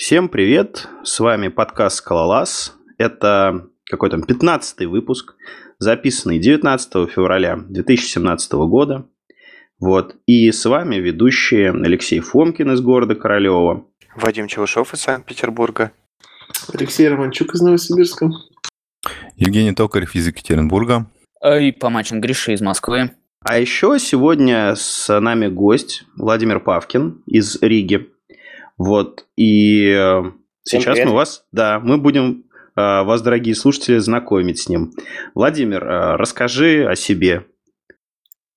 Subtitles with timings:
[0.00, 2.74] Всем привет, с вами подкаст «Скалолаз».
[2.96, 5.34] Это какой там 15 выпуск,
[5.78, 9.06] записанный 19 февраля 2017 года.
[9.78, 10.16] Вот.
[10.24, 13.84] И с вами ведущие Алексей Фомкин из города Королева.
[14.16, 15.92] Вадим Челышов из Санкт-Петербурга.
[16.72, 18.30] Алексей Романчук из Новосибирска.
[19.36, 21.10] Евгений Токарев из Екатеринбурга.
[21.44, 23.10] И Помачин Гриша из Москвы.
[23.44, 28.08] А еще сегодня с нами гость Владимир Павкин из Риги.
[28.80, 29.26] Вот.
[29.36, 30.22] И э,
[30.64, 31.08] Всем сейчас привет.
[31.08, 32.44] мы вас, да, мы будем
[32.76, 34.92] э, вас, дорогие слушатели, знакомить с ним.
[35.34, 37.44] Владимир, э, расскажи о себе.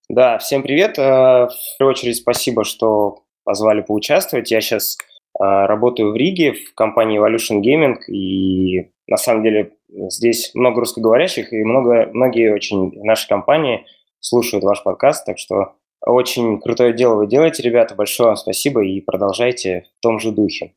[0.08, 0.96] Да, всем привет.
[0.96, 4.50] В первую очередь спасибо, что позвали поучаствовать.
[4.50, 4.98] Я сейчас
[5.38, 11.64] работаю в Риге в компании Evolution Gaming, и на самом деле здесь много русскоговорящих, и
[11.66, 13.86] много, многие очень в нашей компании
[14.22, 15.74] слушают ваш подкаст, так что
[16.06, 17.96] очень крутое дело вы делаете, ребята.
[17.96, 20.74] Большое вам спасибо и продолжайте в том же духе.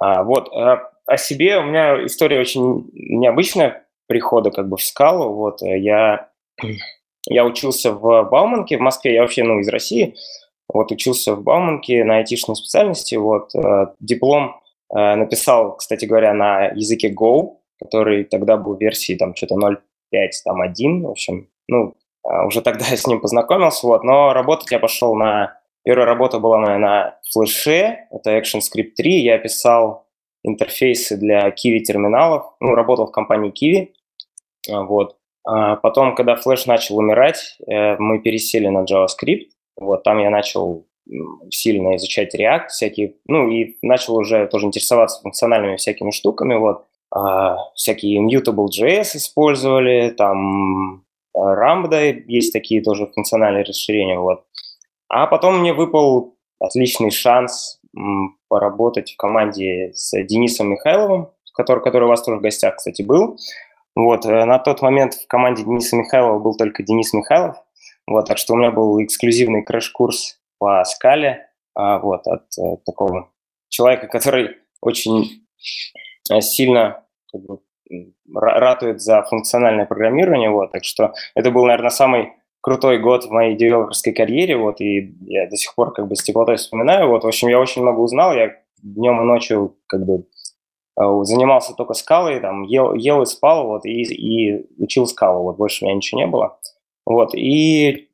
[0.00, 5.34] А, вот, а, о себе у меня история очень необычная прихода как бы в скалу.
[5.34, 6.28] Вот, э, я,
[7.28, 10.14] я учился в Бауманке в Москве, я вообще, ну, из России.
[10.68, 13.14] Вот, учился в Бауманке на айтишной специальности.
[13.16, 14.60] Вот, э, диплом
[14.94, 20.60] э, написал, кстати говоря, на языке Go, который тогда был версии там что-то 0.5, там
[20.60, 21.94] 1, в общем, ну,
[22.46, 25.58] уже тогда я с ним познакомился, вот, но работать я пошел на...
[25.84, 30.08] Первая работа была моя на флеше, это ActionScript 3, я писал
[30.42, 33.88] интерфейсы для Kiwi терминалов, ну, работал в компании Kiwi,
[34.72, 35.16] а, вот.
[35.44, 40.86] А потом, когда флеш начал умирать, э, мы пересели на JavaScript, вот, там я начал
[41.50, 47.56] сильно изучать React всякие, ну, и начал уже тоже интересоваться функциональными всякими штуками, вот, А,
[47.76, 51.05] всякие Immutable.js использовали, там
[51.36, 54.44] Lambda есть такие тоже функциональные расширения, вот.
[55.08, 57.80] А потом мне выпал отличный шанс
[58.48, 63.38] поработать в команде с Денисом Михайловым, который, который у вас тоже в гостях, кстати, был.
[63.94, 67.56] Вот, э, на тот момент в команде Дениса Михайлова был только Денис Михайлов,
[68.06, 73.32] вот, так что у меня был эксклюзивный краш-курс по скале, а, вот, от э, такого
[73.68, 75.46] человека, который очень
[76.30, 77.58] э, сильно как бы,
[78.34, 83.56] ратует за функциональное программирование, вот, так что это был, наверное, самый крутой год в моей
[83.56, 87.26] девелоперской карьере, вот, и я до сих пор как бы с теплотой вспоминаю, вот, в
[87.26, 90.26] общем, я очень много узнал, я днем и ночью как бы
[91.00, 95.56] э, занимался только скалой, там, ел, ел и спал, вот, и, и учил скалу, вот,
[95.56, 96.58] больше у меня ничего не было,
[97.04, 98.08] вот, и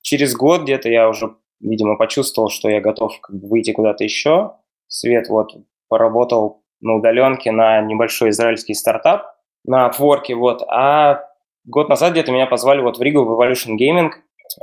[0.00, 4.54] через год где-то я уже, видимо, почувствовал, что я готов как бы, выйти куда-то еще,
[4.86, 5.54] Свет, вот,
[5.88, 9.34] поработал на удаленке на небольшой израильский стартап,
[9.64, 11.24] на Upwork, вот, а
[11.64, 14.10] год назад где-то меня позвали вот в Ригу в Evolution Gaming,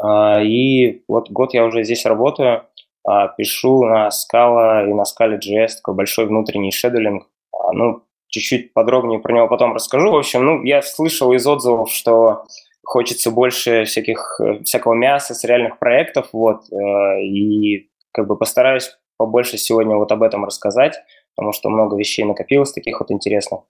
[0.01, 2.63] а, и вот год я уже здесь работаю,
[3.07, 9.19] а, пишу на Scala и на Scala.js, такой большой внутренний шедулинг, А, ну, чуть-чуть подробнее
[9.19, 10.11] про него потом расскажу.
[10.11, 12.45] В общем, ну, я слышал из отзывов, что
[12.83, 18.97] хочется больше всяких, э, всякого мяса с реальных проектов, вот, э, и как бы постараюсь
[19.17, 20.95] побольше сегодня вот об этом рассказать,
[21.35, 23.61] потому что много вещей накопилось таких вот интересных.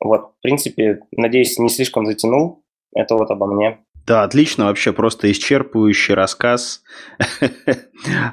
[0.00, 2.64] Вот, в принципе, надеюсь, не слишком затянул.
[2.94, 3.78] Это вот обо мне.
[4.06, 6.82] Да, отлично, вообще просто исчерпывающий рассказ.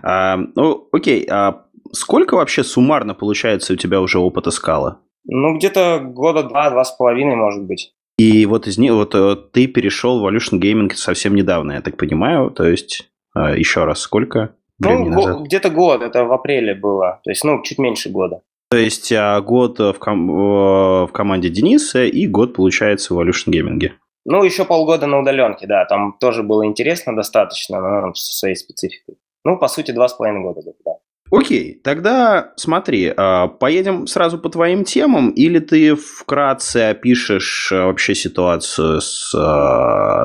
[0.02, 5.02] А, Ну, окей, а сколько вообще суммарно получается у тебя уже опыта скала?
[5.26, 7.94] Ну, где-то года два, два с половиной, может быть.
[8.18, 11.98] И вот из них, вот э, ты перешел в Evolution Gaming совсем недавно, я так
[11.98, 17.20] понимаю, то есть а, еще раз, сколько Ну, где-то год, это в апреле было.
[17.24, 18.42] То есть, ну, чуть меньше года.
[18.70, 23.48] То есть а, год в, ком- э, в команде Дениса и год, получается, в Evolution
[23.48, 23.92] Gaming.
[24.26, 25.86] Ну, еще полгода на удаленке, да.
[25.86, 29.16] Там тоже было интересно достаточно, но со своей спецификой.
[29.44, 30.92] Ну, по сути, два с половиной года, да.
[31.32, 38.14] Окей, тогда смотри, а, поедем сразу по твоим темам, или ты вкратце опишешь а, вообще
[38.14, 39.32] ситуацию с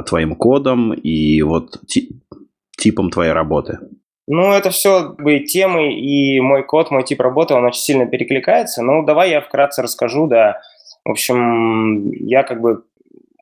[0.06, 2.20] твоим кодом и вот ти-
[2.76, 3.78] типом твоей работы?
[4.26, 8.82] Ну, это все бы темы, и мой код, мой тип работы, он очень сильно перекликается.
[8.82, 10.60] Ну, давай я вкратце расскажу, да.
[11.04, 12.84] В общем, я как бы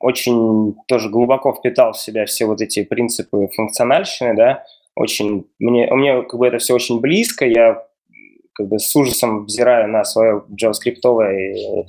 [0.00, 4.64] очень тоже глубоко впитал в себя все вот эти принципы функциональщины, да.
[4.96, 7.86] Очень, мне, мне как бы это все очень близко, я
[8.54, 11.86] как бы с ужасом взираю на свое джаваскриптовое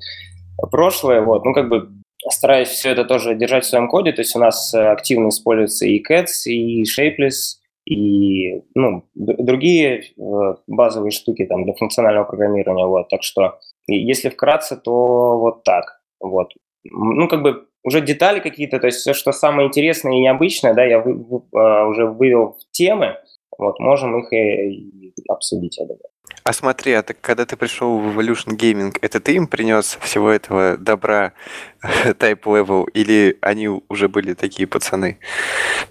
[0.72, 1.90] прошлое, вот, ну, как бы
[2.30, 5.86] стараюсь все это тоже держать в своем коде, то есть у нас э, активно используются
[5.86, 13.10] и Cats, и Shapeless, и ну, другие э, базовые штуки там для функционального программирования, вот,
[13.10, 16.50] так что если вкратце, то вот так, вот.
[16.86, 20.86] Ну, как бы уже детали какие-то, то есть все, что самое интересное и необычное, да,
[20.86, 23.18] я вы- вы- э, уже вывел в темы,
[23.58, 26.13] вот, можем их и, и обсудить, я думаю.
[26.44, 30.30] А смотри, а так, когда ты пришел в Evolution Gaming, это ты им принес всего
[30.30, 31.34] этого добра
[31.84, 35.20] Type Level, или они уже были такие пацаны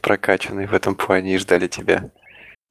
[0.03, 2.11] прокачанные в этом плане и ждали тебя?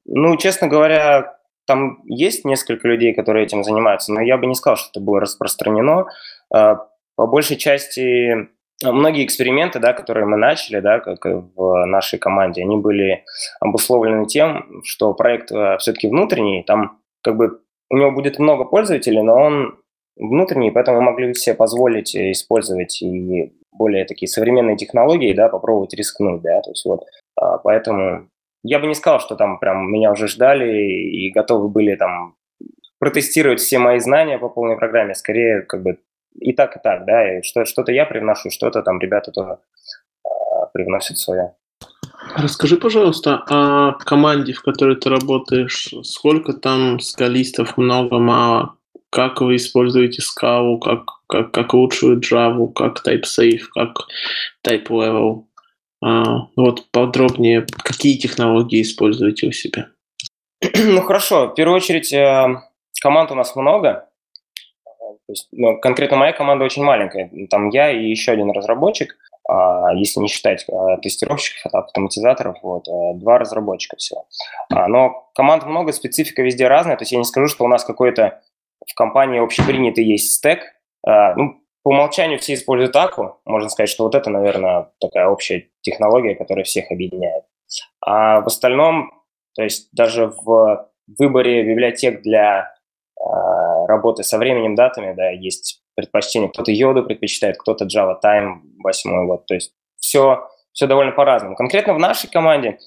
[0.04, 1.36] Ну, честно говоря,
[1.66, 5.20] там есть несколько людей, которые этим занимаются, но я бы не сказал, что это было
[5.20, 6.06] распространено.
[6.54, 6.86] А,
[7.16, 8.48] по большей части
[8.84, 13.24] многие эксперименты, да, которые мы начали, да, как в нашей команде, они были
[13.60, 17.60] обусловлены тем, что проект э, все-таки внутренний, там как бы
[17.90, 19.78] у него будет много пользователей, но он
[20.16, 26.60] внутренний, поэтому могли себе позволить использовать и более такие современные технологии, да, попробовать рискнуть, да,
[26.60, 27.04] то есть вот,
[27.36, 28.28] а, поэтому
[28.62, 32.36] я бы не сказал, что там прям меня уже ждали и готовы были там
[32.98, 35.98] протестировать все мои знания по полной программе, скорее как бы
[36.38, 39.58] и так, и так, да, и что, что-то я привношу, что-то там ребята тоже
[40.24, 40.28] э,
[40.72, 41.54] привносят свое.
[42.36, 45.92] Расскажи, пожалуйста, о команде, в которой ты работаешь.
[46.02, 48.76] Сколько там скалистов, много, мало?
[49.10, 54.06] Как вы используете Scala, как, как, как лучшую Java, как TypeSafe, как
[54.66, 55.44] TypeLevel?
[56.02, 59.88] А, вот подробнее, какие технологии используете у себя?
[60.74, 62.46] Ну хорошо, в первую очередь э,
[63.00, 64.08] команд у нас много,
[65.26, 67.30] то есть, ну, конкретно моя команда очень маленькая.
[67.48, 69.16] Там я и еще один разработчик,
[69.94, 74.26] если не считать а, тестировщиков, автоматизаторов, вот, а, два разработчика всего.
[74.70, 76.96] Но команд много, специфика везде разная.
[76.96, 78.40] То есть я не скажу, что у нас какой-то
[78.86, 80.60] в компании общепринятый есть стек.
[81.04, 83.40] Ну, по умолчанию все используют Аку.
[83.44, 87.44] Можно сказать, что вот это, наверное, такая общая технология, которая всех объединяет.
[88.00, 89.12] А в остальном,
[89.54, 90.88] то есть даже в
[91.18, 92.74] выборе библиотек для
[93.20, 96.50] а, работы со временем, датами, да, есть предпочтение.
[96.50, 99.46] Кто-то йоду предпочитает, кто-то Java Time 8 год.
[99.46, 101.56] То есть все, все довольно по-разному.
[101.56, 102.78] Конкретно в нашей команде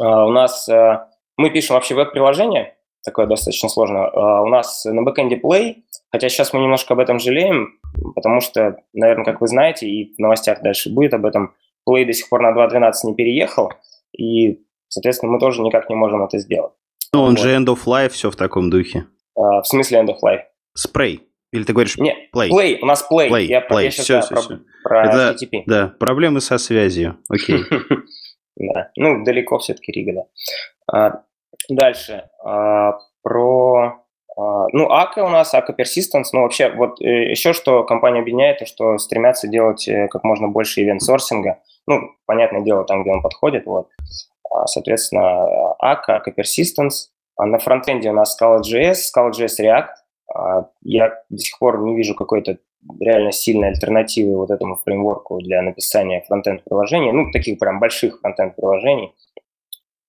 [0.00, 1.00] uh, у нас uh,
[1.36, 4.10] мы пишем вообще веб-приложение, такое достаточно сложно.
[4.14, 5.76] Uh, у нас на бэкэнде Play,
[6.10, 7.78] хотя сейчас мы немножко об этом жалеем,
[8.14, 11.54] потому что, наверное, как вы знаете, и в новостях дальше будет об этом,
[11.88, 13.72] Play до сих пор на 2.12 не переехал,
[14.16, 16.72] и, соответственно, мы тоже никак не можем это сделать.
[17.12, 17.38] Ну, он вот.
[17.38, 19.06] же End of Life, все в таком духе.
[19.36, 20.42] А, в смысле end of life?
[20.74, 21.22] Спрей.
[21.54, 22.50] Или ты говоришь Нет, play?
[22.50, 23.28] Play, у нас play.
[23.28, 23.84] Play, я, play.
[23.84, 24.58] я все, да, все, про, все.
[24.82, 25.62] про Это, HTTP.
[25.66, 27.18] Да, проблемы со связью.
[27.28, 27.60] Окей.
[28.56, 30.22] да, ну, далеко все-таки Рига, да.
[30.92, 31.22] А,
[31.68, 32.24] дальше.
[32.44, 34.02] А, про...
[34.36, 36.30] А, ну, АКА у нас, АКА Persistence.
[36.32, 40.48] Ну, вообще, вот э, еще что компания объединяет, то что стремятся делать э, как можно
[40.48, 41.60] больше ивент-сорсинга.
[41.86, 43.90] Ну, понятное дело, там, где он подходит, вот.
[44.66, 50.03] Соответственно, АКА, АКА Persistence, а на фронтенде у нас Scala.js, Scala.js React.
[50.34, 52.58] А, я до сих пор не вижу какой-то
[53.00, 59.14] реально сильной альтернативы вот этому фреймворку для написания фронтенд-приложений, ну, таких прям больших фронтенд-приложений.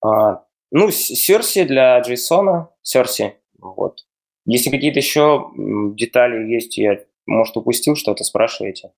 [0.04, 4.00] А, ну, Серси для JSON, Серси, вот.
[4.44, 8.92] Если какие-то еще детали есть, я, может, упустил что-то, спрашивайте.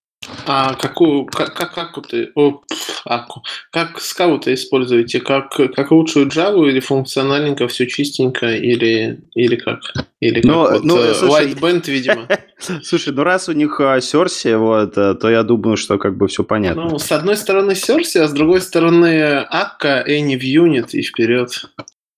[0.46, 2.62] А какую, как, как, как ты, о,
[3.04, 5.20] аку, как скауты используете?
[5.20, 9.80] Как, как лучшую Java или функциональненько, все чистенько, или, или как?
[10.20, 12.28] Или как ну, вот, ну, uh, слушай, Lightband, видимо.
[12.82, 16.42] Слушай, ну раз у них Серси, вот, э, то я думаю, что как бы все
[16.42, 16.88] понятно.
[16.90, 21.50] Ну, с одной стороны Серси, а с другой стороны Akka, Any в Unit и вперед.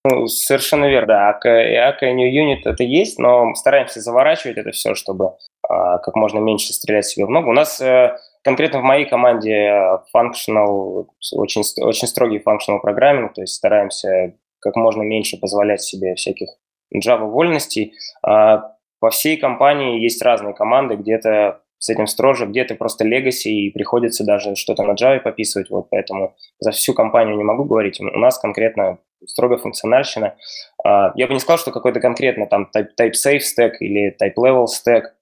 [0.04, 1.30] Ну, совершенно верно, да.
[1.30, 5.32] Akka, Akka New Unit это есть, но стараемся заворачивать это все, чтобы а,
[5.68, 7.50] как можно меньше стрелять себе в ногу.
[7.50, 9.70] У нас э, конкретно в моей команде
[10.14, 16.48] functional, очень, очень строгий functional программинг, то есть стараемся как можно меньше позволять себе всяких
[16.94, 17.94] Java вольностей.
[18.22, 23.70] А, по всей компании есть разные команды, где-то с этим строже, где-то просто legacy и
[23.70, 28.00] приходится даже что-то на Java пописывать, вот поэтому за всю компанию не могу говорить.
[28.00, 30.36] У нас конкретно строго функциональщина.
[30.84, 34.34] А, я бы не сказал, что какой-то конкретно там type, type safe stack или type
[34.36, 35.19] level stack– а,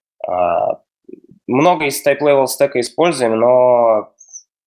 [1.46, 4.12] много из type-level стека используем, но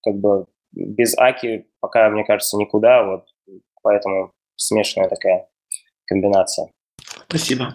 [0.04, 3.26] как бы без Аки пока, мне кажется, никуда, вот
[3.82, 5.48] поэтому смешанная такая
[6.06, 6.70] комбинация.
[7.28, 7.74] Спасибо.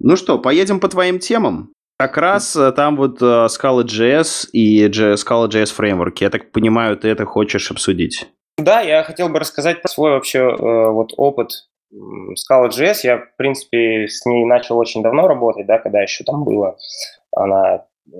[0.00, 1.72] Ну что, поедем по твоим темам.
[1.98, 6.24] Как раз э, там вот uh, Scala.js и Scala.js фреймворки.
[6.24, 8.26] Я так понимаю, ты это хочешь обсудить.
[8.58, 14.08] Да, я хотел бы рассказать про свой вообще э, вот опыт Scala.js, я, в принципе,
[14.08, 16.76] с ней начал очень давно работать, да, когда еще там было.
[17.34, 18.10] Она э,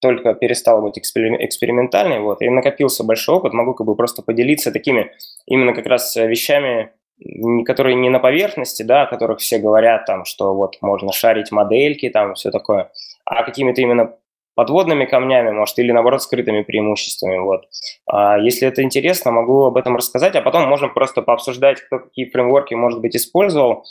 [0.00, 5.12] только перестала быть экспериментальной, вот, и накопился большой опыт, могу как бы просто поделиться такими
[5.46, 6.92] именно как раз вещами,
[7.64, 12.10] которые не на поверхности, да, о которых все говорят, там, что вот можно шарить модельки,
[12.10, 12.90] там, все такое,
[13.24, 14.14] а какими-то именно
[14.54, 17.38] подводными камнями, может, или наоборот скрытыми преимуществами.
[17.38, 17.62] Вот.
[18.06, 22.30] А если это интересно, могу об этом рассказать, а потом можем просто пообсуждать, кто какие
[22.30, 23.84] фреймворки, может быть, использовал,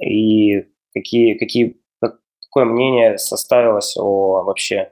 [0.00, 4.88] и какие, какие, какое мнение составилось о вообще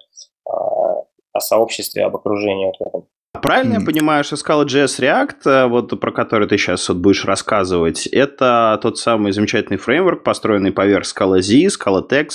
[1.32, 3.08] о сообществе, об окружении вот в этом.
[3.40, 3.80] Правильно mm.
[3.80, 8.78] я понимаю, что Scala.js React, э, вот про который ты сейчас вот будешь рассказывать, это
[8.82, 12.28] тот самый замечательный фреймворк, построенный поверх Scala Z, Scala Tex,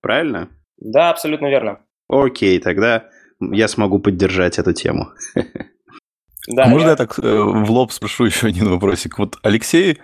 [0.00, 0.48] правильно?
[0.78, 1.80] Да, абсолютно верно.
[2.08, 3.08] Окей, тогда
[3.40, 5.10] я смогу поддержать эту тему.
[6.48, 6.90] Да, а можно я...
[6.90, 9.18] я так э, в лоб спрошу еще один вопросик?
[9.18, 9.98] Вот Алексей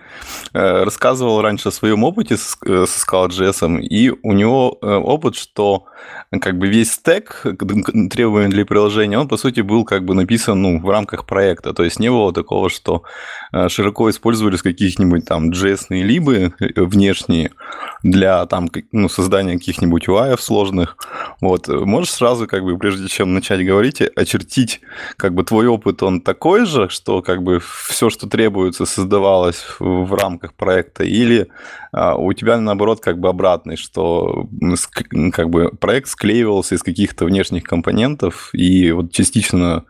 [0.53, 5.35] э, рассказывал раньше о своем опыте с, э, со Scala.js, и у него э, опыт,
[5.35, 5.85] что
[6.41, 7.45] как бы весь стек
[8.09, 11.73] требований для приложения, он, по сути, был как бы написан ну, в рамках проекта.
[11.73, 13.03] То есть не было такого, что
[13.51, 17.51] э, широко использовались каких-нибудь там JS-ные либы э, внешние
[18.01, 20.97] для там ну, создания каких-нибудь UI сложных.
[21.39, 21.67] Вот.
[21.67, 24.81] Можешь сразу, как бы, прежде чем начать говорить, очертить,
[25.17, 30.13] как бы, твой опыт, он такой же, что как бы все, что требуется, создавалось в
[30.15, 31.47] рамках проекта, или
[31.91, 34.47] а, у тебя, наоборот, как бы обратный, что
[35.31, 39.83] как бы проект склеивался из каких-то внешних компонентов и вот частично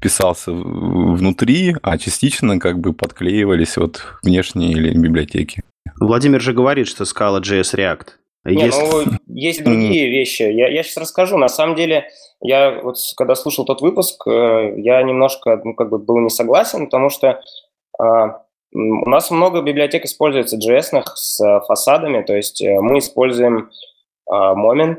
[0.00, 5.62] писался внутри, а частично как бы подклеивались вот внешние или библиотеки.
[6.00, 8.06] Владимир же говорит, что Scala JS React.
[8.44, 8.80] Не, есть...
[8.80, 10.42] ну, есть другие вещи.
[10.42, 11.36] Я, я сейчас расскажу.
[11.36, 12.08] На самом деле,
[12.40, 16.86] я вот когда слушал тот выпуск, э, я немножко, ну, как бы был не согласен,
[16.86, 17.40] потому что
[18.00, 18.42] а,
[18.72, 23.70] у нас много библиотек используется JS с фасадами, то есть э, мы используем
[24.28, 24.98] а, Moment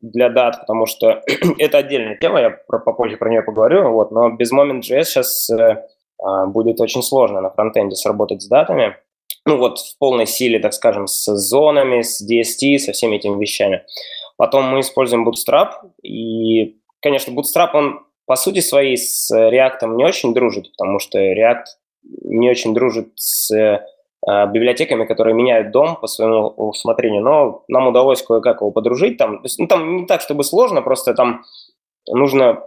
[0.00, 1.22] для дат, потому что
[1.58, 5.84] это отдельная тема, я про, попозже про нее поговорю, вот, но без Moment.js сейчас э,
[6.22, 8.96] а, будет очень сложно на фронтенде сработать с датами,
[9.46, 13.84] ну вот в полной силе, так скажем, с зонами, с DST, со всеми этими вещами.
[14.36, 15.70] Потом мы используем Bootstrap,
[16.02, 21.64] и, конечно, Bootstrap, он по сути своей с React не очень дружит, потому что React
[22.22, 23.84] не очень дружит с э,
[24.26, 29.16] библиотеками, которые меняют дом по своему усмотрению, но нам удалось кое-как его подружить.
[29.16, 31.42] Там, ну, там не так, чтобы сложно, просто там
[32.08, 32.66] нужно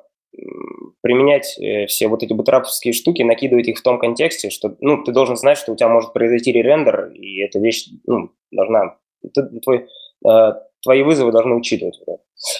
[1.02, 5.12] применять э, все вот эти бутраповские штуки, накидывать их в том контексте, что ну, ты
[5.12, 8.98] должен знать, что у тебя может произойти ререндер, и эта вещь ну, должна...
[9.34, 9.88] Ты, твой,
[10.28, 12.00] э, твои вызовы должны учитывать.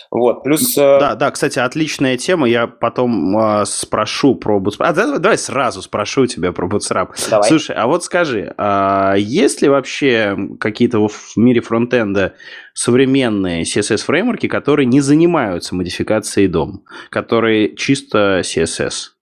[0.10, 0.78] Вот, плюс...
[0.78, 2.48] Э, да, да, кстати, отличная тема.
[2.48, 4.86] Я потом э, спрошу про Bootstrap.
[4.86, 7.10] А, давай, давай сразу спрошу тебя про Bootstrap.
[7.30, 7.48] Давай.
[7.48, 12.34] Слушай, а вот скажи, а есть ли вообще какие-то в мире фронтенда
[12.74, 19.14] современные CSS-фреймворки, которые не занимаются модификацией дом, которые чисто CSS?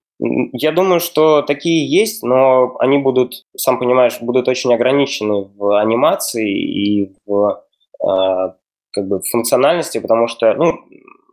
[0.53, 6.51] Я думаю, что такие есть, но они будут, сам понимаешь, будут очень ограничены в анимации
[6.51, 7.63] и в
[8.03, 8.53] э,
[8.91, 10.79] как бы функциональности, потому что, ну,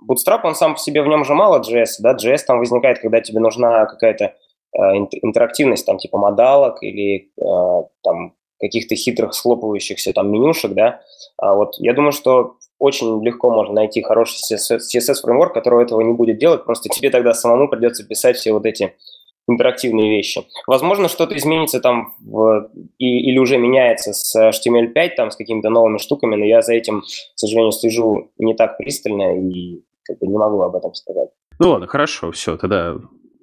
[0.09, 3.21] Bootstrap, он сам по себе, в нем же мало JS, да, JS там возникает, когда
[3.21, 4.79] тебе нужна какая-то э,
[5.23, 11.01] интерактивность, там, типа модалок или э, там каких-то хитрых слопывающихся там менюшек, да,
[11.37, 16.39] а вот я думаю, что очень легко можно найти хороший CSS-фреймворк, который этого не будет
[16.39, 18.95] делать, просто тебе тогда самому придется писать все вот эти
[19.49, 20.45] интерактивные вещи.
[20.67, 25.99] Возможно, что-то изменится там в, и, или уже меняется с HTML5, там, с какими-то новыми
[25.99, 27.05] штуками, но я за этим, к
[27.37, 31.29] сожалению, слежу не так пристально и как бы, не могу об этом сказать.
[31.59, 32.97] Ну ладно, хорошо, все, тогда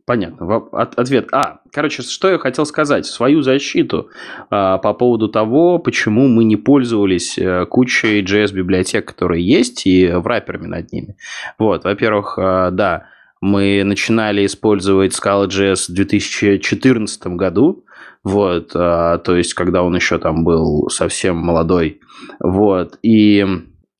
[0.06, 0.58] понятно.
[0.72, 1.30] От, ответ.
[1.32, 3.06] А, короче, что я хотел сказать?
[3.06, 4.10] Свою защиту
[4.50, 10.68] а, по поводу того, почему мы не пользовались а, кучей JS-библиотек, которые есть, и враперами
[10.68, 11.18] над ними.
[11.58, 13.08] Вот, во-первых, а, да,
[13.46, 17.86] мы начинали использовать Scala.js в 2014 году,
[18.24, 22.02] вот, а, то есть, когда он еще там был совсем молодой,
[22.40, 23.46] вот, и,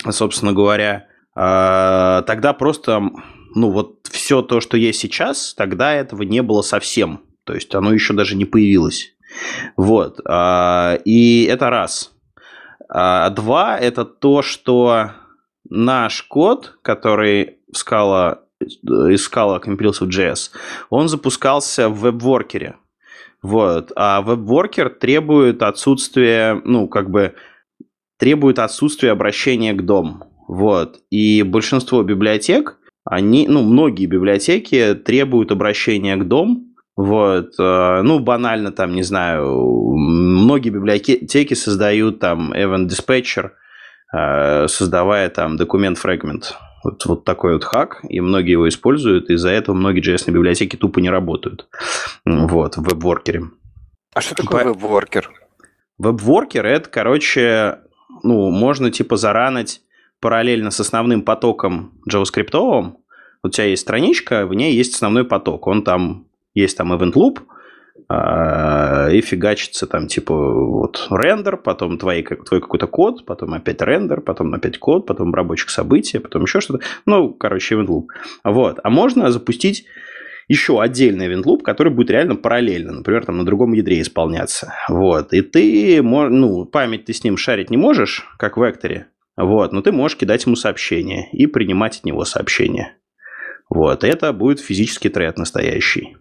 [0.10, 3.02] собственно говоря, а, тогда просто,
[3.54, 7.94] ну, вот все то, что есть сейчас, тогда этого не было совсем, то есть, оно
[7.94, 9.14] еще даже не появилось,
[9.78, 12.14] вот, а, и это раз.
[12.90, 15.12] А два, это то, что
[15.70, 20.52] наш код, который в Scala искала компилился в JS,
[20.90, 22.76] он запускался в веб-воркере.
[23.42, 23.92] Вот.
[23.96, 27.36] А веб-воркер требует отсутствия, ну, как бы,
[28.18, 30.24] требует отсутствия обращения к дом.
[30.48, 31.00] Вот.
[31.12, 38.72] И большинство библиотек, они, ну, многие библиотеки требуют обращения к дом, вот, э, ну, банально
[38.72, 39.46] там, не знаю,
[39.96, 43.52] многие библиотеки создают там event dispatcher,
[44.14, 46.58] э, создавая там документ фрагмент.
[46.86, 50.76] Вот, вот такой вот хак, и многие его используют, и из-за этого многие JS библиотеки
[50.76, 51.68] тупо не работают.
[52.26, 53.46] Вот, в веб-воркере.
[54.14, 55.32] А что такое веб-воркер?
[55.98, 57.80] Веб-воркер– это, короче,
[58.22, 59.82] ну, можно типа заранить
[60.20, 62.94] параллельно с основным потоком JavaScript.
[63.42, 65.66] У тебя есть страничка, в ней есть основной поток.
[65.66, 67.40] Он там, есть там event loop,
[68.10, 74.22] а, и фигачится там типа вот рендер, потом твой, твой какой-то код, потом опять рендер,
[74.22, 76.84] потом опять код, потом рабочих событий, потом еще что-то.
[77.06, 78.06] Ну, короче, event loop.
[78.44, 78.80] Вот.
[78.84, 79.86] А можно запустить
[80.48, 84.74] еще отдельный event loop, который будет реально параллельно, например, там на другом ядре исполняться.
[84.90, 85.34] Вот.
[85.34, 89.08] И ты, ну, память ты с ним шарить не можешь, как в векторе,
[89.38, 92.96] вот, но ты можешь кидать ему сообщение и принимать от него сообщение.
[93.70, 96.16] Вот, это будет физический тред настоящий.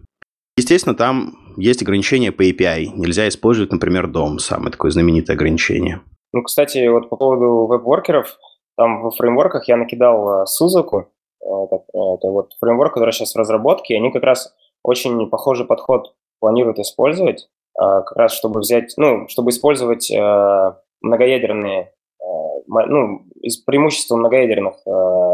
[0.57, 2.85] Естественно, там есть ограничения по API.
[2.95, 6.01] Нельзя использовать, например, DOM, самое такое знаменитое ограничение.
[6.31, 8.37] Ну, кстати, вот по поводу веб-воркеров,
[8.77, 11.09] там во фреймворках я накидал э, Сузаку,
[11.41, 16.79] это, это вот фреймворк, который сейчас в разработке, они как раз очень похожий подход планируют
[16.79, 17.47] использовать,
[17.77, 21.91] э, как раз чтобы взять, ну, чтобы использовать э, многоядерные,
[22.67, 23.25] ну,
[23.65, 24.83] преимущества многоядерных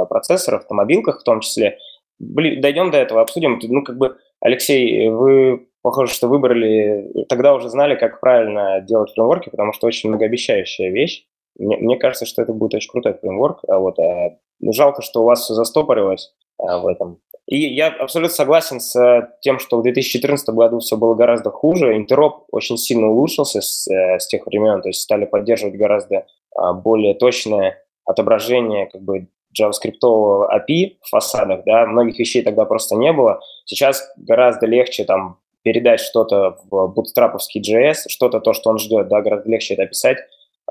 [0.10, 1.78] процессоров на мобилках в том числе.
[2.22, 3.60] Дойдем до этого, обсудим.
[3.62, 9.50] Ну, как бы Алексей, вы, похоже, что выбрали, тогда уже знали, как правильно делать фреймворки,
[9.50, 11.26] потому что очень многообещающая вещь.
[11.58, 13.62] Мне, мне кажется, что это будет очень крутой фреймворк.
[13.68, 17.20] А вот, а, жалко, что у вас все застопорилось а, в этом.
[17.48, 21.98] И я абсолютно согласен с тем, что в 2014 году все было гораздо хуже.
[21.98, 26.74] Интероп очень сильно улучшился с, э, с тех времен, то есть стали поддерживать гораздо а,
[26.74, 29.28] более точное отображение как бы
[29.60, 33.42] JavaScript API в фасадах, да, многих вещей тогда просто не было.
[33.66, 39.22] Сейчас гораздо легче там передать что-то в бутстраповский JS, что-то то, что он ждет, да,
[39.22, 40.18] гораздо легче это описать.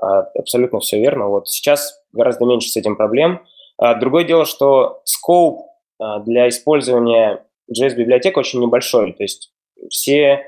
[0.01, 1.27] А, абсолютно все верно.
[1.27, 3.41] Вот сейчас гораздо меньше с этим проблем.
[3.77, 5.67] А, другое дело, что скоп
[5.99, 9.13] а, для использования JS-библиотек очень небольшой.
[9.13, 9.53] То есть
[9.89, 10.47] все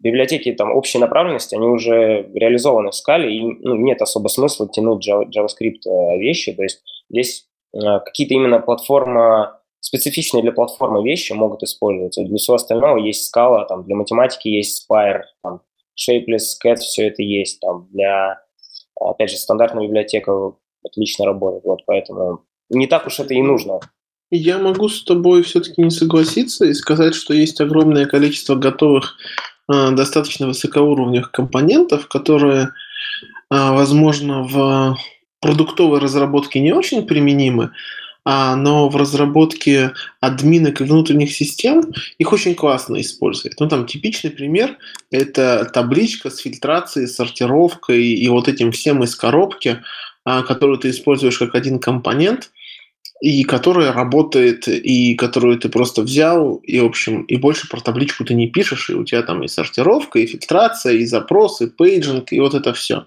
[0.00, 5.06] библиотеки там общей направленности, они уже реализованы в скале, и ну, нет особо смысла тянуть
[5.06, 6.52] JavaScript э, вещи.
[6.52, 12.24] То есть здесь э, какие-то именно платформа, специфичные для платформы вещи могут использоваться.
[12.24, 15.60] Для всего остального есть скала, там, для математики есть Spire, там,
[15.98, 17.60] Shapeless, Cat, все это есть.
[17.60, 18.40] Там, для,
[18.98, 20.52] опять же, стандартная библиотека
[20.84, 21.64] отлично работает.
[21.64, 23.80] Вот, поэтому не так уж это и нужно.
[24.30, 29.16] Я могу с тобой все-таки не согласиться и сказать, что есть огромное количество готовых
[29.70, 32.70] достаточно высокоуровневых компонентов, которые, э,
[33.50, 34.98] возможно, в
[35.40, 37.70] продуктовой разработке не очень применимы,
[38.24, 43.58] а, но в разработке админок и внутренних систем их очень классно использовать.
[43.58, 44.76] Ну, там типичный пример–
[45.10, 49.82] это табличка с фильтрацией, сортировкой и вот этим всем из коробки,
[50.24, 52.50] а, которую ты используешь как один компонент–
[53.20, 58.24] и которая работает, и которую ты просто взял, и, в общем, и больше про табличку
[58.24, 62.32] ты не пишешь, и у тебя там и сортировка, и фильтрация, и запросы, и paging,
[62.32, 63.06] и вот это все.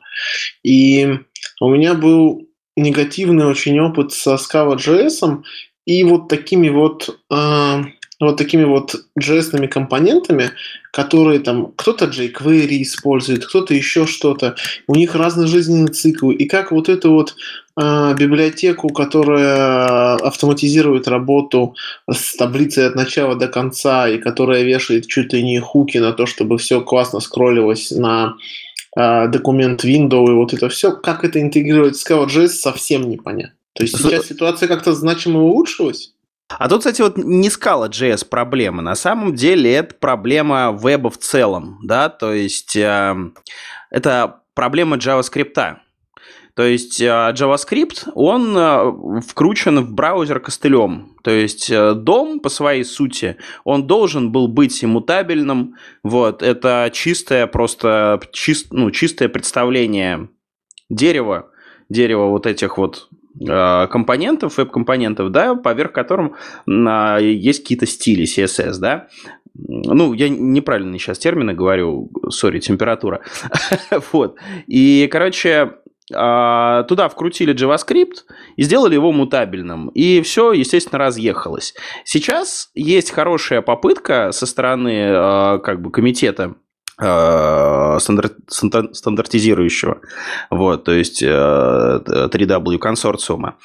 [0.63, 1.19] И
[1.59, 5.43] у меня был негативный очень опыт со Scala.js,
[5.85, 7.83] и вот такими вот э,
[8.19, 10.51] вот такими вот JS компонентами,
[10.91, 14.55] которые там кто-то jQuery использует, кто-то еще что-то.
[14.87, 16.31] У них разный жизненный цикл.
[16.31, 17.35] И как вот эту вот
[17.77, 21.75] библиотеку, которая автоматизирует работу
[22.11, 26.25] с таблицей от начала до конца и которая вешает чуть ли не хуки на то,
[26.25, 28.35] чтобы все классно скроллилось на
[28.95, 33.55] э, документ window и вот это все, как это интегрировать в Scala.js, совсем непонятно.
[33.73, 36.13] То есть сейчас ситуация как-то значимо улучшилась?
[36.49, 38.81] А тут, кстати, вот не скала JS проблема.
[38.81, 43.15] На самом деле это проблема веба в целом, да, то есть э,
[43.89, 45.77] это проблема JavaScript.
[46.55, 51.15] То есть э, JavaScript, он э, вкручен в браузер костылем.
[51.23, 55.75] То есть э, дом по своей сути, он должен был быть иммутабельным.
[56.03, 60.29] Вот, это чистое просто, чист, ну, чистое представление
[60.89, 61.49] дерева,
[61.89, 66.35] дерева вот этих вот компонентов, веб-компонентов, да, поверх которым
[66.67, 69.07] а, есть какие-то стили CSS, да.
[69.55, 73.21] Ну, я неправильно сейчас термины говорю, сори, температура.
[74.11, 74.37] вот.
[74.67, 75.73] И, короче,
[76.09, 78.23] туда вкрутили JavaScript
[78.57, 79.87] и сделали его мутабельным.
[79.89, 81.73] И все, естественно, разъехалось.
[82.03, 86.55] Сейчас есть хорошая попытка со стороны а, как бы комитета
[87.01, 90.01] Э, стандартизирующего,
[90.51, 93.55] вот, то есть 3W э, консорциума.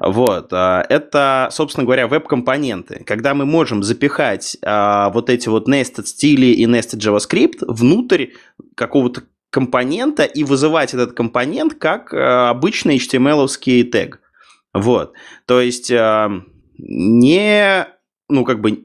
[0.00, 6.64] Вот, это, собственно говоря, веб-компоненты, когда мы можем запихать вот эти вот nested стили и
[6.64, 8.28] nested JavaScript внутрь
[8.74, 14.20] какого-то компонента и вызывать этот компонент как обычный HTML-овский тег.
[14.74, 15.14] Вот,
[15.46, 17.86] то есть не,
[18.28, 18.84] ну, как бы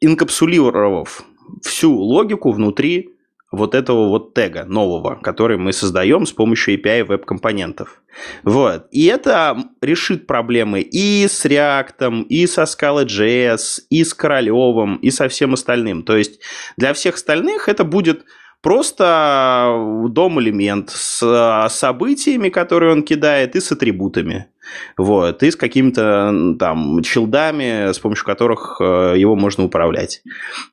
[0.00, 1.24] инкапсулировав
[1.62, 3.10] всю логику внутри
[3.52, 8.02] вот этого вот тега нового, который мы создаем с помощью API веб-компонентов.
[8.42, 8.88] Вот.
[8.90, 15.28] И это решит проблемы и с React, и со Scala.js, и с Королевым, и со
[15.28, 16.02] всем остальным.
[16.02, 16.40] То есть
[16.76, 18.24] для всех остальных это будет
[18.62, 24.46] просто дом-элемент с событиями, которые он кидает, и с атрибутами.
[24.96, 30.22] Вот, и с какими-то там челдами, с помощью которых э, его можно управлять.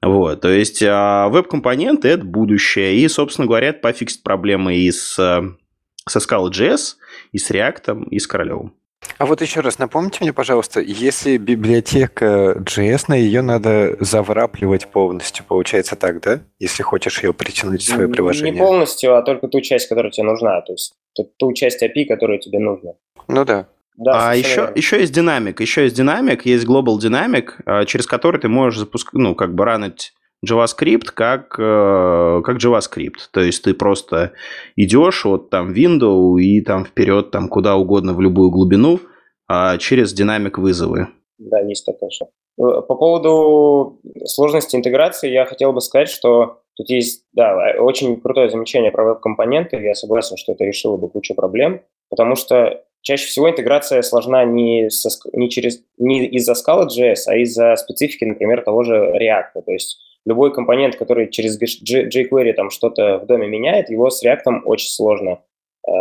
[0.02, 2.96] Вот, то есть веб-компоненты– это будущее.
[2.98, 6.96] И, собственно говоря, это пофиксит проблемы и с, со Scala.js,
[7.32, 8.74] и с React, и с Королевым.
[9.18, 15.96] А вот еще раз напомните мне, пожалуйста, если библиотека JS, ее надо заврапливать полностью, получается
[15.96, 16.42] так, да?
[16.60, 18.52] Если хочешь ее притянуть в свое приложение.
[18.52, 20.94] Не полностью, а только ту часть, которая тебе нужна, то есть
[21.38, 22.92] ту часть API, которая тебе нужна.
[23.28, 23.68] Ну да.
[23.96, 28.42] Да, а еще, еще есть динамик, еще есть динамик, есть Global Dynamic, а, через который
[28.42, 30.14] ты можешь запускать, ну, как бы ранить
[30.46, 33.30] JavaScript как, э, как JavaScript.
[33.32, 34.34] То есть ты просто
[34.76, 39.00] идешь от там window и там вперед там куда угодно в любую глубину
[39.48, 41.08] а через динамик вызовы.
[41.38, 42.10] Да, есть такое.
[42.10, 42.26] Что.
[42.60, 48.50] Э, по поводу сложности интеграции я хотел бы сказать, что тут есть, да, очень крутое
[48.50, 49.78] замечание про веб-компоненты.
[49.78, 54.90] Я согласен, что это решило бы кучу проблем, потому что чаще всего интеграция сложна не,
[54.90, 59.62] со, не, через, не из-за Scala.js, а из-за специфики, например, того же React.
[59.66, 64.62] То есть любой компонент, который через jQuery там что-то в доме меняет, его с React
[64.66, 65.40] очень сложно
[65.88, 65.92] э,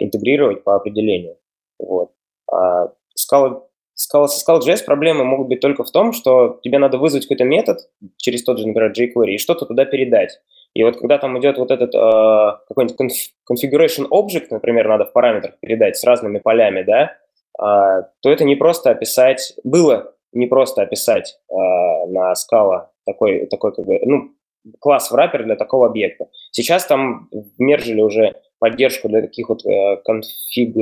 [0.00, 1.36] интегрировать по определению.
[1.78, 2.10] Вот.
[2.50, 3.62] А Scala,
[3.96, 7.78] Scala, со Scala.js проблемы могут быть только в том, что тебе надо вызвать какой-то метод
[8.16, 10.40] через тот же, например, jQuery и что-то туда передать.
[10.74, 15.58] И вот когда там идет вот этот э, какой-нибудь configuration object, например, надо в параметрах
[15.60, 17.12] передать с разными полями, да,
[17.60, 23.74] э, то это не просто описать, было не просто описать э, на Scala такой, такой
[23.74, 24.30] как бы, ну,
[24.78, 26.26] класс в wrapper для такого объекта.
[26.50, 30.76] Сейчас там мержили уже поддержку для таких вот э, конфиг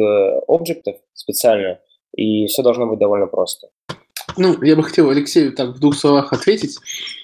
[0.49, 1.81] объектов специально,
[2.15, 3.69] и все должно быть довольно просто.
[4.37, 6.77] Ну, я бы хотел Алексею так в двух словах ответить.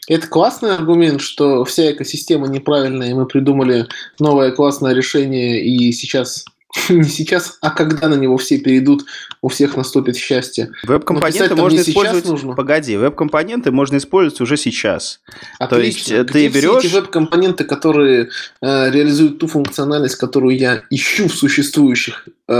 [0.09, 3.87] Это классный аргумент, что вся экосистема неправильная, и мы придумали
[4.19, 6.45] новое классное решение, и сейчас
[6.89, 9.05] не сейчас, а когда на него все перейдут,
[9.43, 10.71] у всех наступит счастье.
[10.85, 12.25] Веб-компоненты можно использовать.
[12.27, 12.55] Нужно.
[12.55, 15.21] Погоди, веб-компоненты можно использовать уже сейчас.
[15.59, 15.69] Отлично.
[15.69, 18.29] То есть э, Где ты берешь все эти веб-компоненты, которые
[18.61, 22.53] э, реализуют ту функциональность, которую я ищу в существующих э,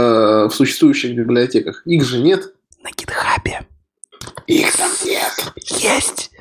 [0.49, 1.81] в существующих библиотеках.
[1.85, 2.53] Их же нет.
[2.83, 3.65] На гитхабе.
[4.47, 5.53] Их там нет.
[5.79, 6.31] Есть.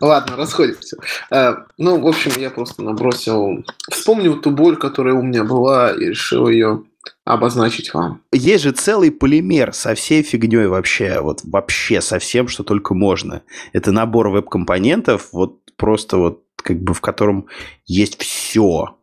[0.00, 0.96] Ладно, расходимся.
[1.30, 3.64] Э, ну, в общем, я просто набросил...
[3.90, 6.84] Вспомнил ту боль, которая у меня была, и решил ее
[7.24, 8.22] обозначить вам.
[8.32, 13.42] Есть же целый полимер со всей фигней вообще, вот вообще со всем, что только можно.
[13.72, 17.48] Это набор веб-компонентов, вот просто вот как бы в котором
[17.86, 18.96] есть все.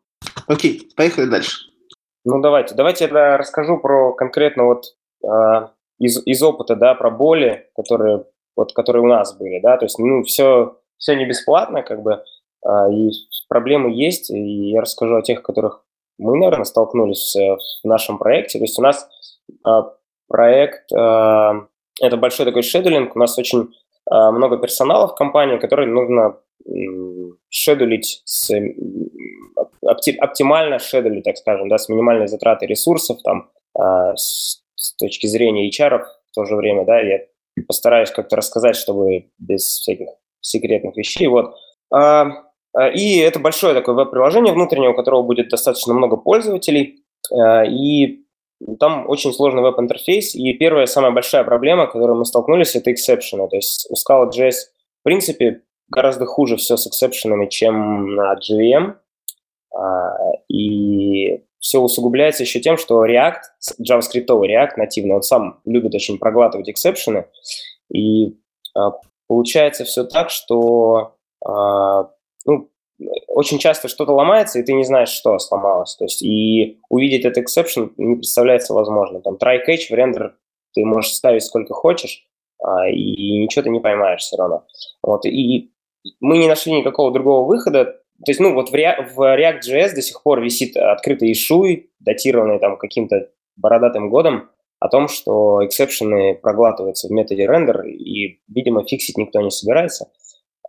[0.47, 1.57] Окей, поехали дальше.
[2.25, 4.85] Ну давайте, давайте я расскажу про конкретно вот
[5.23, 5.67] э,
[5.99, 8.25] из, из опыта, да, про боли, которые
[8.59, 12.23] вот, которые у нас были, да, то есть, ну, все, все не бесплатно, как бы,
[12.65, 13.11] э, и
[13.47, 15.85] проблемы есть, и я расскажу о тех, которых
[16.19, 18.59] мы, наверное, столкнулись в нашем проекте.
[18.59, 19.09] То есть у нас
[19.49, 19.69] э,
[20.27, 21.51] проект, э,
[22.01, 23.61] это большой такой шедулинг, у нас очень
[24.11, 26.71] э, много персонала в компании, который нужно э,
[27.49, 28.51] шедулить с,
[29.81, 35.27] опти, оптимально шедулить, так скажем, да, с минимальной затратой ресурсов, там, э, с, с точки
[35.27, 37.19] зрения HR в то же время, да, я
[37.67, 40.09] постараюсь как-то рассказать, чтобы без всяких
[40.41, 41.55] секретных вещей, вот.
[42.79, 48.19] А, и это большое такое веб-приложение внутреннее, у которого будет достаточно много пользователей, а, и
[48.79, 53.49] там очень сложный веб-интерфейс, и первая самая большая проблема, с которой мы столкнулись, это эксепшены.
[53.49, 54.53] То есть у Scala.js,
[55.01, 58.93] в принципе, гораздо хуже все с эксепшенами, чем на JVM,
[59.75, 63.41] а, и все усугубляется еще тем, что React,
[63.81, 67.25] JavaScript React нативный, он сам любит очень проглатывать эксепшены,
[67.93, 68.37] и
[69.27, 71.15] получается все так, что
[72.49, 72.69] ну,
[73.27, 75.95] очень часто что-то ломается, и ты не знаешь, что сломалось.
[75.95, 79.21] То есть и увидеть этот exception не представляется возможным.
[79.21, 80.35] Там try catch в рендер
[80.73, 82.27] ты можешь ставить сколько хочешь,
[82.61, 84.65] а, и ничего ты не поймаешь все равно.
[85.01, 85.71] Вот, и
[86.19, 87.85] мы не нашли никакого другого выхода.
[87.85, 92.59] То есть, ну, вот в, React, в React.js до сих пор висит открытый ишуй, датированный
[92.59, 99.17] там каким-то бородатым годом, о том, что эксепшены проглатываются в методе рендер, и, видимо, фиксить
[99.17, 100.09] никто не собирается.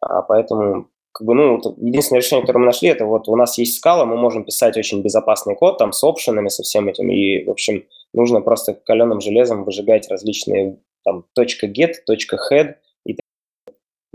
[0.00, 3.76] А поэтому как бы, ну, единственное решение, которое мы нашли, это вот у нас есть
[3.76, 7.50] скала, мы можем писать очень безопасный код там с опшенами, со всем этим, и, в
[7.50, 12.74] общем, нужно просто каленым железом выжигать различные там .get, .head
[13.06, 13.16] и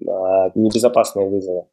[0.08, 1.66] а, небезопасные вызовы.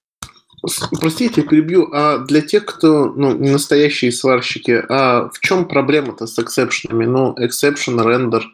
[1.00, 6.38] простите, перебью, а для тех, кто ну, не настоящие сварщики, а в чем проблема-то с
[6.38, 7.04] эксепшенами?
[7.04, 8.44] Ну, exception, рендер,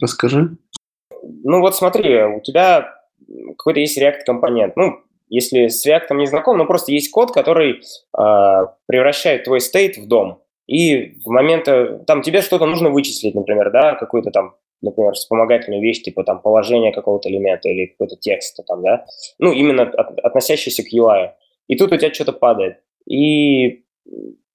[0.00, 0.56] расскажи.
[1.22, 2.94] Ну вот смотри, у тебя
[3.58, 4.76] какой-то есть React-компонент.
[4.76, 9.96] Ну, если с React не знаком, но просто есть код, который э, превращает твой стейт
[9.96, 10.42] в дом.
[10.66, 11.66] И в момент,
[12.06, 16.92] там тебе что-то нужно вычислить, например, да, какую-то там, например, вспомогательную вещь, типа там положение
[16.92, 19.06] какого-то элемента или какой-то текста там, да,
[19.38, 21.30] ну, именно от, относящийся к UI.
[21.68, 22.80] И тут у тебя что-то падает.
[23.08, 23.84] И,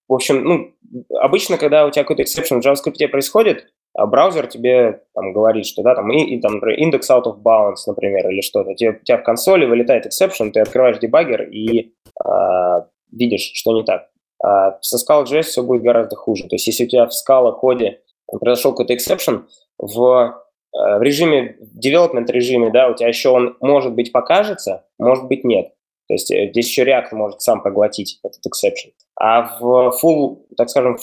[0.08, 0.74] в общем, ну,
[1.20, 5.96] обычно, когда у тебя какой-то exception в JavaScript происходит, браузер тебе там говорит, что да,
[5.96, 8.74] там, и, и там index out of bounds, например, или что-то.
[8.74, 11.94] Тебе, у тебя в консоли вылетает exception, ты открываешь дебаггер и
[12.26, 14.10] э, видишь, что не так.
[14.44, 16.48] А со Scala.js все будет гораздо хуже.
[16.48, 19.44] То есть если у тебя в Scala коде произошел какой-то exception,
[19.78, 24.86] в, э, в режиме, в development режиме, да, у тебя еще он, может быть, покажется,
[24.98, 25.72] может быть, нет.
[26.08, 28.92] То есть э, здесь еще React может сам поглотить этот exception.
[29.16, 30.98] А в full, так скажем,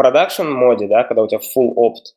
[0.00, 2.14] production моде, да, когда у тебя full opt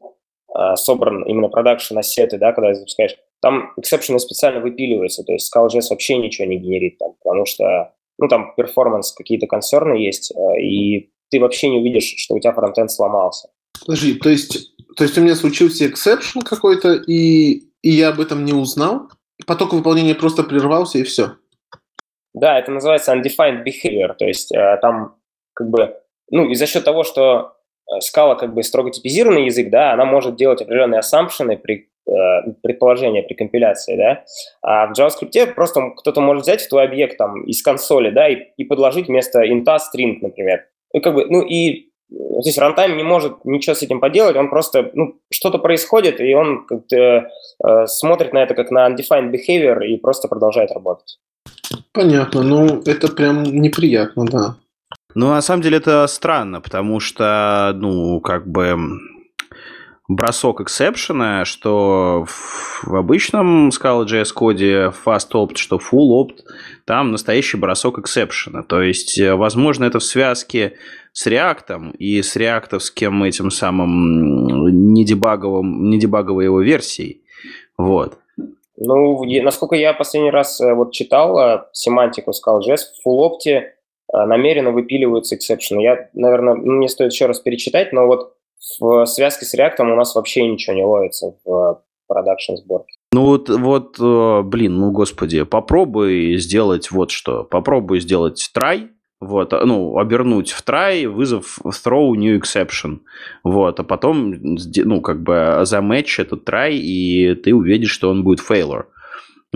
[0.57, 5.87] э, собран именно production ассеты, да, когда запускаешь, там exception специально выпиливаются, то есть Scala.js
[5.89, 11.11] вообще ничего не генерит там, потому что ну, там, перформанс, какие-то концерны есть, э, и
[11.29, 13.49] ты вообще не увидишь, что у тебя фронтенд сломался.
[13.85, 18.45] Подожди, то есть, то есть у меня случился эксепшн какой-то, и, и я об этом
[18.45, 19.09] не узнал?
[19.45, 21.33] Поток выполнения просто прервался, и все?
[22.33, 25.17] Да, это называется undefined behavior, то есть э, там
[25.53, 25.95] как бы,
[26.29, 27.54] ну, и за счет того, что
[27.99, 33.23] скала как бы строго типизированный язык, да, она может делать определенные ассампшены при Э, предположение
[33.23, 34.23] при компиляции, да,
[34.61, 38.63] а в JavaScript просто кто-то может взять твой объект там из консоли, да, и, и
[38.63, 40.67] подложить вместо инта string, например.
[40.93, 41.89] Ну, как бы, ну, и
[42.41, 46.67] здесь рантайм не может ничего с этим поделать, он просто, ну, что-то происходит, и он
[46.67, 51.17] как-то э, смотрит на это как на undefined behavior и просто продолжает работать.
[51.91, 54.55] Понятно, ну, это прям неприятно, да.
[55.15, 58.77] Ну, на самом деле это странно, потому что, ну, как бы
[60.09, 62.25] бросок эксепшена, что
[62.83, 66.39] в обычном Scala.js коде fast opt, что full opt,
[66.83, 68.63] там настоящий бросок эксепшена.
[68.63, 70.73] То есть, э, возможно, это в связке
[71.13, 77.21] с React и с реактовским этим самым недебаговым, недебаговой его версией.
[77.77, 78.17] Вот.
[78.77, 83.74] Ну, насколько я последний раз э, вот читал э, семантику Scala.js, в full opt
[84.25, 85.81] намеренно выпиливаются эксепшены.
[85.81, 88.33] Я, наверное, мне стоит еще раз перечитать, но вот
[88.79, 92.93] в связке с React у нас вообще ничего не ловится в продакшн сборке.
[93.11, 97.43] Ну вот, вот, э, блин, ну господи, попробуй сделать вот что.
[97.43, 98.89] Попробуй сделать try,
[99.21, 102.99] вот, а, ну, обернуть в try, вызов throw new exception,
[103.43, 108.39] вот, а потом, ну, как бы замэтч этот try, и ты увидишь, что он будет
[108.39, 108.85] failure.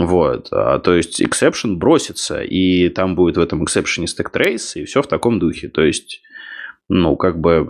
[0.05, 4.85] Вот, а, то есть exception бросится, и там будет в этом exception stack trace, и
[4.85, 5.67] все в таком духе.
[5.67, 6.21] То есть,
[6.87, 7.69] ну, как бы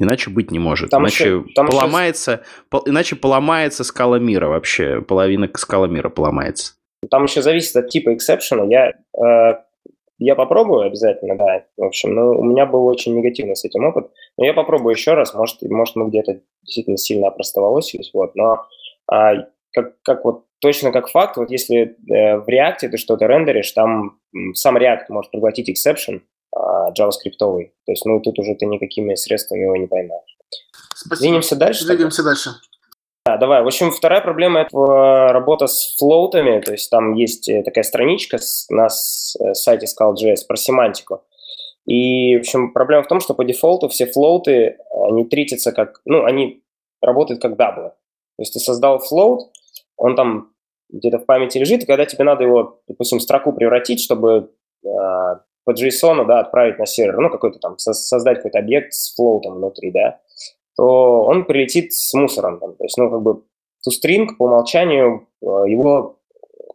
[0.00, 0.88] Иначе быть не может.
[0.88, 2.42] Там иначе еще, там поломается, еще...
[2.70, 5.02] по, иначе поломается скала мира вообще.
[5.02, 6.72] Половина скала мира поломается.
[7.10, 8.64] Там еще зависит от типа эксепшена.
[8.64, 9.58] Я, э,
[10.18, 11.64] я попробую обязательно, да.
[11.76, 14.10] В общем, но у меня был очень негативный с этим опыт.
[14.38, 15.34] Но я попробую еще раз.
[15.34, 18.10] Может, может мы где-то действительно сильно опростоволосились.
[18.14, 18.34] Вот.
[18.36, 18.64] Но
[19.12, 23.72] э, как, как вот точно как факт, вот если э, в React ты что-то рендеришь,
[23.72, 24.18] там
[24.54, 26.20] сам React может проглотить exception,
[26.54, 27.36] а, JavaScript.
[27.38, 30.36] То есть, ну, тут уже ты никакими средствами его не поймаешь.
[30.94, 31.16] Спасибо.
[31.16, 31.86] Двинемся дальше?
[31.86, 32.50] Двигаемся дальше.
[33.26, 33.62] Да, давай.
[33.62, 36.60] В общем, вторая проблема– это э, работа с флоутами.
[36.60, 38.38] То есть там есть э, такая страничка
[38.70, 41.22] на э, сайте Scala.js про семантику.
[41.86, 46.24] И, в общем, проблема в том, что по дефолту все флоуты, они тритятся как, ну,
[46.24, 46.62] они
[47.02, 47.90] работают как даблы.
[48.36, 49.50] То есть ты создал флоут,
[50.00, 50.52] он там
[50.88, 54.50] где-то в памяти лежит, и когда тебе надо его, допустим, в строку превратить, чтобы
[54.82, 59.92] по JSON, да, отправить на сервер, ну, какой-то там, создать какой-то объект с флоутом внутри,
[59.92, 60.18] да,
[60.74, 62.58] то он прилетит с мусором.
[62.58, 63.42] Там, то есть, ну, как бы
[63.86, 66.18] toString по умолчанию э, его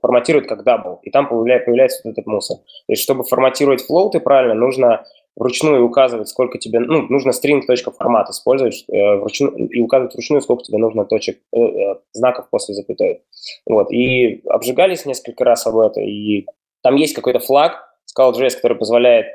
[0.01, 2.57] форматирует как double, и там появляется вот этот мусор.
[2.57, 5.03] То есть, чтобы форматировать флоуты правильно, нужно
[5.35, 10.77] вручную указывать, сколько тебе, ну, нужно string.формат использовать э, вручную, и указывать вручную, сколько тебе
[10.77, 13.21] нужно точек, э, э, знаков после запятой.
[13.65, 16.45] Вот, и обжигались несколько раз об это, и
[16.81, 17.85] там есть какой-то флаг,
[18.17, 19.25] Scala.js, который позволяет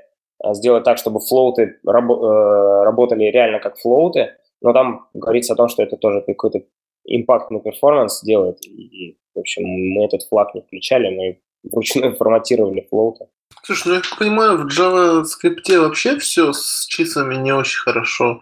[0.42, 4.30] э, сделать так, чтобы float ы раб, э, работали реально как float ы,
[4.62, 6.62] но там говорится о том, что это тоже какой-то
[7.04, 8.64] impact на performance делает.
[8.66, 13.26] И, в общем, мы этот флаг не включали, мы вручную форматировали флоуты.
[13.62, 18.40] Слушай, ну я как понимаю, в JavaScript вообще все с числами не очень хорошо.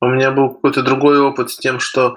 [0.00, 2.16] У меня был какой-то другой опыт с тем, что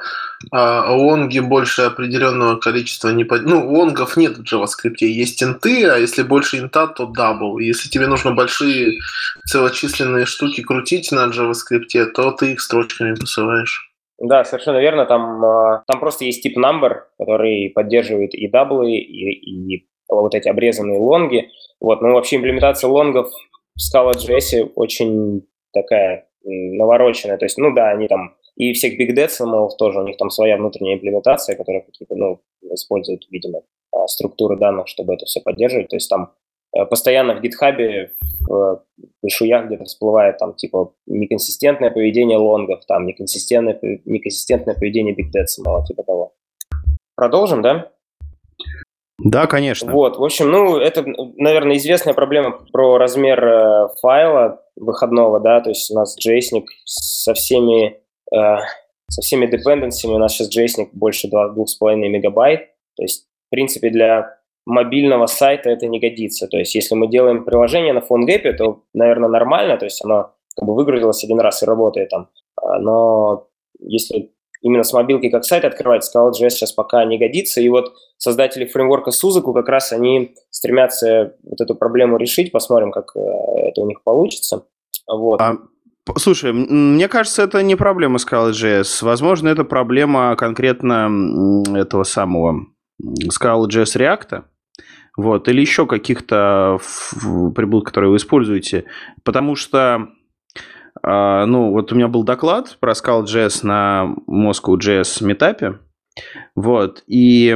[0.52, 0.96] а
[1.42, 3.44] больше определенного количества не под...
[3.44, 7.06] Ну, long ов нет в JavaScript, есть int ы, а если больше int а, то
[7.08, 7.58] double.
[7.58, 9.00] Если тебе нужно большие
[9.48, 13.92] целочисленные штуки крутить на JavaScript, то ты их строчками посылаешь.
[14.20, 15.06] Да, совершенно верно.
[15.06, 20.36] Там, а, там просто есть тип number, который поддерживает и double ы, и, и вот
[20.36, 21.50] эти обрезанные long и.
[21.80, 23.32] Вот, ну вообще имплементация long ов
[23.76, 27.38] в Scala.js очень такая навороченная.
[27.38, 30.58] То есть, ну да, они там и всех Big Decimals тоже, у них там своя
[30.58, 32.42] внутренняя имплементация, которая какие-то, ну,
[32.74, 35.90] использует, видимо, а, структуры данных, чтобы это все поддерживать.
[35.90, 36.34] То есть там
[36.76, 38.10] э, постоянно в GitHub
[38.48, 45.86] в шуях где-то всплывает там типа неконсистентное поведение лонгов, там неконсистентное, неконсистентное поведение Big Decimal,
[45.86, 46.34] типа того.
[47.16, 47.92] Продолжим, да?
[49.24, 49.92] Да, конечно.
[49.92, 51.04] Вот, в общем, ну, это,
[51.38, 57.34] наверное, известная проблема про размер э, файла выходного, да, то есть у нас JSON со
[57.34, 58.00] всеми,
[58.34, 58.58] э,
[59.10, 64.38] со всеми депенденциями, у нас сейчас JSON больше 2,5 мегабайт, то есть, в принципе, для
[64.66, 69.30] мобильного сайта это не годится, то есть, если мы делаем приложение на PhoneGap, то, наверное,
[69.30, 73.48] нормально, то есть оно как бы выгрузилось один раз и работает там, а, но
[73.80, 74.32] если
[74.62, 77.62] именно с мобилки как сайт открывать, Scala.js сейчас пока не годится.
[77.62, 82.52] И вот создатели фреймворка Suzaku как раз они стремятся вот эту проблему решить.
[82.52, 84.66] Посмотрим, как э, это у них получится.
[85.08, 85.42] Вот.
[85.42, 85.58] А,
[86.18, 89.04] слушай, мне кажется, это не проблема Scala.js.
[89.04, 91.10] Возможно, это проблема конкретно
[91.76, 92.68] этого самого
[93.02, 94.44] Scala.js React.
[95.18, 96.80] Вот, или еще каких-то
[97.54, 98.86] приблуд, которые вы используете.
[99.24, 100.08] Потому что
[101.04, 105.80] ну, вот у меня был доклад про Scala.js на Moscow.js метапе.
[106.56, 107.56] Вот, и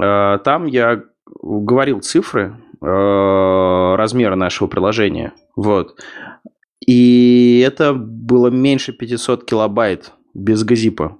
[0.00, 1.02] э, там я
[1.42, 5.32] говорил цифры э, размера нашего приложения.
[5.56, 6.00] Вот.
[6.86, 11.16] И это было меньше 500 килобайт без газипа.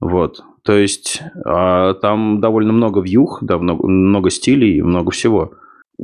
[0.00, 0.42] Вот.
[0.62, 5.54] То есть э, там довольно много вьюх, да, много, много стилей, много всего.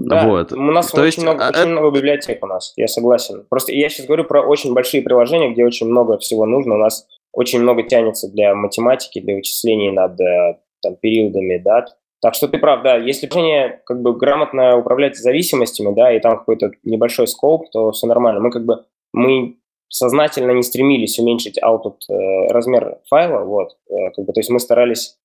[0.07, 0.53] Да, вот.
[0.53, 3.45] у нас То очень, есть, много, а, очень много библиотек у нас, я согласен.
[3.49, 6.75] Просто я сейчас говорю про очень большие приложения, где очень много всего нужно.
[6.75, 11.97] У нас очень много тянется для математики, для вычислений над э, там, периодами дат.
[12.21, 16.39] Так что ты прав, да, если приложение как бы грамотно управлять зависимостями, да, и там
[16.39, 18.41] какой-то небольшой скоп, то все нормально.
[18.41, 19.57] Мы как бы, мы
[19.89, 24.59] сознательно не стремились уменьшить output, э, размер файла, вот, э, как бы, то есть мы
[24.59, 25.17] старались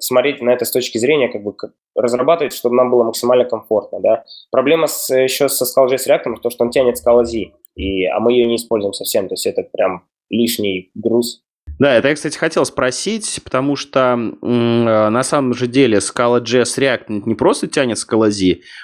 [0.00, 1.54] смотреть на это с точки зрения, как бы
[1.94, 4.00] разрабатывать, чтобы нам было максимально комфортно.
[4.00, 4.24] Да?
[4.50, 7.24] Проблема с, еще со Scala.js React, то, что он тянет Scala
[7.76, 11.42] и, а мы ее не используем совсем, то есть это прям лишний груз.
[11.78, 17.22] Да, это я, кстати, хотел спросить, потому что э, на самом же деле Scala.js React
[17.24, 18.30] не просто тянет Scala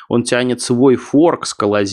[0.08, 1.84] он тянет свой форк Scala.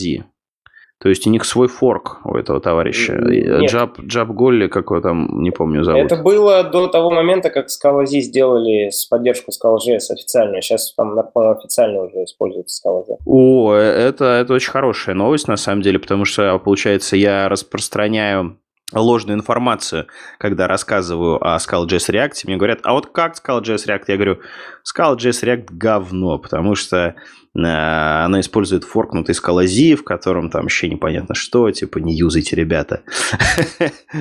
[1.00, 3.14] То есть у них свой форк у этого товарища.
[3.14, 3.70] Нет.
[3.70, 6.00] Джаб, Джаб Голли, какой там, не помню, зовут.
[6.00, 10.62] Это было до того момента, как Scala.z сделали с поддержку Scala.js официальную.
[10.62, 13.16] Сейчас там, официально уже используется Scala.z.
[13.26, 18.58] О, это, это очень хорошая новость, на самом деле, потому что, получается, я распространяю
[19.00, 20.06] ложную информацию,
[20.38, 24.04] когда рассказываю о Scala.js React, мне говорят, а вот как Scala.js React?
[24.08, 24.38] Я говорю,
[24.84, 27.14] Scala.js React говно, потому что
[27.56, 33.02] Э, она использует форкнутый скалази, в котором там вообще непонятно что, типа не юзайте, ребята.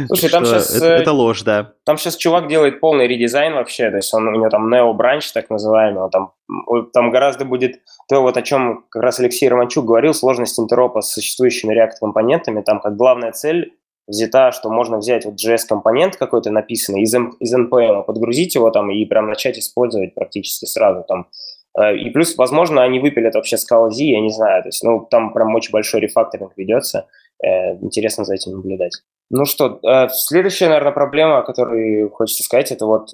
[0.08, 0.76] Слушай, там сейчас...
[0.76, 1.74] Это, это ложь, да.
[1.84, 5.26] Там сейчас чувак делает полный редизайн вообще, то есть он, у него там Neo Branch,
[5.34, 6.34] так называемый, там,
[6.94, 11.12] там гораздо будет то, вот о чем как раз Алексей Романчук говорил, сложность интеропа с
[11.12, 13.74] существующими React-компонентами, там как главная цель
[14.08, 19.06] взята, что можно взять вот JS-компонент какой-то написанный из, из NPM, подгрузить его там и
[19.06, 21.04] прям начать использовать практически сразу.
[21.08, 21.28] Там
[21.78, 24.64] Э, и плюс, возможно, они выпилят вообще Scala Z, я не знаю.
[24.64, 27.08] То есть, ну, там прям очень большой рефакторинг ведется.
[27.44, 28.94] Э, интересно за этим наблюдать.
[29.30, 33.10] Ну что, э, следующая, наверное, проблема, которую хочется сказать, это вот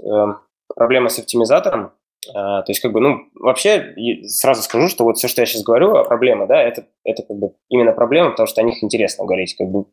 [0.75, 1.91] проблема с оптимизатором.
[2.33, 3.95] То есть, как бы, ну, вообще,
[4.27, 7.37] сразу скажу, что вот все, что я сейчас говорю, а проблема, да, это, это как
[7.37, 9.55] бы именно проблема, потому что о них интересно говорить.
[9.55, 9.85] Как бы,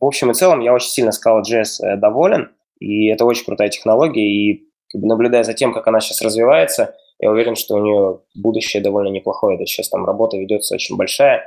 [0.00, 4.68] в общем и целом, я очень сильно Scala.js доволен, и это очень крутая технология, и
[4.92, 8.82] как бы, наблюдая за тем, как она сейчас развивается– я уверен, что у нее будущее
[8.82, 9.58] довольно неплохое.
[9.58, 11.46] Да, сейчас там работа ведется очень большая.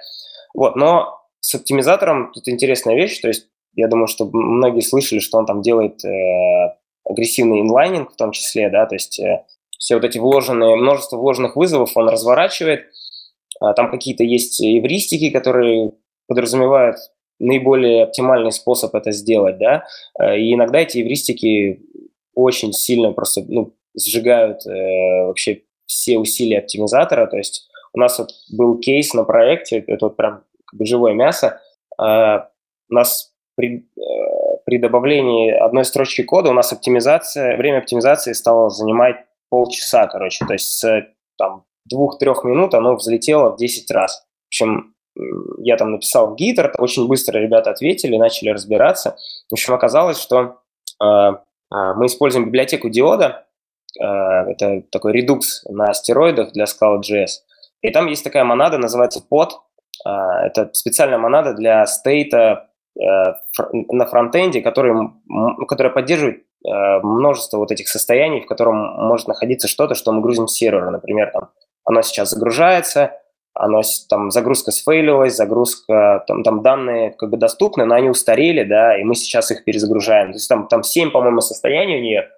[0.54, 3.20] Вот, но с оптимизатором тут интересная вещь.
[3.20, 8.16] То есть я думаю, что многие слышали, что он там делает э, агрессивный инлайнинг в
[8.16, 9.46] том числе, да, то есть э,
[9.78, 12.88] все вот эти вложенные, множество вложенных вызовов он разворачивает.
[13.62, 15.92] А там какие-то есть эвристики, которые
[16.28, 16.98] подразумевают
[17.40, 19.86] наиболее оптимальный способ это сделать, да,
[20.20, 21.82] э, и иногда эти эвристики
[22.34, 27.28] очень сильно просто, ну, сжигают э, вообще все усилия оптимизатора.
[27.28, 31.14] То есть у нас вот был кейс на проекте, это вот прям как бы живое
[31.14, 31.62] мясо.
[32.00, 32.46] Э,
[32.90, 38.70] у нас при, э, при добавлении одной строчки кода у нас оптимизация, время оптимизации стало
[38.70, 39.18] занимать
[39.50, 40.46] полчаса, короче.
[40.46, 44.26] То есть с там, двух-трех минут оно взлетело в 10 раз.
[44.46, 44.96] В общем,
[45.58, 49.18] я там написал в Гитар, очень быстро ребята ответили, начали разбираться.
[49.50, 50.60] В общем, оказалось, что
[51.02, 51.36] э, э,
[51.70, 53.46] мы используем библиотеку диода,
[54.00, 57.30] э, это такой редукс на стероидах для Scala.js,
[57.82, 59.50] и там есть такая монада, называется pod,
[60.06, 63.04] это специальная монада для стейта э,
[63.90, 64.94] на фронтенде, который,
[65.68, 70.48] которая поддерживает э, множество вот этих состояний, в котором может находиться что-то, что мы грузим
[70.48, 70.90] с сервера.
[70.90, 71.50] Например, там,
[71.84, 73.20] оно сейчас загружается,
[73.60, 78.98] оно там загрузка сфейлилась, загрузка, там, там данные как бы доступны, но они устарели, да,
[78.98, 80.32] и мы сейчас их перезагружаем.
[80.32, 82.30] То есть там, там 7, по-моему, состояний у нее.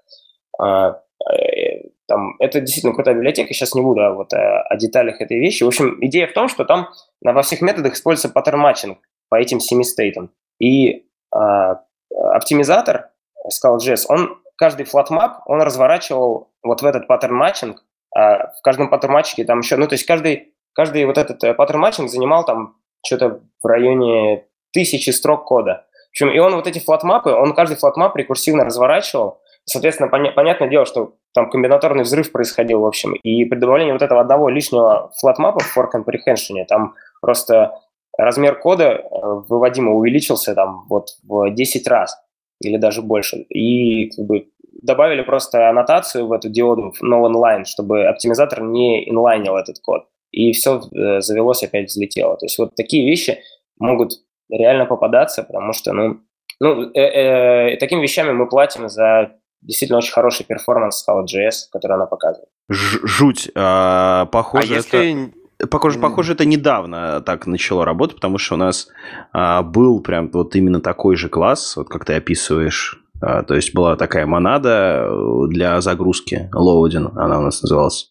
[0.59, 0.99] А,
[1.31, 5.37] э, там, это действительно крутая библиотека, сейчас не буду а вот, о, о деталях этой
[5.37, 5.61] вещи.
[5.63, 6.89] В общем, идея в том, что там
[7.21, 8.97] во всех методах используется паттерн матчинг
[9.29, 10.31] по этим семи state ам.
[10.59, 13.11] И а, оптимизатор
[13.47, 17.83] Scala.js, он каждый flatMap, он разворачивал вот в этот pattern matching,
[18.15, 21.43] а в каждом pattern matching е там еще, ну, то есть каждый каждый вот этот
[21.43, 25.85] э, pattern matching занимал там что-то в районе тысячи строк кода.
[26.07, 29.41] В общем, и он вот эти flatMap ы, он каждый flatMap рекурсивно разворачивал.
[29.65, 33.13] Соответственно, поня- понятное дело, что там комбинаторный взрыв происходил, в общем.
[33.13, 37.79] И при добавлении вот этого одного лишнего flatMap а в for comprehension, там просто
[38.17, 39.01] размер кода э,
[39.47, 42.17] выводимо увеличился там вот в 10 раз
[42.59, 43.37] или даже больше.
[43.37, 44.47] И как бы
[44.81, 50.51] добавили просто аннотацию в эту диоду no inline, чтобы оптимизатор не инлайнил этот код и
[50.53, 52.37] все э, завелось, опять взлетело.
[52.37, 53.39] То есть вот такие вещи
[53.79, 54.13] могут
[54.49, 56.19] реально попадаться, потому что, ну,
[56.59, 62.05] ну э, э, такими вещами мы платим за действительно очень хороший перформанс Scala.js, который она
[62.05, 62.49] показывает.
[62.69, 63.51] Ж жуть.
[63.55, 65.11] А, похоже, а если...
[65.11, 65.67] это...
[65.69, 68.87] Похоже, похоже, это недавно так начало работать, потому что у нас
[69.31, 73.75] а, был прям вот именно такой же класс, вот как ты описываешь, а, то есть
[73.75, 75.07] была такая монада
[75.49, 78.09] для загрузки, loading она у нас называлась.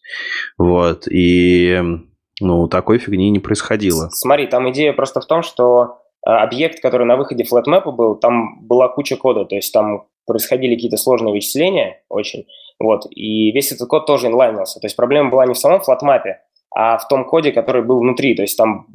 [0.57, 1.99] Вот, и
[2.41, 4.09] ну, такой фигни не происходило.
[4.11, 8.65] Смотри, там идея просто в том, что а, объект, который на выходе флетмэпа был, там
[8.65, 12.45] была куча кода, то есть там происходили какие-то сложные вычисления очень,
[12.79, 14.79] вот, и весь этот код тоже инлайнился.
[14.79, 16.41] То есть проблема была не в самом flatMap е,
[16.73, 18.87] а в том коде, который был внутри, то есть там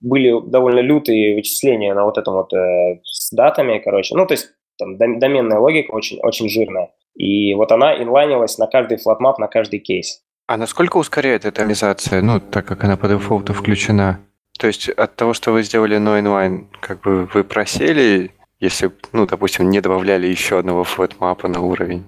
[0.00, 4.50] были довольно лютые вычисления на вот этом вот э, с датами, короче, ну, то есть
[4.78, 6.90] там доменная логика очень, очень жирная.
[7.14, 10.22] И вот она инлайнилась на каждый flatMap, на каждый кейс.
[10.52, 14.20] А насколько ускоряет эта реализация, ну, так как она по дефолту включена?
[14.58, 19.26] То есть от того, что вы сделали no inline, как бы вы просели, если, ну,
[19.26, 22.04] допустим, не добавляли еще одного flatMap а на уровень?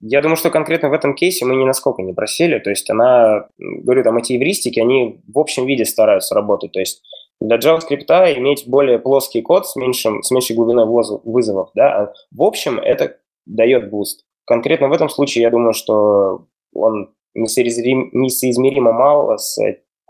[0.00, 2.58] Я думаю, что конкретно в этом кейсе мы ни насколько не просели.
[2.58, 6.72] То есть она, говорю, там эти эвристики, они в общем виде стараются работать.
[6.72, 7.02] То есть
[7.40, 12.78] для JavaScript иметь более плоский код с, меньшим, с меньшей глубиной вызовов, да, в общем
[12.78, 14.26] это дает boost.
[14.44, 19.58] Конкретно в этом случае я думаю, что он несоизмеримо, несоизмеримо мало с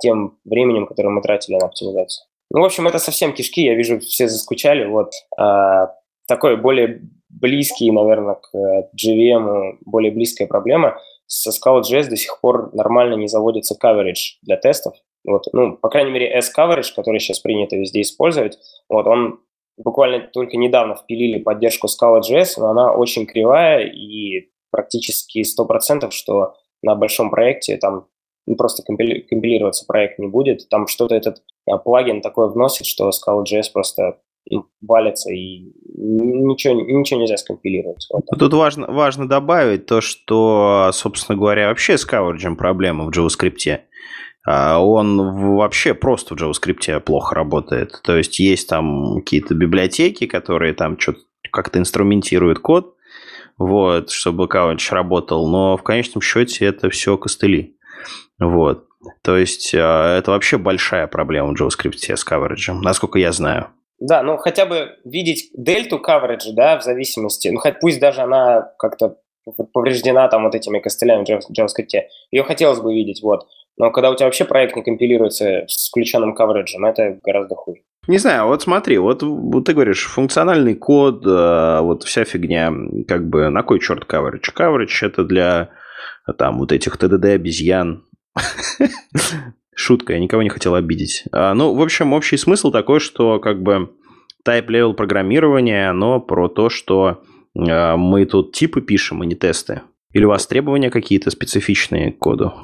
[0.01, 2.27] тем временем, которое мы тратили на оптимизацию.
[2.51, 4.87] Ну, в общем, это совсем кишки, я вижу, все заскучали.
[4.87, 5.93] Вот а,
[6.29, 8.55] такой более близкий, наверное, к
[8.95, 10.99] JVM, более близкая проблема.
[11.27, 14.95] Со Scala.js до сих пор нормально не заводится coverage для тестов.
[15.25, 18.59] Вот, ну, по крайней мере, S-coverage, который сейчас принято везде использовать,
[18.89, 19.41] вот, он
[19.77, 26.95] буквально только недавно впилили поддержку Scala.js, но она очень кривая и практически 100%, что на
[26.95, 28.07] большом проекте, там
[28.47, 30.69] ну, просто компили- компилироваться проект не будет.
[30.69, 37.21] Там что-то этот а, плагин такое вносит, что Scala.js просто ну, валится и ничего, ничего
[37.21, 38.07] нельзя скомпилировать.
[38.13, 43.81] Вот Тут важно, важно добавить то, что, собственно говоря, вообще с coverage проблема в JavaScript.
[44.47, 48.01] А, он вообще просто в JavaScript плохо работает.
[48.05, 51.21] То есть есть там какие-то библиотеки, которые там что-то
[51.51, 52.96] как-то инструментируют код,
[53.59, 57.77] вот, чтобы аккаунт работал, но в конечном счете это все костыли.
[58.39, 58.85] Вот.
[59.23, 63.69] То есть э, это вообще большая проблема в JavaScript с кавериджем, насколько я знаю.
[63.99, 68.73] Да, ну хотя бы видеть дельту coverage, да, в зависимости, ну хоть пусть даже она
[68.79, 69.17] как-то
[69.73, 73.47] повреждена там вот этими костылями в JavaScript, ее хотелось бы видеть, вот.
[73.79, 77.83] Но когда у тебя вообще проект не компилируется с включенным кавериджем, это гораздо хуже.
[78.09, 82.73] Не знаю, вот смотри, вот, вот ты говоришь, функциональный код, э, вот вся фигня,
[83.09, 84.55] как бы, на кой черт coverage?
[84.55, 85.71] Coverage это для
[86.39, 88.05] там вот этих TDD обезьян.
[89.75, 91.25] Шутка, я никого не хотел обидеть.
[91.33, 93.91] А, ну, в общем, общий смысл такой, что как бы
[94.47, 97.23] type-level программирования, оно про то, что
[97.55, 99.83] э, мы тут типы пишем, а не тесты.
[100.13, 102.55] Или у вас требования какие-то специфичные к коду?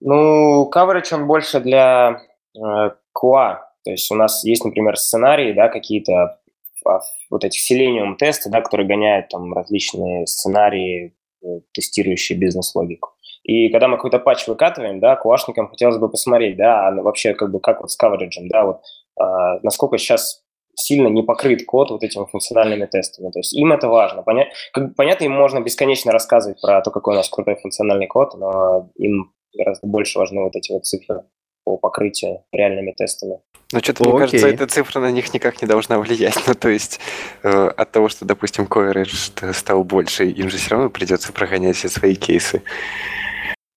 [0.00, 2.20] Ну, coverage он больше для
[2.56, 6.40] э, QA, то есть у нас есть, например, сценарии, да, какие-то
[6.84, 13.10] в, вот этих Selenium тесты, да, которые гоняют там различные сценарии, э, тестирующие бизнес-логику.
[13.42, 17.50] И когда мы какой-то патч выкатываем, да, куашникам хотелось бы посмотреть, да, а вообще как
[17.50, 18.80] бы как вот с кавериджем, да, вот
[19.20, 20.42] э, насколько сейчас
[20.76, 23.30] сильно не покрыт код вот этими функциональными тестами.
[23.30, 24.22] То есть им это важно.
[24.22, 24.48] Поня...
[24.72, 28.90] Как, понятно, им можно бесконечно рассказывать про то, какой у нас крутой функциональный код, но
[28.96, 31.24] им гораздо больше важны вот эти вот цифры
[31.64, 33.38] по покрытию реальными тестами.
[33.72, 36.36] Ну, что-то, мне кажется, эта цифра на них никак не должна влиять.
[36.46, 37.00] Ну, то есть
[37.42, 41.88] э, от того, что, допустим, coverage стал больше, им же все равно придется прогонять все
[41.88, 42.62] свои кейсы.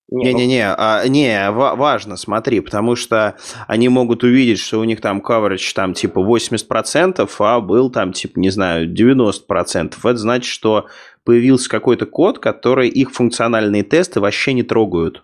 [0.10, 3.36] Не-не-не, а, не, важно, смотри, потому что
[3.68, 8.40] они могут увидеть, что у них там coverage там типа 80%, а был там типа,
[8.40, 9.96] не знаю, 90%.
[10.02, 10.88] Это значит, что
[11.26, 15.24] появился какой-то код, который их функциональные тесты вообще не трогают.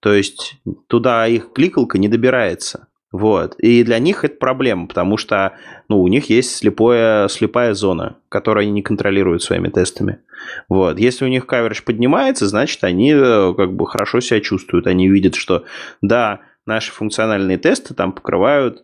[0.00, 2.88] То есть туда их кликалка не добирается.
[3.10, 3.54] Вот.
[3.58, 5.54] И для них это проблема, потому что
[5.88, 10.18] ну, у них есть слепое, слепая зона, которую они не контролируют своими тестами.
[10.68, 10.98] Вот.
[10.98, 14.86] Если у них каверидж поднимается, значит, они э, как бы хорошо себя чувствуют.
[14.86, 15.64] Они видят, что
[16.02, 18.82] да, наши функциональные тесты там покрывают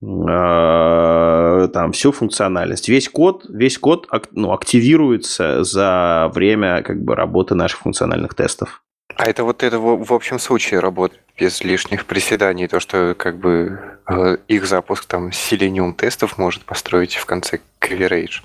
[0.00, 2.88] э, там всю функциональность.
[2.88, 8.82] Весь код, весь код ну, активируется за время как бы, работы наших функциональных тестов.
[9.18, 13.98] А это вот это в, общем случае работает без лишних приседаний, то, что как бы
[14.08, 18.42] э, их запуск там Selenium тестов может построить в конце Coverage.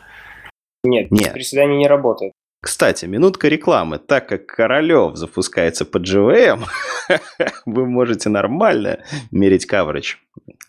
[0.83, 1.31] Нет, Нет.
[1.31, 2.33] приседаний не работает.
[2.59, 3.99] Кстати, минутка рекламы.
[3.99, 6.61] Так как Королев запускается под GVM,
[7.67, 10.15] вы можете нормально мерить coverage.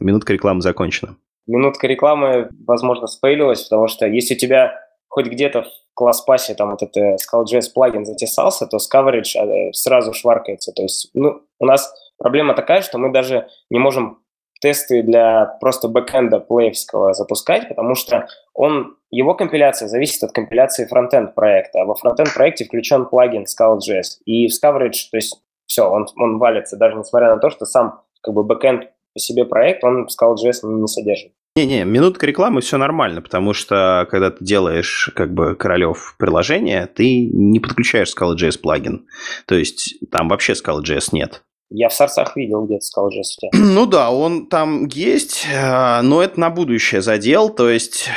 [0.00, 1.16] Минутка рекламы закончена.
[1.46, 6.82] Минутка рекламы, возможно, спейлилась, потому что если у тебя хоть где-то в класс-пассе там вот
[6.82, 10.72] это Skull.js плагин затесался, то с coverage э, сразу шваркается.
[10.72, 14.18] То есть, ну, у нас проблема такая, что мы даже не можем
[14.60, 21.34] тесты для просто бэкэнда плеевского запускать, потому что он, его компиляция зависит от компиляции фронтенд
[21.36, 24.18] проекта, а во фронтенд проекте включен плагин Skull.js.
[24.24, 28.02] И в coverage, то есть все, он, он валится, даже несмотря на то, что сам
[28.20, 31.32] как бы бэкэнд по себе проект, он Skull.js не, не содержит.
[31.56, 37.28] Не-не, минутка рекламы все нормально, потому что когда ты делаешь как бы королев приложение, ты
[37.32, 39.06] не подключаешь Scala.js плагин.
[39.46, 41.44] То есть там вообще Scala.js нет.
[41.70, 43.50] Я в сорсах видел где-то Scala.js.
[43.54, 47.50] Ну да, он там есть, э, но это на будущее задел.
[47.50, 48.08] То есть,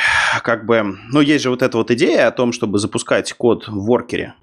[0.44, 3.86] как бы, ну есть же вот эта вот идея о том, чтобы запускать код в
[3.86, 4.34] воркере.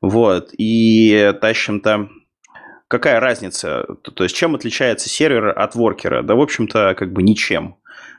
[0.00, 2.08] Вот, и тащим-то
[2.86, 3.84] какая разница?
[4.14, 6.22] То есть, чем отличается сервер от воркера?
[6.22, 7.77] Да, в общем-то, как бы ничем.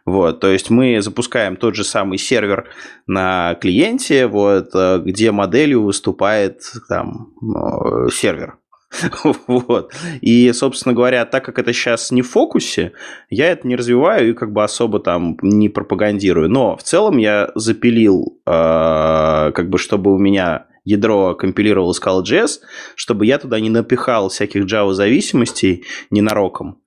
[0.09, 2.67] Вот, то есть мы запускаем тот же самый сервер
[3.05, 8.57] на клиенте, вот, э, где моделью выступает там э, сервер.
[9.47, 9.93] Вот.
[10.21, 12.93] И, собственно говоря, так как это сейчас не в фокусе,
[13.29, 16.49] я это не развиваю и как бы особо там не пропагандирую.
[16.49, 22.61] Но в целом я запилил, э, как бы, чтобы у меня ядро компилировало Scala.js,
[22.95, 26.81] чтобы я туда не напихал всяких Java зависимостей ненароком.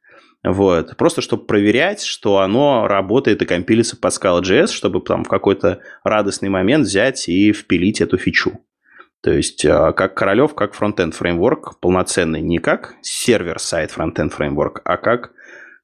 [0.45, 0.97] Вот.
[0.97, 6.49] Просто чтобы проверять, что оно работает и компилится под Scala.js, чтобы там в какой-то радостный
[6.49, 8.61] момент взять и впилить эту фичу.
[9.22, 14.97] То есть, а, как Королев, как фронтенд фреймворк полноценный, не как сервер-сайт фронтенд фреймворк, а
[14.97, 15.32] как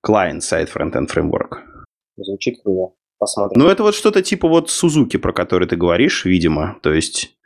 [0.02, 1.62] клиент-сайт фронтенд фреймворк.
[2.16, 2.94] Звучит круто.
[3.18, 3.61] Посмотрим.
[3.61, 6.78] Ну, это вот что-то типа вот Сузуки, про который ты говоришь, видимо.
[6.82, 7.36] То есть,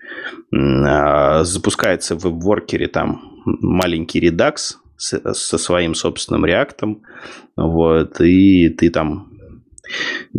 [0.55, 7.03] а, запускается в веб-воркере там маленький редакс, со своим собственным реактом,
[7.57, 9.33] вот, и ты там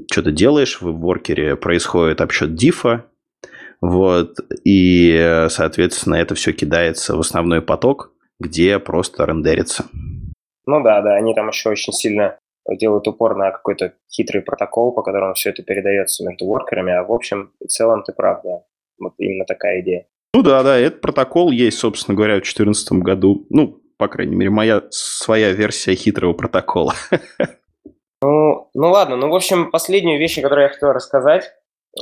[0.10, 3.06] что-то делаешь в воркере, происходит обсчет дифа,
[3.82, 9.86] вот, и, соответственно, это все кидается в основной поток, где просто рендерится.
[10.66, 12.38] Ну да, да, они там еще очень сильно
[12.80, 17.12] делают упор на какой-то хитрый протокол, по которому все это передается между воркерами, а в
[17.12, 18.62] общем в целом ты прав, да.
[18.98, 20.06] Вот именно такая идея.
[20.34, 23.46] Ну да, да, этот протокол есть, собственно говоря, в 2014 году.
[23.50, 26.94] Ну, по крайней мере, моя своя версия хитрого протокола.
[28.22, 31.52] Ну, ну ладно, ну в общем, последнюю вещь, которую я хотел рассказать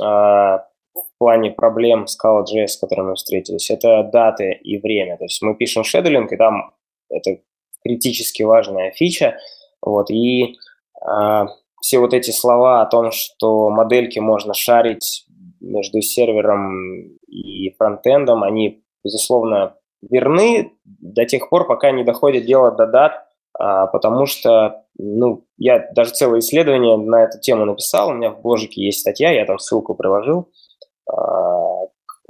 [0.00, 5.16] в плане проблем Scala.js, с которыми мы встретились, это даты и время.
[5.18, 6.74] То есть мы пишем шедулинг, и там
[7.10, 7.38] это
[7.82, 9.36] критически важная фича.
[9.80, 10.54] Вот, и
[11.04, 11.46] э,
[11.80, 15.26] все вот эти слова о том, что модельки можно шарить
[15.60, 22.86] между сервером и фронтендом, они, безусловно, верны до тех пор, пока не доходит дело до
[22.86, 23.26] дат,
[23.58, 28.40] а, потому что, ну, я даже целое исследование на эту тему написал, у меня в
[28.40, 30.50] бложике есть статья, я там ссылку приложил
[31.08, 32.28] а, к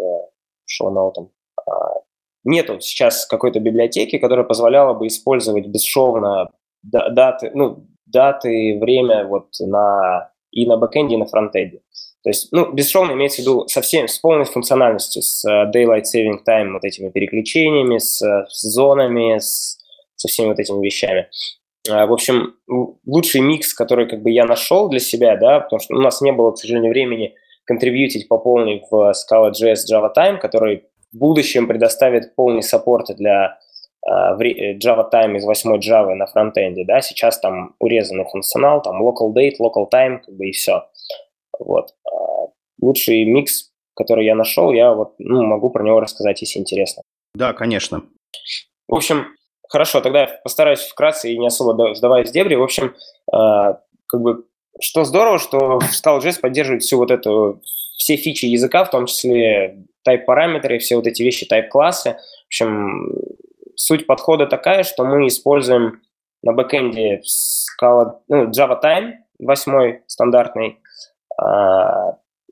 [0.67, 1.31] шоу-ноутам.
[1.67, 2.01] А,
[2.45, 6.51] нету сейчас какой-то библиотеки, которая позволяла бы использовать бесшовно
[6.83, 11.81] даты, ну, даты, время вот на и на бэкэнде, и на фронтенде.
[12.23, 16.39] То есть, ну, бесшовно имеется в виду со всем, с полной функциональностью, с Daylight Saving
[16.47, 19.79] Time, вот этими переключениями, с, с зонами, с,
[20.15, 21.29] со всеми вот этими вещами.
[21.91, 22.55] А, в общем,
[23.05, 26.33] лучший микс, который как бы я нашел для себя, да, потому что у нас не
[26.33, 32.37] было, к сожалению, времени контрибьютить по полной в Scala.js Java Time, который в будущем предоставит
[32.37, 33.59] полный саппорт для
[34.09, 39.57] Java Time из 8 Java на фронтенде, да, сейчас там урезанный функционал, там local date,
[39.61, 40.85] local time, как бы и все.
[41.65, 41.91] Вот.
[42.07, 42.51] Uh,
[42.81, 47.03] лучший микс, который я нашел, я вот, ну, могу про него рассказать, если интересно.
[47.35, 48.03] Да, конечно.
[48.89, 49.27] В общем,
[49.73, 52.57] Хорошо, тогда я постараюсь вкратце и не особо сдаваясь в дебри.
[52.57, 52.95] В общем,
[53.33, 53.75] э,
[54.07, 54.45] как бы,
[54.79, 57.63] что здорово, что Scala.js поддерживает всю вот эту,
[57.97, 62.11] все фичи языка, в том числе type-параметры, все вот эти вещи, type-классы.
[62.11, 63.15] В общем,
[63.75, 66.03] суть подхода такая, что мы используем
[66.43, 70.82] на бэкэнде Scala, ну, Java Time 8 стандартный, а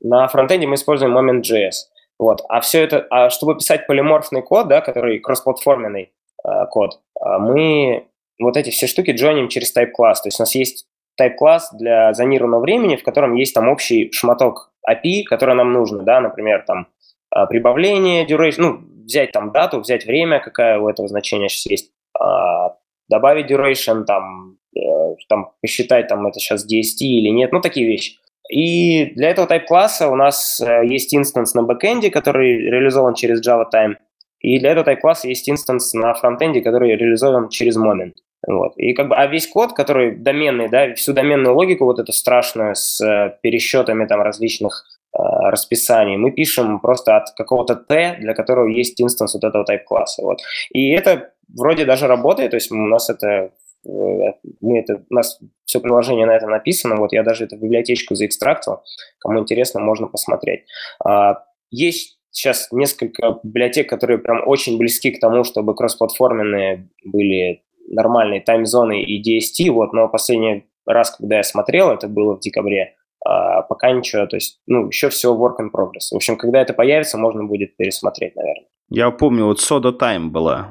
[0.01, 1.73] на фронтенде мы используем Moment.js.
[2.19, 2.43] Вот.
[2.49, 6.11] А все это, а чтобы писать полиморфный код, да, который кроссплатформенный,
[6.43, 8.07] Э, код, а мы
[8.39, 10.21] вот эти все штуки джойним через type-класс.
[10.21, 10.87] То есть у нас есть
[11.19, 16.19] type-класс для зонированного времени, в котором есть там общий шматок API, который нам нужно, да,
[16.19, 16.87] например, там
[17.29, 21.91] а, прибавление, duration, ну, взять там дату, взять время, какая у этого значения сейчас есть,
[22.19, 22.75] а,
[23.07, 28.17] добавить duration, там, э, там посчитать, там, это сейчас DST или нет, ну, такие вещи.
[28.51, 33.63] И для этого type-класса у нас э, есть инстанс на бэкэнде, который реализован через Java
[33.73, 33.95] Time,
[34.41, 38.15] и для этого type-класса есть инстанс на фронтенде, который реализован через момент.
[38.45, 38.73] Вот.
[38.75, 42.75] И как бы, а весь код, который доменный, да, всю доменную логику, вот эту страшную,
[42.75, 44.83] с э, пересчетами там различных
[45.13, 50.23] э, расписаний, мы пишем просто от какого-то T, для которого есть инстанс вот этого type-класса.
[50.23, 50.39] Вот.
[50.73, 53.51] И это вроде даже работает, то есть у нас это
[53.83, 58.81] мы это, у нас все приложение на это написано, вот я даже эту библиотечку заэкстрактил,
[59.19, 60.65] кому интересно, можно посмотреть.
[61.03, 68.41] А, есть сейчас несколько библиотек, которые прям очень близки к тому, чтобы кроссплатформенные были нормальные
[68.41, 73.61] таймзоны и DST, вот, но последний раз, когда я смотрел, это было в декабре, а,
[73.63, 76.11] пока ничего, то есть, ну, еще все work in progress.
[76.11, 78.67] В общем, когда это появится, можно будет пересмотреть, наверное.
[78.89, 80.69] Я помню, вот Soda Time была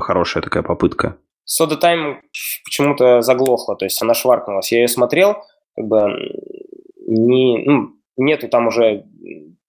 [0.00, 1.16] хорошая такая попытка.
[1.46, 2.16] Soda Time
[2.64, 4.72] почему-то заглохла, то есть она шваркнулась.
[4.72, 5.36] Я ее смотрел,
[5.76, 6.12] как бы
[7.06, 9.04] не, ну, нету там уже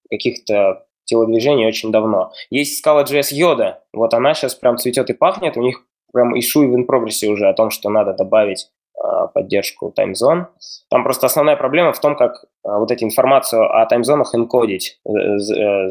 [0.10, 2.32] каких-то телодвижений очень давно.
[2.50, 6.84] Есть Scala.js Yoda, вот она сейчас прям цветет и пахнет, у них прям issue в
[6.86, 10.48] прогрессе уже о том, что надо добавить э, поддержку таймзон.
[10.90, 15.10] Там просто основная проблема в том, как э, вот эту информацию о таймзонах энкодить э,
[15.12, 15.90] э,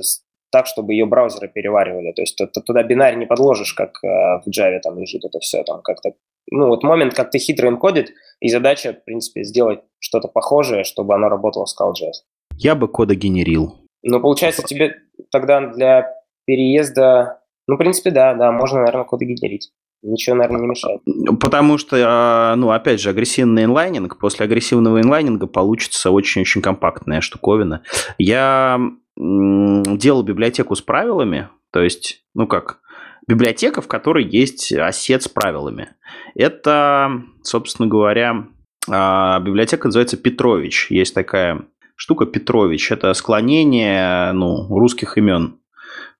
[0.53, 2.13] так, чтобы ее браузеры переваривали.
[2.13, 4.09] То есть ты, туда бинарь не подложишь, как э,
[4.45, 6.13] в Java там лежит это все, там как-то
[6.51, 11.15] ну, вот момент, как ты хитро энкодит, и задача, в принципе, сделать что-то похожее, чтобы
[11.15, 12.25] оно работало с CalJS.
[12.59, 13.79] Я бы кода генерил.
[14.03, 14.97] Ну, получается, тебе
[15.31, 16.11] тогда для
[16.45, 17.41] переезда...
[17.69, 19.71] Ну, в принципе, да, да, можно, наверное, коды генерить.
[20.03, 21.01] Ничего, наверное, не мешает.
[21.41, 27.83] Потому что, а, ну, опять же, агрессивный инлайнинг, после агрессивного инлайнинга получится очень-очень компактная штуковина.
[28.19, 28.81] Я
[29.17, 32.81] делал библиотеку с правилами, то есть, ну как,
[33.27, 35.91] библиотека, в которой есть осет с правилами.
[36.35, 38.47] Это, собственно говоря,
[38.89, 40.89] а, библиотека называется Петрович.
[40.91, 42.91] Есть такая штука Петрович.
[42.91, 45.61] Это склонение ну, русских имен.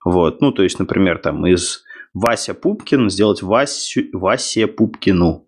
[0.05, 0.41] Вот.
[0.41, 1.83] Ну, то есть, например, там из
[2.13, 5.47] Вася Пупкин сделать Васю, Васе Пупкину.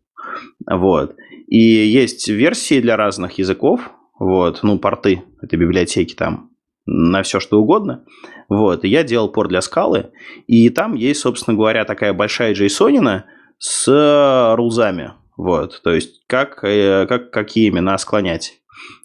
[0.70, 1.16] Вот.
[1.48, 3.92] И есть версии для разных языков.
[4.20, 4.60] Вот.
[4.64, 6.52] Ну, порты этой библиотеки там
[6.86, 8.06] на все что угодно.
[8.50, 8.84] Вот.
[8.84, 10.12] И я делал порт для скалы.
[10.48, 13.24] И там есть, собственно говоря, такая большая JSON
[13.58, 15.14] с рулзами.
[15.38, 15.82] Вот.
[15.84, 18.62] То есть, как, э, как, какие имена склонять.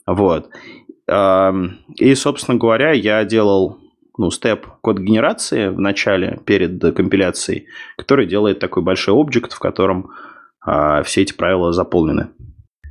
[0.06, 0.50] Вот.
[1.08, 3.78] И, собственно говоря, я делал
[4.16, 7.66] ну, степ код генерации в начале, перед компиляцией,
[7.96, 10.10] который делает такой большой объект, в котором
[10.64, 12.28] а, все эти правила заполнены.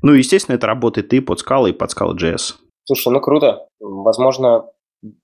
[0.02, 2.56] Ну, естественно, это работает и под скалой, и под Scala.js.
[2.86, 3.68] Слушай, ну круто.
[3.80, 4.66] Возможно,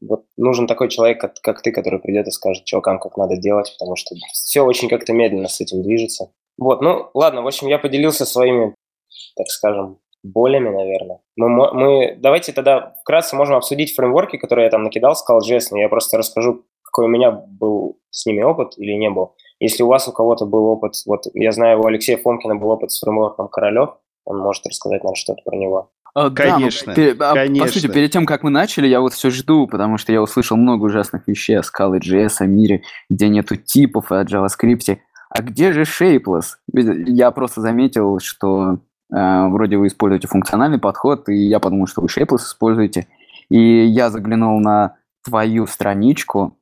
[0.02, 3.74] вот нужен такой человек, как, как ты, который придет и скажет чувакам, как надо делать,
[3.78, 6.32] потому что все очень как-то медленно с этим движется.
[6.58, 8.74] Вот, ну ладно, в общем, я поделился своими,
[9.36, 11.20] так скажем, болями, наверное.
[11.36, 15.78] Мы, мы, давайте тогда вкратце можем обсудить фреймворки, которые я там накидал, сказал JS, но
[15.78, 19.36] я просто расскажу, какой у меня был с ними опыт или не был.
[19.60, 22.92] Если у вас у кого-то был опыт, вот я знаю, у Алексея Фомкина был опыт
[22.92, 25.92] с фреймворком Королев, он может рассказать нам что-то про него.
[26.16, 27.66] А, конечно, да, пер, конечно.
[27.66, 30.58] По сути, перед тем, как мы начали, я вот все жду, потому что я услышал
[30.58, 34.98] много ужасных вещей о Scala JS, о мире, где нету типов о JavaScript.
[35.30, 36.56] А где же Shapeless?
[36.74, 38.80] Я просто заметил, что
[39.14, 43.08] Э, вроде вы используете функциональный подход, и я подумал, что вы Shapeless используете.
[43.50, 46.58] И я заглянул на твою страничку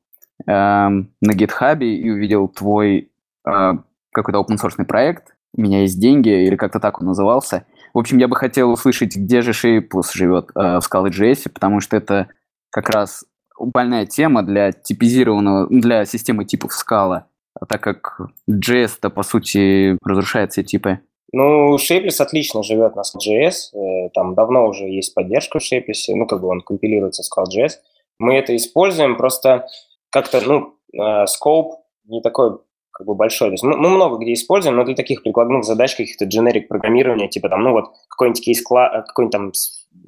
[0.46, 3.10] э, на GitHub и увидел твой
[3.46, 3.72] э,
[4.12, 5.34] какой-то open source проект.
[5.56, 7.64] У меня есть деньги, или как-то так он назывался.
[7.94, 11.96] В общем, я бы хотел услышать, где же Shapeless живет э, в Scala.js, потому что
[11.96, 12.28] это
[12.70, 13.24] как раз
[13.58, 17.22] больная тема для типизированного, для системы типов Scala,
[17.68, 18.20] так как
[18.50, 20.98] JS-то, по сути, разрушает все типы.
[21.32, 26.26] Ну, Shapeless отлично живет на Scala.js, э, там давно уже есть поддержка в Shapeless, ну,
[26.26, 27.74] как бы он компилируется в Scala.js.
[28.18, 29.68] Мы это используем, просто
[30.10, 31.74] как-то, ну, э, scope
[32.06, 32.58] не такой
[32.94, 33.48] как бы большой.
[33.48, 37.28] То есть мы, мы много где используем, но для таких прикладных задач каких-то generic программирования,
[37.28, 39.52] типа там, ну вот какой-нибудь кейс класс, какой-нибудь там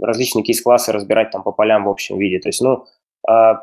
[0.01, 2.39] различные кейс-классы разбирать там по полям в общем виде.
[2.39, 2.85] То есть, ну,
[3.29, 3.55] э,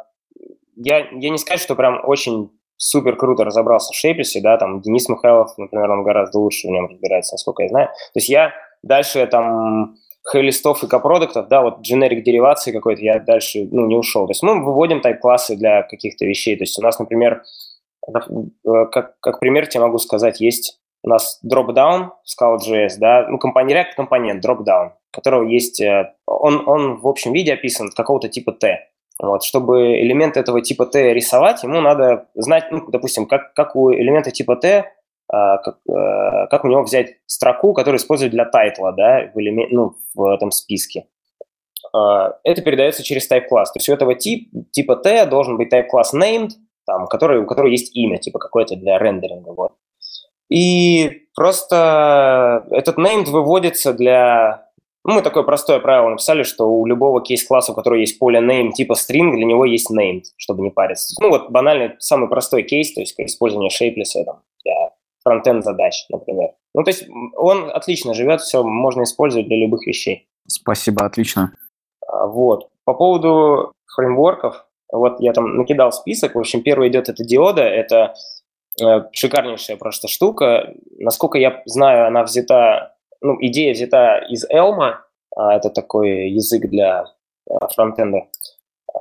[0.75, 5.07] я, я не скажу, что прям очень супер круто разобрался в Шейписе, да, там Денис
[5.07, 7.87] Михайлов, например, он гораздо лучше в нем разбирается, насколько я знаю.
[7.87, 8.51] То есть я
[8.81, 9.95] дальше там
[10.29, 14.25] хей-листов и копродуктов, да, вот generic деривации какой-то, я дальше, ну, не ушел.
[14.25, 16.55] То есть мы выводим тайп-классы для каких-то вещей.
[16.55, 17.43] То есть у нас, например, э,
[18.11, 23.87] как, как пример тебе могу сказать, есть у нас dropdown в Scala.js, да, ну, компонент,
[23.87, 28.79] React компонент dropdown, которого есть, э, он, он в общем виде описан какого-то типа T.
[29.19, 33.93] Вот, чтобы элемент этого типа T рисовать, ему надо знать, ну, допустим, как, как у
[33.93, 34.85] элемента типа T,
[35.31, 39.71] а, как, а, как у него взять строку, которую используют для тайтла, да, в, элемент,
[39.71, 41.07] ну, в этом списке.
[41.93, 43.71] А, это передается через type-класс.
[43.71, 46.51] То есть у этого тип, типа T должен быть type-класс named,
[46.85, 49.53] там, который, у которого есть имя, типа какое-то для рендеринга.
[49.53, 49.73] Вот.
[50.49, 54.63] И просто этот named выводится для
[55.05, 58.71] ну, мы такое простое правило написали, что у любого кейс-класса, у которого есть поле name
[58.71, 61.13] типа string, для него есть named, чтобы не париться.
[61.21, 66.51] Ну, вот банальный, самый простой кейс, то есть использование shapeless там, для фронтенд задач, например.
[66.73, 67.05] Ну, то есть
[67.35, 70.27] он отлично живет, все можно использовать для любых вещей.
[70.47, 71.53] Спасибо, отлично.
[72.07, 72.69] А, вот.
[72.85, 74.65] По поводу фреймворков,
[74.97, 76.35] вот я там накидал список.
[76.35, 78.13] В общем, первый идет это диода, это
[78.81, 80.73] э, шикарнейшая просто штука.
[80.97, 84.95] Насколько я знаю, она взята ну, идея взята из Elm,
[85.35, 87.05] а, это такой язык для
[87.49, 88.27] а, фронтенда.
[88.93, 88.99] А,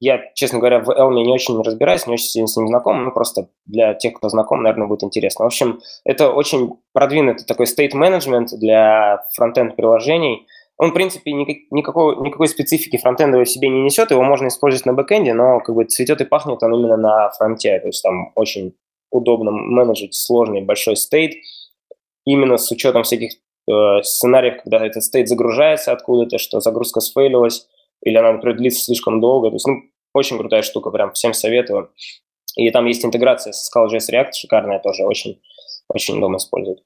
[0.00, 3.48] я, честно говоря, в Elm не очень разбираюсь, не очень с ним знаком, ну, просто
[3.64, 5.44] для тех, кто знаком, наверное, будет интересно.
[5.44, 10.46] В общем, это очень продвинутый такой state management для фронтенд приложений.
[10.78, 14.86] Он, в принципе, никак, никакой, никакой специфики фронтендовой в себе не несет, его можно использовать
[14.86, 18.32] на бэкэнде, но как бы цветет и пахнет он именно на фронте, то есть там
[18.36, 18.74] очень
[19.10, 21.34] удобно менеджить сложный большой стейт,
[22.24, 23.32] именно с учетом всяких
[23.68, 27.66] э, сценариев, когда этот стейт загружается откуда-то, что загрузка сфейлилась,
[28.02, 29.48] или она, например, длится слишком долго.
[29.48, 29.82] То есть, ну,
[30.14, 31.90] очень крутая штука, прям всем советую.
[32.56, 35.40] И там есть интеграция со Scala.js React, шикарная тоже, очень,
[35.88, 36.82] очень удобно использовать.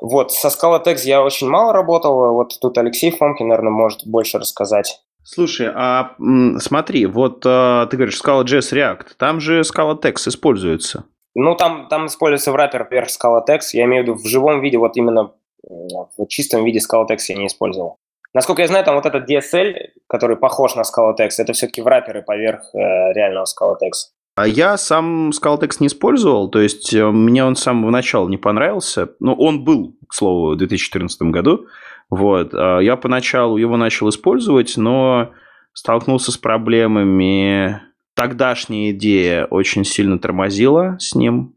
[0.00, 5.00] Вот, со Scala.tex я очень мало работал, вот тут Алексей Фомкин, наверное, может больше рассказать.
[5.24, 6.14] Слушай, а
[6.58, 11.04] смотри, вот а, ты говоришь Scala.js React, там же Scala.tex используется.
[11.34, 13.60] Ну, там, там используется враппер вверх Scala.tex.
[13.74, 15.32] Я имею в виду в живом виде, вот именно
[15.62, 17.98] в чистом виде Scala.tex я не использовал.
[18.34, 19.74] Насколько я знаю, там вот этот DSL,
[20.06, 22.78] который похож на Scala.tex, это все-таки врапперы поверх э,
[23.12, 24.12] реального Scala.tex.
[24.38, 28.36] А я сам Scala.tex не использовал, то есть э, мне он с самого начала не
[28.36, 29.10] понравился.
[29.18, 31.66] Ну, он был, к слову, в 2014 году.
[32.08, 32.54] Вот.
[32.54, 35.32] А я поначалу его начал использовать, но
[35.72, 37.80] столкнулся с проблемами
[38.14, 41.56] тогдашняя идея очень сильно тормозила с ним,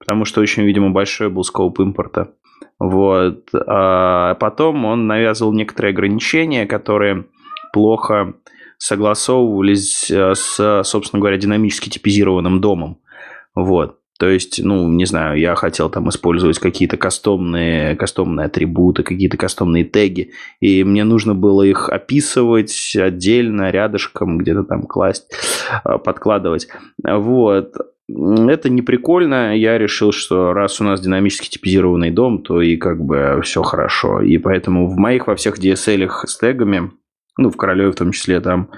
[0.00, 2.34] потому что очень, видимо, большой был скоп импорта.
[2.80, 3.48] Вот.
[3.52, 7.26] А потом он навязывал некоторые ограничения, которые
[7.72, 8.34] плохо
[8.78, 12.98] согласовывались э, с, собственно говоря, динамически типизированным домом.
[13.54, 13.98] Вот.
[14.18, 19.84] То есть, ну, не знаю, я хотел там использовать какие-то кастомные, кастомные атрибуты, какие-то кастомные
[19.84, 25.30] теги, и мне нужно было их описывать отдельно, рядышком, где-то там класть,
[25.84, 26.66] а, подкладывать.
[27.04, 27.74] Вот.
[28.08, 29.56] Это не прикольно.
[29.56, 34.20] Я решил, что раз у нас динамически типизированный дом, то и как бы все хорошо.
[34.20, 36.90] И поэтому в моих во всех DSL с тегами,
[37.38, 38.70] ну, в Королеве в том числе, там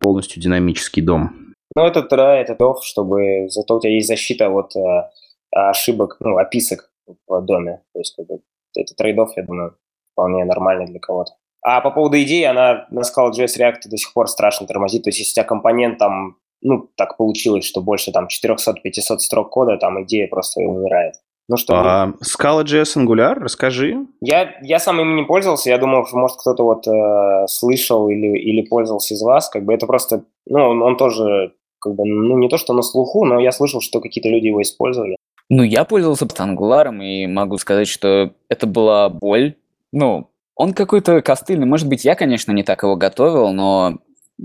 [0.00, 1.54] полностью динамический дом.
[1.76, 5.10] Ну, это да, это тоф, чтобы зато у тебя есть защита от э,
[5.52, 7.82] ошибок, ну, описок в доме.
[7.92, 8.38] То есть это,
[8.76, 9.76] это трейдов, я думаю,
[10.12, 11.32] вполне нормальный для кого-то.
[11.62, 15.04] А по поводу идеи, она на Scala.js React до сих пор страшно тормозит.
[15.04, 19.50] То есть если у тебя компонент там, ну, так получилось, что больше там 400-500 строк
[19.50, 21.14] кода, там идея просто умирает.
[21.48, 21.74] Ну что?
[21.74, 24.06] А, Scala.js Angular, расскажи.
[24.20, 28.38] Я, я сам им не пользовался, я думал, что, может, кто-то вот э, слышал или,
[28.38, 32.38] или пользовался из вас, как бы это просто, ну, он, он тоже как бы, ну,
[32.38, 35.16] не то, что на слуху, но я слышал, что какие-то люди его использовали.
[35.48, 39.56] Ну, я пользовался Angular, и могу сказать, что это была боль.
[39.92, 41.66] Ну, Он какой-то костыльный.
[41.66, 43.98] Может быть, я, конечно, не так его готовил, но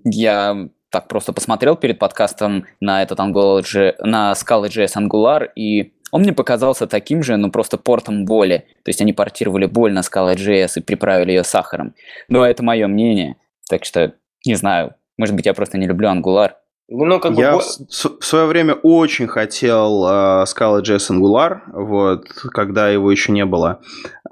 [0.04, 6.34] я так просто посмотрел перед подкастом на этот Angular, на Scala.js Angular, и он мне
[6.34, 8.66] показался таким же, но просто портом боли.
[8.84, 11.94] То есть они портировали боль на Scala.js и приправили ее сахаром.
[12.30, 13.36] Но это мое мнение.
[13.70, 14.14] Так что,
[14.46, 16.52] не знаю, может быть, я просто не люблю Angular.
[16.90, 17.42] Ну, как бы...
[17.42, 23.46] Я в, в свое время очень хотел uh, Scala.js Angular, вот, когда его еще не
[23.46, 23.82] было.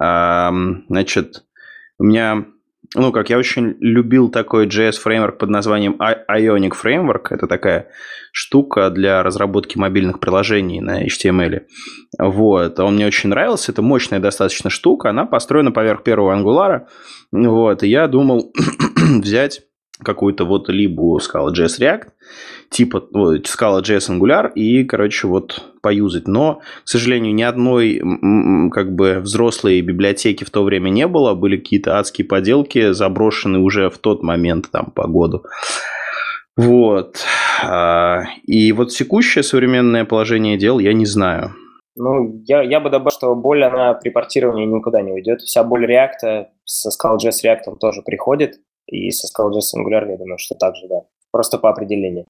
[0.00, 1.44] Uh, значит,
[1.98, 2.46] у меня
[2.96, 7.26] ну, как я очень любил такой JS-фреймворк под названием Ionic Framework.
[7.30, 7.88] Это такая
[8.32, 11.62] штука для разработки мобильных приложений на HTML.
[12.18, 12.80] Вот.
[12.80, 13.72] Он мне очень нравился.
[13.72, 15.10] Это мощная достаточно штука.
[15.10, 16.86] Она построена поверх первого Angular.
[17.32, 17.82] Вот.
[17.82, 18.52] И я думал
[18.96, 19.62] взять
[20.02, 22.08] какую-то вот либо Scala.js React,
[22.70, 26.28] типа вот, Scala.js Angular и, короче, вот поюзать.
[26.28, 28.00] Но, к сожалению, ни одной
[28.70, 31.34] как бы взрослой библиотеки в то время не было.
[31.34, 35.44] Были какие-то адские поделки, заброшенные уже в тот момент, там, по году.
[36.56, 37.18] Вот.
[37.62, 41.52] А, и вот текущее современное положение дел я не знаю.
[41.96, 45.40] Ну, я, я бы добавил, что боль, она при портировании никуда не уйдет.
[45.40, 48.60] Вся боль React со Scala.js React тоже приходит.
[48.86, 51.02] И со Scala.js Angular, я думаю, что так же, да.
[51.32, 52.26] Просто по определению.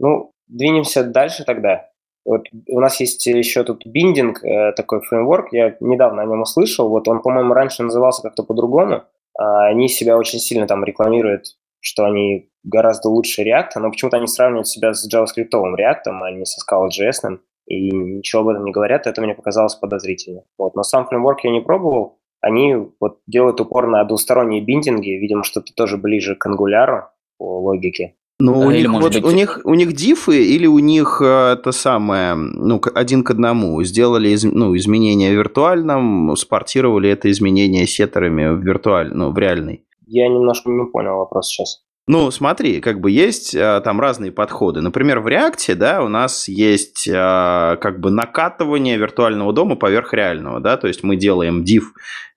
[0.00, 1.88] Ну, двинемся дальше тогда.
[2.24, 6.88] Вот у нас есть еще тут биндинг, э, такой фреймворк, я недавно о нем услышал,
[6.88, 9.04] вот он, по-моему, раньше назывался как-то по-другому,
[9.38, 14.26] а они себя очень сильно там рекламируют, что они гораздо лучше React, но почему-то они
[14.26, 19.06] сравнивают себя с JavaScript React, а не со Scala.js, и ничего об этом не говорят,
[19.06, 20.42] это мне показалось подозрительно.
[20.58, 20.74] Вот.
[20.74, 25.72] Но сам фреймворк я не пробовал, они вот делают упор на двусторонние биндинги, видимо, что-то
[25.74, 27.04] тоже ближе к ангуляру
[27.38, 28.16] по логике.
[28.40, 29.24] Ну, у, них, вот, быть...
[29.24, 33.82] у них у них дифы или у них э, это самое, ну, один к одному.
[33.82, 39.84] Сделали из, ну, изменения в виртуальном, спортировали это изменение сеттерами в виртуаль, ну, в реальный.
[40.06, 41.82] Я немножко не понял вопрос сейчас.
[42.06, 44.80] Ну, смотри, как бы есть а, там разные подходы.
[44.80, 50.60] Например, в React, да, у нас есть а, как бы накатывание виртуального дома поверх реального,
[50.60, 51.84] да, то есть мы делаем div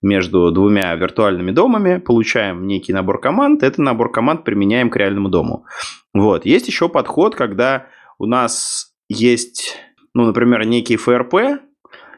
[0.00, 5.66] между двумя виртуальными домами, получаем некий набор команд, этот набор команд применяем к реальному дому.
[6.12, 6.46] Вот.
[6.46, 7.86] Есть еще подход, когда
[8.18, 9.76] у нас есть,
[10.14, 11.58] ну, например, некий FRP,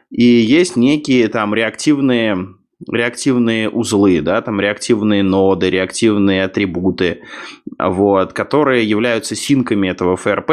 [0.09, 2.56] и есть некие там реактивные
[2.91, 7.21] реактивные узлы, да, там реактивные ноды, реактивные атрибуты,
[7.79, 10.51] вот, которые являются синками этого ФРП,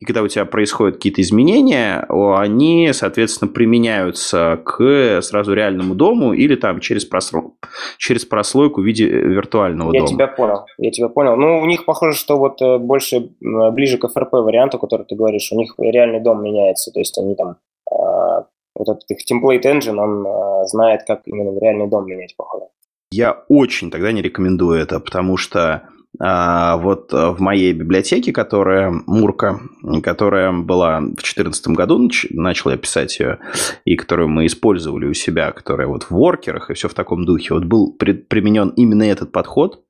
[0.00, 6.54] и когда у тебя происходят какие-то изменения, они, соответственно, применяются к сразу реальному дому или
[6.54, 7.56] там через, прослойку,
[7.98, 10.10] через прослойку в виде виртуального я дома.
[10.10, 11.36] Я тебя понял, я тебя понял.
[11.36, 15.52] Ну, у них похоже, что вот э, больше ближе к ФРП варианту, который ты говоришь,
[15.52, 17.56] у них реальный дом меняется, то есть они там
[17.92, 18.46] а,
[18.80, 22.70] вот этот их template engine, он э, знает, как именно в реальный дом менять, походу.
[23.12, 29.60] Я очень тогда не рекомендую это, потому что а, вот в моей библиотеке, которая Мурка,
[30.02, 33.38] которая была в 2014 году, нач, начал я писать ее,
[33.84, 37.54] и которую мы использовали у себя, которая вот в воркерах и все в таком духе,
[37.54, 39.82] вот был при, применен именно этот подход,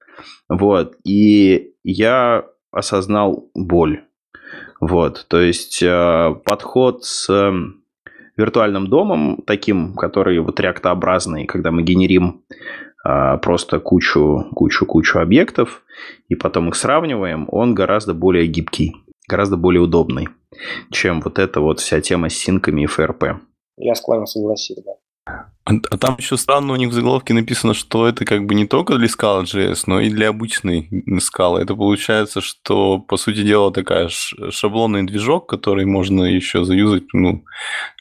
[0.49, 4.05] вот, и я осознал боль.
[4.81, 7.53] Вот, то есть э, подход с
[8.41, 12.43] виртуальным домом, таким, который вот реактообразный, когда мы генерим
[13.05, 15.83] а, просто кучу, кучу, кучу объектов
[16.29, 18.97] и потом их сравниваем, он гораздо более гибкий,
[19.29, 20.29] гораздо более удобный,
[20.91, 23.25] чем вот эта вот вся тема с синками и ФРП.
[23.77, 24.93] Я склонен согласиться, да.
[25.27, 28.67] А, а там еще странно у них в заголовке написано, что это как бы не
[28.67, 31.59] только для Scala.js, но и для обычной Scala.
[31.59, 37.45] Это получается, что, по сути дела, такая шаблонный движок, который можно еще заюзать ну,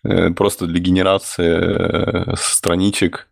[0.03, 3.27] э, просто для генерации э, страничек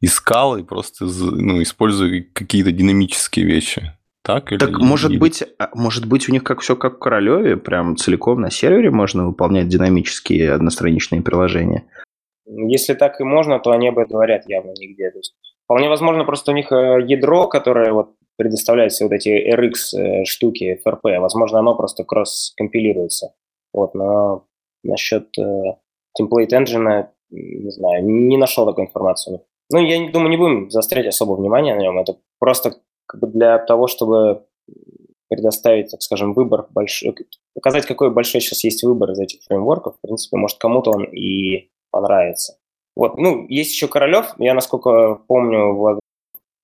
[0.00, 3.92] из Scala, просто ну, используя какие-то динамические вещи.
[4.22, 5.18] Так, или, так может, или...
[5.18, 8.90] Быть, а, может быть, у них как все как в Королеве, прям целиком на сервере
[8.90, 11.84] можно выполнять динамические одностраничные приложения.
[12.48, 15.10] Если так и можно, то они об этом говорят явно нигде.
[15.10, 15.34] То есть,
[15.64, 20.24] вполне возможно, просто у них э, ядро, которое вот предоставляет все вот эти RX э,
[20.24, 23.34] штуки, FRP, возможно, оно просто кросс-компилируется.
[23.72, 24.46] Вот, но
[24.82, 25.76] насчет э,
[26.18, 29.40] template engine, не знаю, не нашел такой информации.
[29.70, 31.98] Ну, я не думаю, не будем заострять особо внимание на нем.
[31.98, 32.76] Это просто
[33.06, 34.44] как бы для того, чтобы
[35.28, 37.14] предоставить, так скажем, выбор большой,
[37.54, 39.96] показать, какой большой сейчас есть выбор из этих фреймворков.
[39.96, 42.58] В принципе, может, кому-то он и понравится.
[42.96, 46.00] Вот, ну, есть еще Королев, я, насколько помню, вот,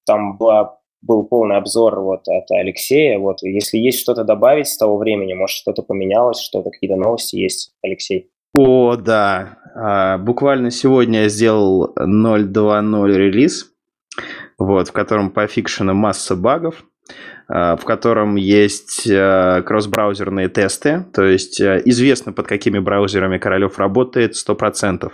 [0.05, 4.97] там была, был полный обзор вот от Алексея, вот, если есть что-то добавить с того
[4.97, 8.31] времени, может, что-то поменялось, что-то, какие-то новости есть, Алексей?
[8.53, 13.73] О, да, а, буквально сегодня я сделал 0.2.0 релиз,
[14.59, 16.85] вот, в котором пофикшена масса багов,
[17.49, 25.11] в котором есть кросс-браузерные тесты, то есть известно, под какими браузерами Королев работает 100%.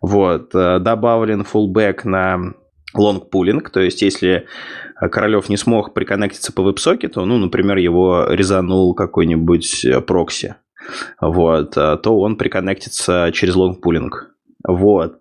[0.00, 2.54] Вот, добавлен фуллбэк на
[2.94, 4.46] лонгпулинг, то есть если
[4.98, 10.54] Королев не смог приконнектиться по веб-сокету, ну, например, его резанул какой-нибудь прокси,
[11.20, 14.30] вот, то он приконнектится через лонгпулинг.
[14.66, 15.18] Вот.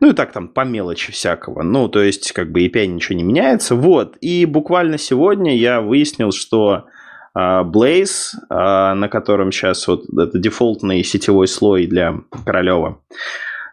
[0.00, 1.62] Ну и так там по мелочи всякого.
[1.62, 3.74] Ну, то есть, как бы API ничего не меняется.
[3.74, 4.16] Вот.
[4.20, 6.86] И буквально сегодня я выяснил, что
[7.36, 12.14] Blaze, на котором сейчас вот это дефолтный сетевой слой для
[12.44, 13.02] Королева,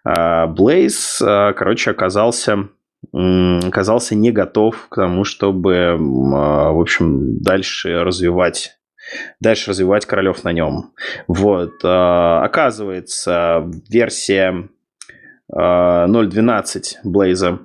[0.05, 2.69] Blaze, короче, оказался
[3.11, 8.77] оказался не готов к тому, чтобы, в общем, дальше развивать
[9.39, 10.93] дальше развивать королев на нем.
[11.27, 11.73] Вот.
[11.83, 14.69] Оказывается, версия
[15.51, 17.59] 0.12 Blaze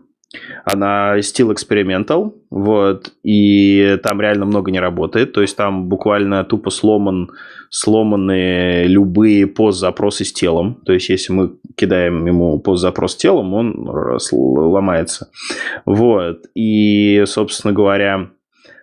[0.64, 6.68] она Steel Experimental, вот, и там реально много не работает, то есть там буквально тупо
[6.68, 7.30] сломан,
[7.70, 13.88] сломаны любые пост-запросы с телом, то есть если мы кидаем ему пост-запрос с телом, он
[14.30, 15.30] ломается,
[15.86, 18.28] вот, и, собственно говоря,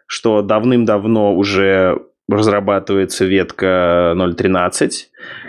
[0.07, 4.89] что давным-давно уже разрабатывается ветка 0.13,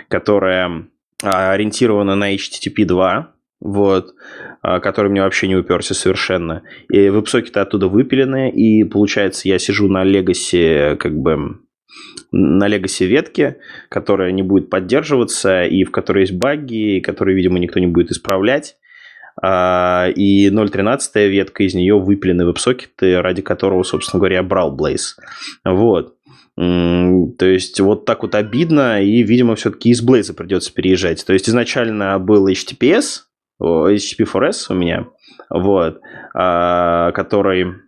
[0.09, 0.85] которая
[1.23, 4.13] ориентирована на HTTP 2, вот,
[4.61, 6.63] а, который мне вообще не уперся совершенно.
[6.89, 11.59] И веб-сокеты оттуда выпилены, и получается, я сижу на легаси, как бы,
[12.31, 13.57] на легаси ветке,
[13.89, 18.75] которая не будет поддерживаться, и в которой есть баги, которые, видимо, никто не будет исправлять.
[19.41, 25.15] А, и 0.13 ветка, из нее выпилены веб-сокеты, ради которого, собственно говоря, я брал Blaze.
[25.63, 26.15] Вот.
[26.55, 31.23] То есть вот так вот обидно, и, видимо, все-таки из Blaze придется переезжать.
[31.23, 33.26] То есть изначально был HTTPS,
[33.61, 35.07] HTTP4S у меня,
[35.49, 35.99] вот,
[36.33, 37.87] а, который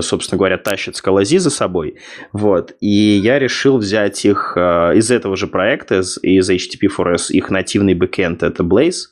[0.00, 1.96] собственно говоря, тащит скалази за собой.
[2.32, 2.74] Вот.
[2.80, 7.94] И я решил взять их а, из этого же проекта, из, из HTTP4S, их нативный
[7.94, 9.08] бэкэнд это Blaze.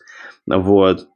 [0.47, 1.09] Вот.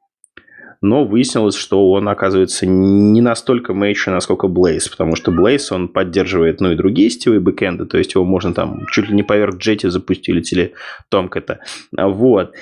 [0.82, 6.60] Но выяснилось, что он, оказывается, не настолько мейчер, насколько Blaze, потому что Blaze, он поддерживает,
[6.60, 9.90] ну, и другие сетевые бэкэнды, то есть его можно там чуть ли не поверх Jetty
[9.90, 10.72] запустить или
[11.12, 11.58] Tomcat.
[11.92, 12.54] Вот.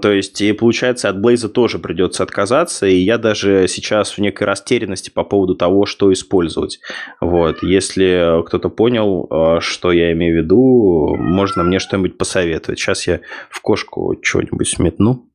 [0.00, 4.46] То есть, и получается, от Blaze тоже придется отказаться, и я даже сейчас в некой
[4.46, 6.80] растерянности по поводу того, что использовать.
[7.20, 12.78] Вот, если кто-то понял, э, что я имею в виду, можно мне что-нибудь посоветовать.
[12.78, 15.28] Сейчас я в кошку что-нибудь сметну.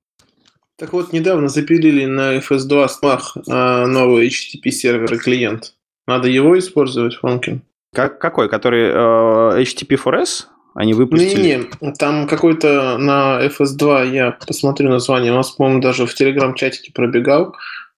[0.78, 5.76] Так вот, недавно запилили на FS2 Smach э, новый HTTP сервер и клиент.
[6.08, 7.62] Надо его использовать, Фонкин?
[7.93, 8.49] Как, какой?
[8.49, 10.45] Который э, HTTP4S?
[10.74, 11.68] Они выпустили...
[11.82, 17.56] Не-не, там какой-то на FS2, я посмотрю название, у нас, по-моему, даже в Telegram-чатике пробегал,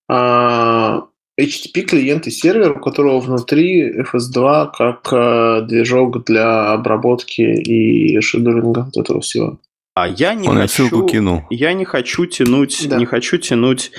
[0.10, 1.04] а,
[1.40, 8.90] HTTP клиент и сервер, у которого внутри FS2 как а, движок для обработки и шедулинга
[8.94, 9.60] вот этого всего.
[9.96, 11.44] А я не Он хочу, кинул.
[11.52, 12.98] Я не хочу тянуть, да.
[12.98, 13.92] не хочу тянуть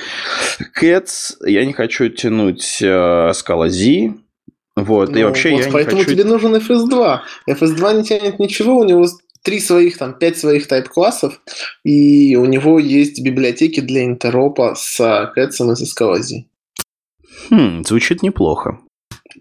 [0.80, 2.86] Cats, я не хочу тянуть э,
[3.30, 4.14] Scala Z,
[4.76, 6.16] вот, ну, и вообще вот я поэтому не хочу...
[6.16, 7.20] тебе нужен FS2.
[7.48, 9.06] FS2 не тянет ничего, у него
[9.42, 11.40] три своих, там, пять своих тайп-классов,
[11.84, 16.44] и у него есть библиотеки для интеропа с Кэтсом и с Escalazi.
[17.50, 18.78] Хм, звучит неплохо.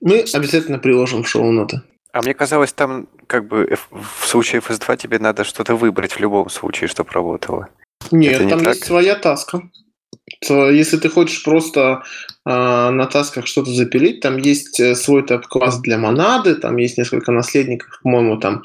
[0.01, 1.81] Мы обязательно приложим шоу-ноты.
[2.11, 6.49] А мне казалось, там как бы в случае FS2 тебе надо что-то выбрать в любом
[6.49, 7.69] случае, чтобы работало.
[8.11, 8.87] Нет, Это там не есть так?
[8.87, 9.63] своя таска
[10.41, 12.03] если ты хочешь просто
[12.45, 17.31] э, на тасках что-то запилить, там есть э, свой тайп-класс для монады, там есть несколько
[17.31, 18.63] наследников, по-моему, там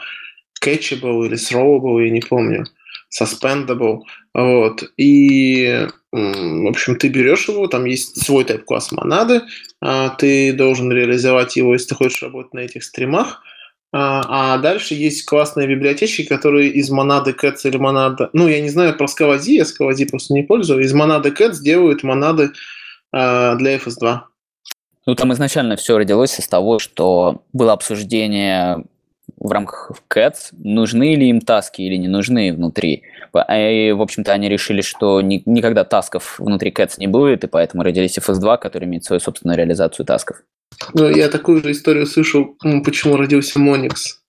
[0.63, 2.67] catchable или throwable, я не помню,
[3.11, 4.01] suspendable,
[4.35, 9.43] вот, и, в общем, ты берешь его, там есть свой тайп-класс монады,
[9.83, 13.43] э, ты должен реализовать его, если ты хочешь работать на этих стримах,
[13.91, 18.29] а, а дальше есть классные библиотечки, которые из монады Cats или монада...
[18.35, 20.85] Ну, я не знаю про Scalaz, я Scalaz просто не пользую.
[20.85, 22.51] Из монады Cats делают монады
[23.13, 24.21] а, для FS2.
[25.07, 28.85] Ну, там изначально все родилось из того, что было обсуждение
[29.39, 33.05] в рамках Cats, нужны ли им таски или не нужны внутри.
[33.35, 37.83] И, в общем-то, они решили, что ни, никогда тасков внутри Cats не будет, и поэтому
[37.83, 40.43] родились FS2, который имеет свою собственную реализацию тасков.
[40.95, 44.21] Ну, я такую же историю слышал, почему родился Моникс.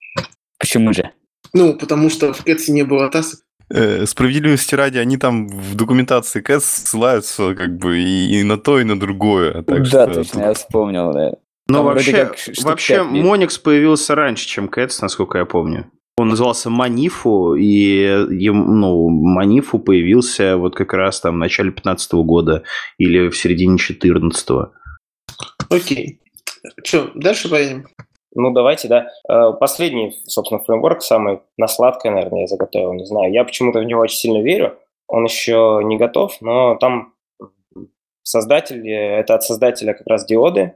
[0.60, 1.12] Почему же?
[1.54, 3.40] Ну, потому что в Кэтсе не было тасок.
[3.72, 8.80] Э, справедливости ради, они там в документации Кэтс ссылаются как бы и, и на то,
[8.80, 9.62] и на другое.
[9.62, 10.42] Так да, что точно, тут...
[10.42, 11.34] я вспомнил, да.
[11.68, 12.32] Но вообще,
[12.64, 15.92] вообще Моникс появился раньше, чем Кэтс, насколько я помню.
[16.18, 22.64] Он назывался Манифу, и ну, Манифу появился вот как раз там в начале 15 года
[22.98, 24.72] или в середине 14 -го.
[25.70, 26.20] Окей.
[26.84, 27.88] Что, дальше поедем?
[28.36, 29.08] Ну, давайте, да.
[29.28, 33.32] Э, последний, собственно, фреймворк, самый на сладкое, наверное, я заготовил, не знаю.
[33.34, 34.78] Я почему-то в него очень сильно верю.
[35.08, 37.14] Он еще не готов, но там
[38.30, 40.76] создатель, это от создателя как раз диоды,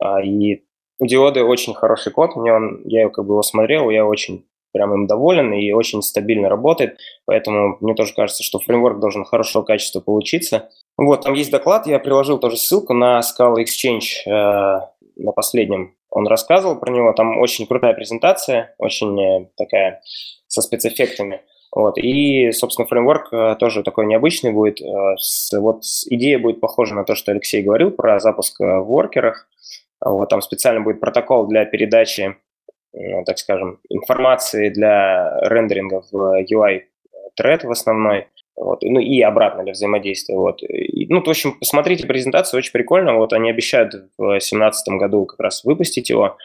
[0.00, 0.62] а, и
[0.98, 4.92] у диоды очень хороший код, мне он, я как бы его смотрел, я очень прям
[4.94, 10.00] им доволен и очень стабильно работает, поэтому мне тоже кажется, что фреймворк должен хорошего качества
[10.00, 10.70] получиться.
[10.96, 14.80] Вот, там есть доклад, я приложил тоже ссылку на Scala Exchange э,
[15.18, 15.94] на последнем.
[16.10, 20.00] Он рассказывал про него, там очень крутая презентация, очень э, такая
[20.46, 21.42] со спецэффектами.
[21.74, 21.98] Вот.
[21.98, 24.80] И, собственно, фреймворк э, тоже такой необычный будет.
[24.80, 25.16] Э,
[25.58, 29.48] вот идея будет похожа на то, что Алексей говорил про запуск в воркерах.
[30.00, 32.36] Вот, там специально будет протокол для передачи,
[33.26, 36.82] так скажем, информации для рендеринга в UI
[37.38, 38.28] thread в основной.
[38.60, 40.36] Вот, ну и обратно для взаимодействия.
[40.36, 40.62] Вот.
[40.62, 43.14] И, ну, в общем, посмотрите презентацию, очень прикольно.
[43.14, 46.36] Вот они обещают в 2017 году как раз выпустить его.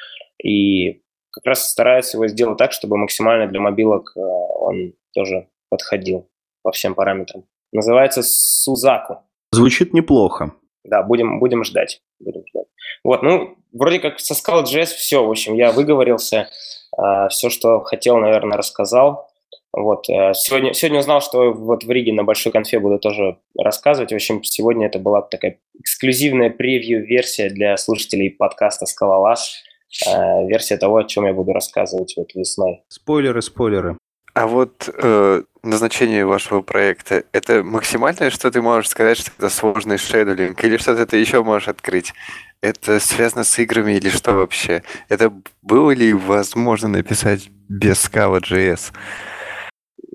[0.44, 1.02] И
[1.32, 6.30] как раз стараются его сделать так, чтобы максимально для мобилок он тоже подходил
[6.62, 7.46] по всем параметрам.
[7.72, 9.24] Называется Сузаку.
[9.52, 10.52] Звучит неплохо.
[10.84, 12.02] Да, будем, будем ждать.
[12.20, 12.68] Будем ждать.
[13.04, 16.50] Вот, ну, вроде как со Scala.js все, в общем, я выговорился,
[16.98, 19.30] э, все, что хотел, наверное, рассказал.
[19.74, 24.12] Вот, э, сегодня, сегодня узнал, что вот в Риге на большой конфе буду тоже рассказывать.
[24.12, 29.64] В общем, сегодня это была такая эксклюзивная превью-версия для слушателей подкаста «Скалолаз».
[30.08, 32.84] Э, версия того, о чем я буду рассказывать вот весной.
[32.88, 33.98] Спойлеры, спойлеры.
[34.36, 39.98] А вот э, назначение вашего проекта, это максимальное, что ты можешь сказать, что это сложный
[39.98, 42.14] шедулинг, или что-то ты еще можешь открыть?
[42.62, 44.84] Это связано с играми или что вообще?
[45.10, 48.92] Это было ли возможно написать без Scala.js?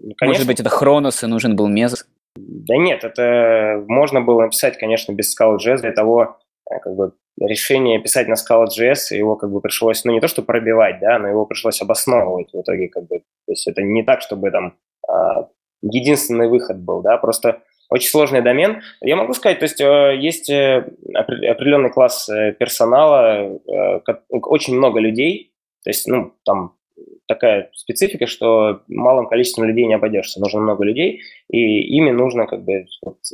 [0.03, 2.07] Ну, Может быть, это Хронос и нужен был Мезос?
[2.37, 6.39] Да нет, это можно было написать, конечно, без Scala.js для того,
[6.71, 10.43] э, как бы решение писать на Scala.js, его как бы пришлось, ну не то что
[10.43, 13.19] пробивать, да, но его пришлось обосновывать в итоге как бы.
[13.19, 14.75] То есть это не так, чтобы там
[15.09, 15.49] а,
[15.83, 18.83] единственный выход был, да, просто очень сложный домен.
[19.01, 22.29] Я могу сказать, то есть э, есть э, определенный класс
[22.59, 23.59] персонала,
[24.31, 25.53] очень много людей,
[25.85, 26.75] то есть, ну, там
[27.29, 32.65] такая специфика, что малым количеством людей не обойдешься, нужно много людей, и ими нужно как
[32.65, 32.87] бы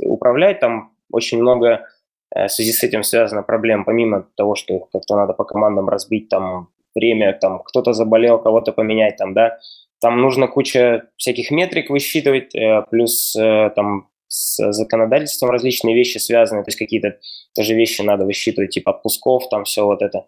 [0.02, 1.86] управлять, там очень много
[2.34, 6.28] Э, в связи с этим связана проблема, помимо того, что как-то надо по командам разбить
[6.28, 9.58] там время, там кто-то заболел, кого-то поменять, там, да,
[10.00, 16.64] там нужно куча всяких метрик высчитывать, э, плюс э, там с законодательством различные вещи связаны,
[16.64, 17.18] то есть какие-то
[17.54, 20.24] тоже вещи надо высчитывать, типа отпусков, там все вот это.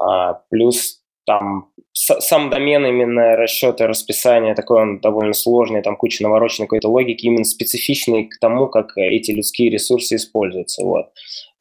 [0.00, 0.99] А, плюс
[1.30, 7.26] там сам домен, именно расчеты, расписание, такой он довольно сложный, там куча навороченной какой-то логики,
[7.26, 11.06] именно специфичный к тому, как эти людские ресурсы используются, вот.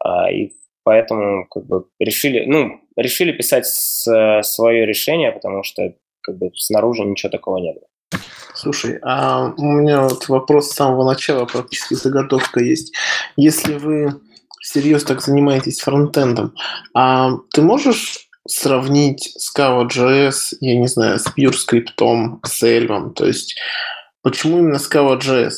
[0.03, 0.53] А, и
[0.83, 7.29] поэтому как бы решили, ну, решили писать свое решение, потому что как бы снаружи ничего
[7.29, 8.21] такого не было.
[8.55, 12.91] Слушай, а у меня вот вопрос с самого начала, практически заготовка есть.
[13.35, 14.19] Если вы
[14.61, 16.55] всерьез так занимаетесь фронтендом,
[16.95, 23.13] а ты можешь сравнить Scala.js, я не знаю, с Pure Script, с Elm.
[23.13, 23.59] То есть
[24.21, 25.53] почему именно Scala.js?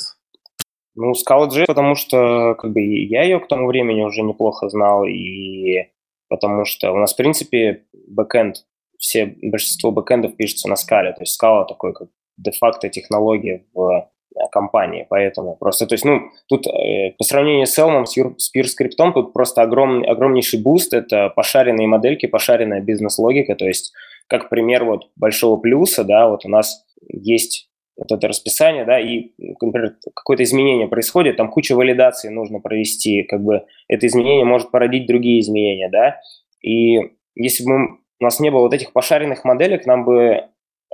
[0.95, 5.89] Ну, Scala.js, потому что как бы я ее к тому времени уже неплохо знал, и
[6.27, 8.57] потому что у нас, в принципе, бэкэнд,
[8.97, 14.09] все, большинство бэкэндов пишется на Scala, то есть Scala такой как де-факто технология в
[14.51, 19.13] компании, поэтому просто, то есть, ну, тут э, по сравнению с Elm, с, с PureScript,
[19.13, 23.93] тут просто огромный, огромнейший boost, это пошаренные модельки, пошаренная бизнес-логика, то есть,
[24.27, 29.31] как пример вот большого плюса, да, вот у нас есть вот это расписание, да, и,
[29.61, 35.07] например, какое-то изменение происходит, там куча валидаций нужно провести, как бы это изменение может породить
[35.07, 36.19] другие изменения, да,
[36.61, 40.45] и если бы у нас не было вот этих пошаренных моделек, нам бы,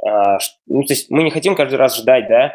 [0.03, 2.53] а, ну, то есть мы не хотим каждый раз ждать, да,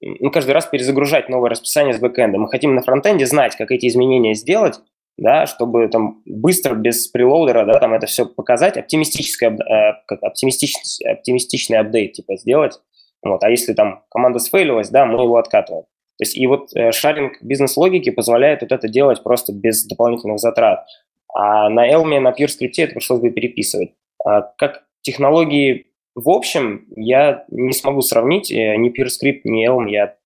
[0.00, 2.38] ну, каждый раз перезагружать новое расписание с бэкэнда.
[2.38, 4.80] Мы хотим на фронтенде знать, как эти изменения сделать,
[5.18, 11.12] да, чтобы там быстро, без прелоудера, да, там это все показать, оптимистическое, э, как оптимистичный,
[11.12, 12.80] оптимистичный апдейт, типа, сделать.
[13.22, 15.84] Вот, а если там команда сфейлилась, да, мы его откатываем.
[15.84, 20.86] То есть и вот э, шаринг бизнес-логики позволяет вот это делать просто без дополнительных затрат.
[21.34, 23.92] А на Elm, на PureScript это пришлось бы переписывать.
[24.24, 30.16] А как технологии в общем, я не смогу сравнить э, ни PureScript, ни Elm я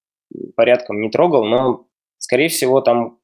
[0.57, 1.87] порядком не трогал, но,
[2.19, 3.19] скорее всего, там,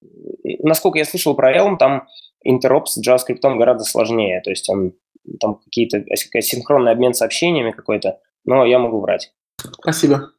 [0.61, 2.07] насколько я слышал про Elm, там
[2.43, 4.95] интероп с JavaScript гораздо сложнее, то есть он
[5.39, 6.05] там какие-то
[6.41, 9.33] синхронный обмен сообщениями какой-то, но я могу врать.
[9.59, 10.33] Спасибо.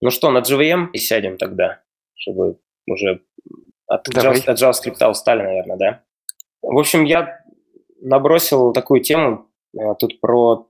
[0.00, 1.82] Ну что, на JVM и сядем тогда,
[2.14, 3.22] чтобы уже
[3.86, 4.38] от, Давай.
[4.40, 6.02] от JavaScript устали, наверное, да?
[6.62, 7.40] В общем, я
[8.00, 10.68] набросил такую тему э, тут про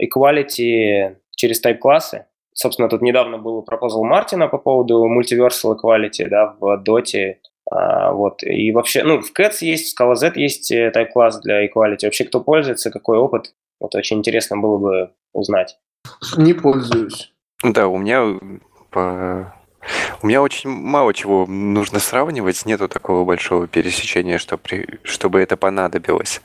[0.00, 2.26] equality через type-классы.
[2.52, 7.36] Собственно, тут недавно был пропозал Мартина по поводу multiversal equality да, в Dota.
[7.70, 8.42] А, вот.
[8.42, 12.04] И вообще, ну, в Cats есть, в Scala Z есть э, type-класс для equality.
[12.04, 15.78] Вообще, кто пользуется, какой опыт, вот очень интересно было бы узнать.
[16.36, 17.32] Не пользуюсь.
[17.62, 18.38] Да, у меня
[18.90, 19.52] по
[20.22, 24.86] у меня очень мало чего нужно сравнивать, нету такого большого пересечения, что при...
[25.04, 26.40] чтобы это понадобилось.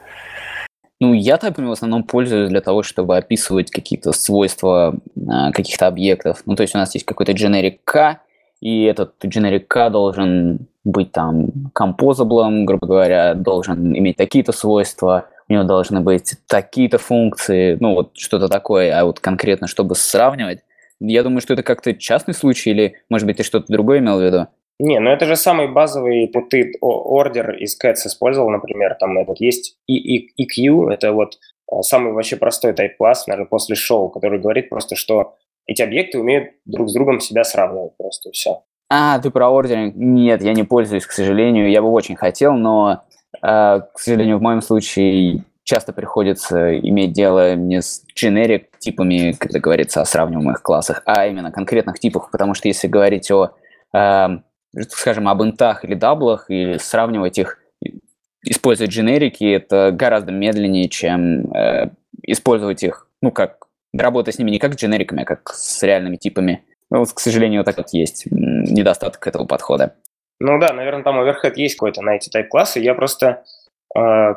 [1.01, 6.43] Ну, я тайпами в основном пользуюсь для того, чтобы описывать какие-то свойства э, каких-то объектов.
[6.45, 8.19] Ну, то есть у нас есть какой-то generic K,
[8.61, 15.53] и этот generic K должен быть там композаблом, грубо говоря, должен иметь такие-то свойства, у
[15.53, 20.59] него должны быть такие-то функции, ну, вот что-то такое, а вот конкретно, чтобы сравнивать,
[20.99, 24.23] я думаю, что это как-то частный случай, или, может быть, ты что-то другое имел в
[24.23, 24.47] виду?
[24.83, 29.39] Не, ну это же самый базовый, вот ты ордер из Cats использовал, например, там этот
[29.39, 31.37] есть EQ, это вот
[31.71, 35.35] э, самый вообще простой тайп-класс, наверное, после шоу, который говорит просто, что
[35.67, 38.63] эти объекты умеют друг с другом себя сравнивать просто, все.
[38.89, 39.93] А, ты про ордеринг?
[39.95, 41.69] Нет, я не пользуюсь, к сожалению.
[41.69, 43.03] Я бы очень хотел, но,
[43.35, 49.59] э, к сожалению, в моем случае часто приходится иметь дело не с generic типами, когда
[49.59, 53.51] говорится о сравниваемых классах, а именно конкретных типах, потому что если говорить о
[53.93, 54.27] э,
[54.89, 57.59] скажем, об интах или даблах, и сравнивать их,
[58.43, 61.91] использовать дженерики, это гораздо медленнее, чем э,
[62.23, 66.15] использовать их, ну, как, работать с ними не как с дженериками, а как с реальными
[66.15, 66.63] типами.
[66.89, 69.95] Ну, вот, к сожалению, вот так вот есть недостаток этого подхода.
[70.39, 72.79] Ну да, наверное, там оверхед есть какой-то на эти тайп-классы.
[72.79, 73.43] Я просто
[73.95, 74.33] э,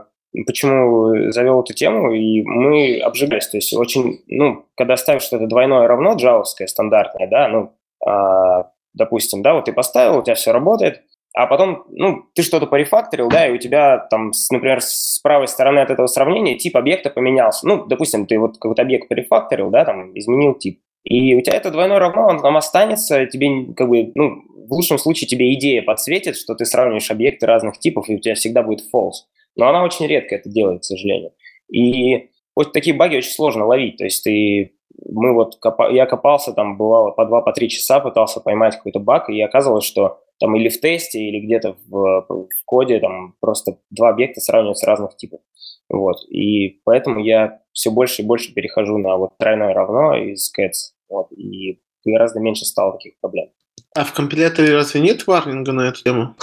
[0.46, 3.48] почему завел эту тему, и мы обжигались.
[3.48, 7.72] То есть очень, ну, когда ставишь что-то двойное равно, джавовское, стандартное, да, ну,
[8.06, 11.02] э, допустим, да, вот ты поставил, у тебя все работает,
[11.34, 15.80] а потом, ну, ты что-то порефакторил, да, и у тебя там, например, с правой стороны
[15.80, 17.66] от этого сравнения тип объекта поменялся.
[17.66, 20.80] Ну, допустим, ты вот какой-то объект порефакторил, да, там, изменил тип.
[21.02, 24.96] И у тебя это двойное равно, он там останется, тебе, как бы, ну, в лучшем
[24.96, 28.84] случае тебе идея подсветит, что ты сравниваешь объекты разных типов, и у тебя всегда будет
[28.94, 29.26] false.
[29.56, 31.32] Но она очень редко это делает, к сожалению.
[31.70, 33.96] И вот такие баги очень сложно ловить.
[33.96, 34.72] То есть ты
[35.08, 39.00] мы вот копа, я копался там, бывало по два, по три часа, пытался поймать какой-то
[39.00, 43.78] баг, и оказалось, что там или в тесте, или где-то в, в коде там просто
[43.90, 45.40] два объекта сравниваются разных типов.
[45.88, 46.16] Вот.
[46.28, 50.94] И поэтому я все больше и больше перехожу на вот тройное равно из Cats.
[51.08, 51.30] Вот.
[51.32, 53.48] И гораздо меньше стало таких проблем.
[53.94, 56.34] А в компиляторе разве нет варнинга на эту тему?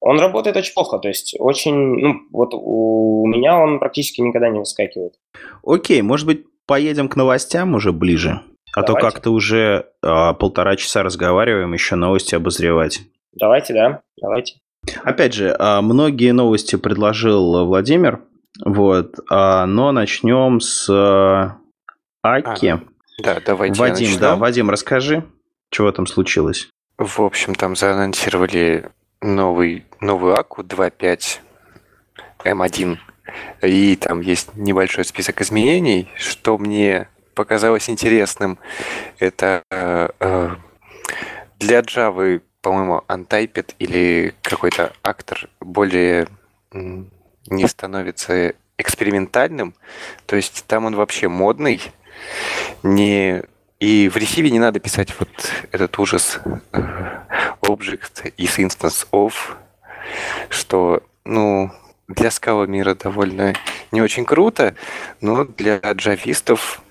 [0.00, 4.60] Он работает очень плохо, то есть очень, ну, вот у меня он практически никогда не
[4.60, 5.14] выскакивает.
[5.64, 8.42] Окей, может быть, поедем к новостям уже ближе.
[8.76, 8.92] А Давайте.
[8.92, 13.00] то как-то уже а, полтора часа разговариваем, еще новости обозревать.
[13.32, 14.60] Давайте, да, давайте.
[15.02, 18.20] Опять же, а, многие новости предложил Владимир,
[18.64, 21.56] вот, а, но начнем с а,
[22.22, 22.66] Аки.
[22.66, 22.80] А,
[23.22, 25.24] да, давайте Вадим, да, Вадим, расскажи,
[25.70, 26.68] чего там случилось.
[26.98, 28.90] В общем, там заанонсировали
[29.22, 31.38] новый, новую Аку 2.5
[32.44, 32.98] М1
[33.62, 36.08] и там есть небольшой список изменений.
[36.16, 38.58] Что мне показалось интересным,
[39.18, 40.08] это э,
[41.58, 46.28] для Java, по-моему, Untyped или какой-то актор более
[46.72, 49.74] не становится экспериментальным.
[50.26, 51.80] То есть там он вообще модный.
[52.82, 53.42] Не...
[53.80, 55.28] И в ресиве не надо писать вот
[55.70, 56.40] этот ужас
[56.72, 56.80] э,
[57.62, 59.34] object is instance of,
[60.48, 61.70] что, ну,
[62.08, 63.54] для скала мира довольно
[63.92, 64.74] не очень круто,
[65.20, 66.82] но для джавистов,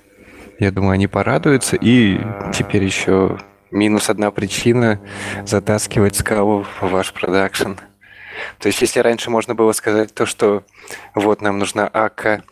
[0.59, 1.75] я думаю, они порадуются.
[1.75, 2.19] И
[2.53, 3.39] теперь еще
[3.71, 4.99] минус одна причина
[5.45, 7.73] затаскивать скалу в ваш продакшн.
[8.59, 10.63] То есть, если раньше можно было сказать то, что
[11.15, 12.43] вот нам нужна АК,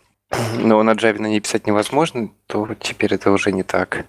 [0.57, 4.05] но на Java на ней писать невозможно, то теперь это уже не так.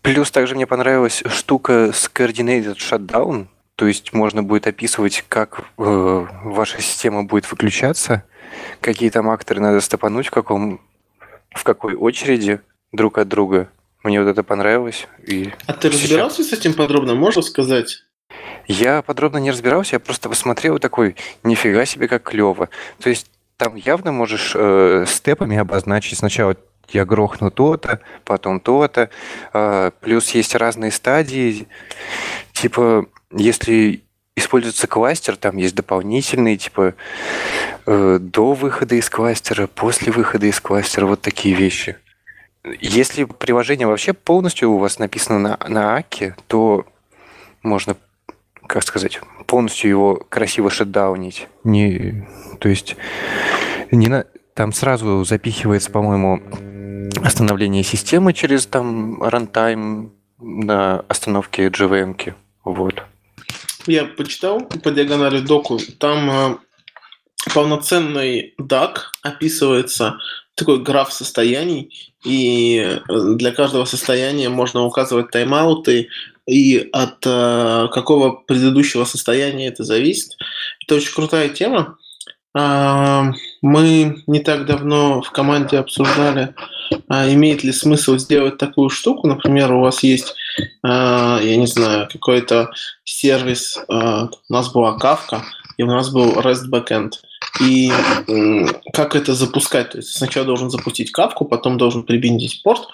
[0.00, 3.46] Плюс также мне понравилась штука с Coordinated Shutdown,
[3.76, 8.24] то есть можно будет описывать, как э, ваша система будет выключаться,
[8.80, 10.80] какие там акторы надо стопануть, в, каком,
[11.50, 12.60] в какой очереди
[12.92, 13.68] друг от друга.
[14.02, 15.06] Мне вот это понравилось.
[15.26, 16.58] И а ты разбирался сейчас...
[16.58, 18.04] с этим подробно, можешь сказать?
[18.66, 22.70] Я подробно не разбирался, я просто посмотрел такой, нифига себе, как клево.
[22.98, 26.56] То есть там явно можешь э, степами обозначить сначала
[26.88, 29.10] я грохну то-то, потом то-то.
[29.52, 31.66] Э, плюс есть разные стадии.
[32.56, 34.02] Типа если
[34.34, 36.94] используется кластер, там есть дополнительные, типа
[37.84, 41.96] э, до выхода из кластера, после выхода из кластера, вот такие вещи.
[42.80, 46.86] если приложение вообще полностью у вас написано на, на Аке, то
[47.62, 47.96] можно,
[48.66, 51.48] как сказать, полностью его красиво шатдаунить.
[51.62, 52.26] Не,
[52.58, 52.96] то есть
[53.90, 54.24] не на,
[54.54, 56.40] там сразу запихивается, по-моему,
[57.22, 62.16] остановление системы через там рантайм на остановке JVM.
[62.16, 62.34] -ки.
[62.66, 63.00] Вот.
[63.86, 65.78] Я почитал по диагонали доку.
[65.98, 66.56] Там э,
[67.54, 70.18] полноценный DAC описывается
[70.56, 72.98] такой граф состояний, и э,
[73.36, 76.08] для каждого состояния можно указывать тайм-ауты,
[76.46, 80.32] и от э, какого предыдущего состояния это зависит.
[80.84, 81.96] Это очень крутая тема.
[82.58, 86.54] А, мы не так давно в команде обсуждали,
[87.06, 89.28] а имеет ли смысл сделать такую штуку.
[89.28, 90.34] Например, у вас есть,
[90.82, 92.70] я не знаю, какой-то
[93.04, 95.42] сервис, у нас была Kafka,
[95.76, 97.12] и у нас был REST backend.
[97.60, 97.90] И
[98.92, 99.90] как это запускать?
[99.90, 102.88] То есть сначала должен запустить кавку, потом должен прибиндить порт,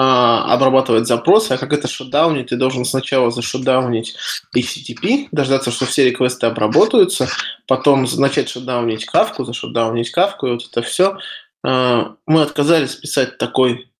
[0.00, 4.14] а, обрабатывать запросы, а как это шатдаунить, ты должен сначала зашатдаунить
[4.56, 7.28] HTTP, дождаться, что все реквесты обработаются,
[7.66, 11.18] потом начать шатдаунить кавку, зашатдаунить кавку, и вот это все.
[11.64, 13.90] А, мы отказались писать такой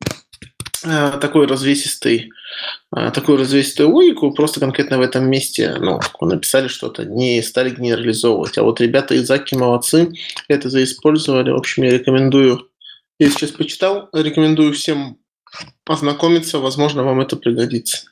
[0.85, 2.31] а, такой развесистый,
[2.91, 8.59] такую развесистую логику, просто конкретно в этом месте ну, написали что-то, не стали генерализовывать.
[8.59, 10.13] А вот ребята из Аки молодцы,
[10.49, 11.51] это заиспользовали.
[11.51, 12.69] В общем, я рекомендую,
[13.19, 15.19] я сейчас почитал, рекомендую всем
[15.85, 18.09] познакомиться, возможно, вам это пригодится.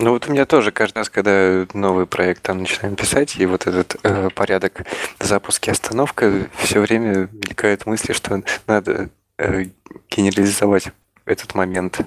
[0.00, 3.66] Ну вот у меня тоже каждый раз, когда новый проект там начинаем писать, и вот
[3.66, 4.86] этот э, порядок
[5.18, 9.64] запуска и остановка, все время мелькают мысли, что надо э,
[10.08, 10.92] генерализовать
[11.26, 11.98] этот момент.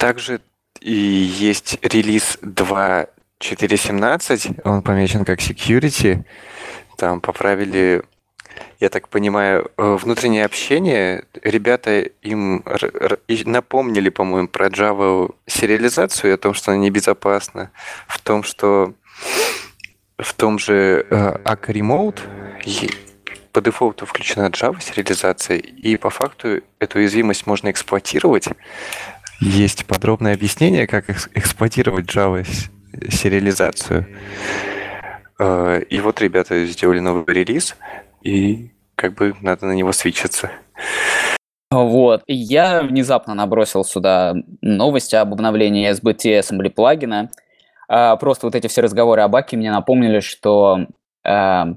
[0.00, 0.40] Также
[0.80, 6.24] и есть релиз 2.4.17, он помечен как security.
[6.96, 8.02] Там поправили
[8.80, 12.64] я так понимаю, э, внутреннее общение, ребята им
[13.46, 17.70] напомнили, по-моему, про Java сериализацию о том, что она небезопасна,
[18.06, 18.94] в том, что
[20.18, 22.20] в том же э, Remote
[23.52, 28.48] по дефолту включена Java сериализация, и по факту эту уязвимость можно эксплуатировать.
[29.40, 32.46] Есть подробное объяснение, как эксплуатировать Java
[33.10, 34.06] сериализацию.
[35.38, 37.76] Э, и вот ребята сделали новый релиз,
[38.22, 40.50] и как бы надо на него свечиться.
[41.70, 42.22] Вот.
[42.26, 47.30] Я внезапно набросил сюда новости об обновлении SBT Assembly плагина.
[47.88, 50.86] А, просто вот эти все разговоры о баке мне напомнили, что
[51.24, 51.74] а,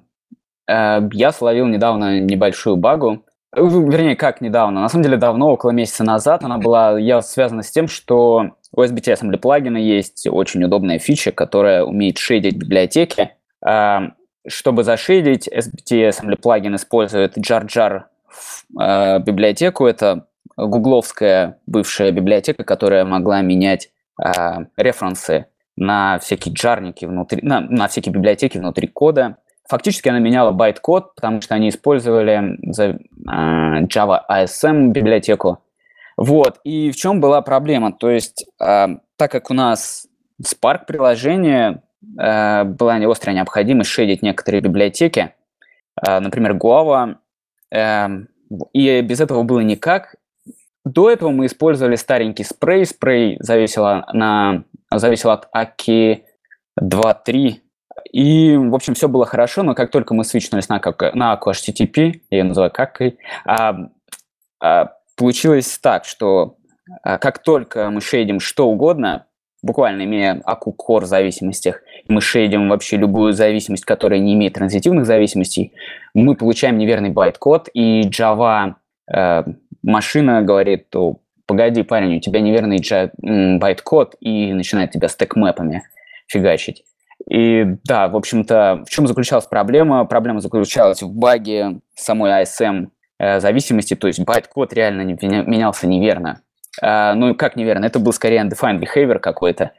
[0.67, 3.23] я словил недавно небольшую багу.
[3.57, 4.81] Вернее, как недавно?
[4.81, 8.83] На самом деле давно, около месяца назад, она была я связана с тем, что у
[8.83, 13.31] SBT Assembly плагина есть очень удобная фича, которая умеет шейдить библиотеки.
[14.47, 18.03] Чтобы зашейдить, SBT Assembly плагин использует jar-jar
[18.79, 19.85] э, библиотеку.
[19.85, 23.89] Это гугловская бывшая библиотека, которая могла менять
[24.23, 24.31] э,
[24.77, 29.37] референсы на всякие jar ники внутри, на, на всякие библиотеки внутри кода.
[29.69, 35.59] Фактически она меняла байт-код, потому что они использовали э, Java ASM библиотеку.
[36.15, 36.59] Вот.
[36.63, 37.91] И в чем была проблема?
[37.91, 38.87] То есть, э,
[39.17, 40.07] так как у нас
[40.41, 41.81] Spark приложение
[42.17, 45.33] э, была острая необходимость шейдить некоторые библиотеки,
[45.99, 47.15] например, Guava,
[48.71, 50.15] и без этого было никак.
[50.85, 52.85] До этого мы использовали старенький спрей.
[52.85, 53.83] Спрей зависел,
[54.13, 56.21] на, зависел от AKI
[56.79, 57.55] 2.3.
[58.11, 60.81] И, в общем, все было хорошо, но как только мы свичнулись на,
[61.13, 63.01] на AKU HTTP, я ее называю как
[63.45, 63.89] а,
[64.59, 66.57] а, получилось так, что
[67.03, 69.25] а, как только мы шейдим что угодно,
[69.63, 75.73] буквально имея ACU Core зависимостях, мы шейдим вообще любую зависимость, которая не имеет транзитивных зависимостей,
[76.13, 78.75] мы получаем неверный байт-код, и Java
[79.11, 79.43] э,
[79.83, 82.79] машина говорит, то погоди, парень, у тебя неверный
[83.57, 85.81] байт-код, и начинает тебя stack map ами
[86.27, 86.83] фигачить.
[87.29, 90.05] И да, в общем-то, в чем заключалась проблема?
[90.05, 92.87] Проблема заключалась в баге самой ASM
[93.19, 96.41] э, зависимости, то есть байт-код реально не, менялся неверно.
[96.81, 99.71] А, ну, как неверно, это был скорее undefined behavior какой-то.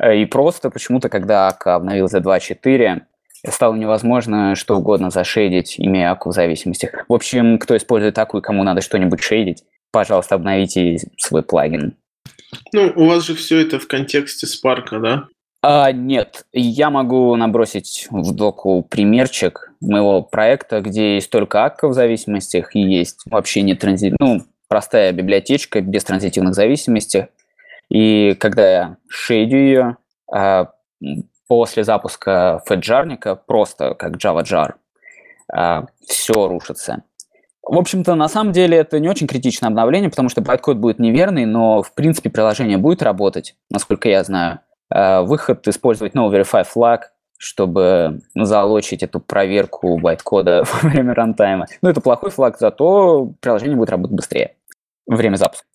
[0.00, 3.02] Э, и просто почему-то, когда АК обновился 2.4,
[3.48, 7.04] стало невозможно что угодно зашейдить, имея АКУ в зависимостях.
[7.08, 11.96] В общем, кто использует АКУ и кому надо что-нибудь шейдить, пожалуйста, обновите свой плагин.
[12.72, 15.28] Ну, у вас же все это в контексте Spark, да?
[15.64, 21.94] А, нет, я могу набросить в доку примерчик моего проекта, где есть только АККА в
[21.94, 27.26] зависимостях и есть вообще не транзит, ну, простая библиотечка без транзитивных зависимостей,
[27.88, 29.96] и когда я шейдю ее,
[30.32, 30.72] а,
[31.46, 34.74] после запуска феджарника, просто как Java jar,
[35.52, 37.04] а, все рушится.
[37.62, 41.46] В общем-то, на самом деле это не очень критичное обновление, потому что байткод будет неверный,
[41.46, 44.58] но в принципе приложение будет работать, насколько я знаю.
[44.92, 47.00] Э, выход использовать no verify flag,
[47.38, 51.66] чтобы залочить эту проверку байткода во время рантайма.
[51.80, 54.56] Ну, это плохой флаг, зато приложение будет работать быстрее
[55.06, 55.66] время запуска.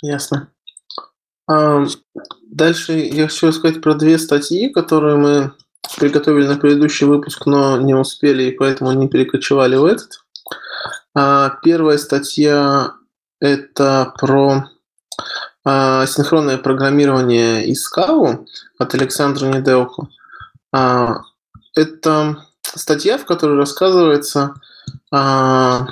[0.00, 0.48] Ясно.
[1.50, 1.84] А,
[2.50, 5.52] дальше я хочу сказать про две статьи, которые мы
[5.98, 10.24] приготовили на предыдущий выпуск, но не успели, и поэтому не перекочевали в этот.
[11.14, 12.92] А, первая статья–
[13.40, 14.70] это про
[15.66, 18.46] синхронное программирование из Каву
[18.78, 20.08] от Александра Неделко.
[20.74, 21.22] А,
[21.76, 24.54] это статья, в которой рассказывается
[25.12, 25.86] а,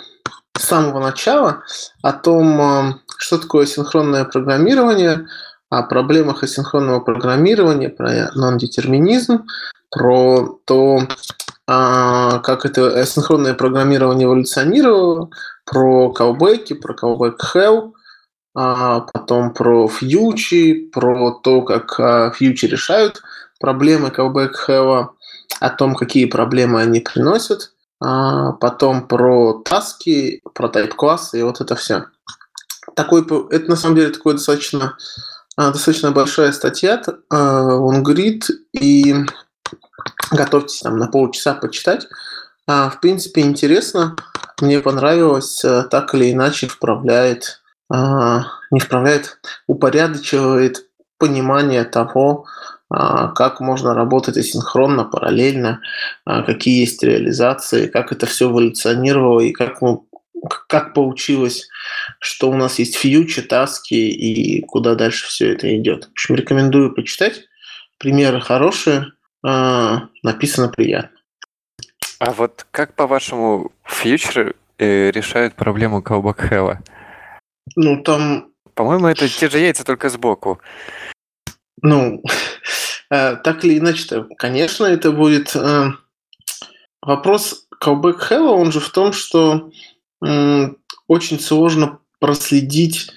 [0.58, 1.62] с самого начала
[2.02, 5.28] о том, а, что такое синхронное программирование,
[5.70, 9.46] о проблемах асинхронного программирования, про нон-детерминизм,
[9.90, 11.00] про то,
[11.64, 15.30] как это асинхронное программирование эволюционировало,
[15.64, 17.38] про каубеки, про каубек
[18.56, 23.22] hell, потом про фьючи, про то, как фьючи решают
[23.60, 25.08] проблемы callback have,
[25.60, 31.76] о том, какие проблемы они приносят, а потом про таски, про тайп-классы и вот это
[31.76, 32.06] все.
[32.96, 34.96] Такой, это на самом деле такой достаточно,
[35.56, 37.00] а, достаточно большая статья,
[37.30, 39.14] а, он говорит, и
[40.32, 42.08] готовьтесь там на полчаса почитать.
[42.66, 44.16] А, в принципе, интересно,
[44.60, 47.61] мне понравилось, так или иначе вправляет,
[48.70, 50.86] не вправляет, упорядочивает
[51.18, 52.46] понимание того,
[52.94, 55.80] а, как можно работать асинхронно, параллельно,
[56.24, 59.78] а, какие есть реализации, как это все эволюционировало и как,
[60.68, 61.68] как получилось,
[62.18, 66.06] что у нас есть фьючи, таски и куда дальше все это идет.
[66.06, 67.44] В общем, рекомендую почитать.
[67.98, 69.12] Примеры хорошие,
[69.42, 71.16] а, написано приятно.
[72.18, 76.48] А вот как, по-вашему, фьючеры э, решают проблему Callback
[77.76, 78.52] Ну, там...
[78.74, 80.60] По-моему, это те же яйца, только сбоку.
[81.82, 82.22] Ну,
[83.10, 85.90] э, так или иначе, конечно, это будет э,
[87.02, 89.70] вопрос callback Hello, он же в том, что
[91.08, 93.10] очень сложно проследить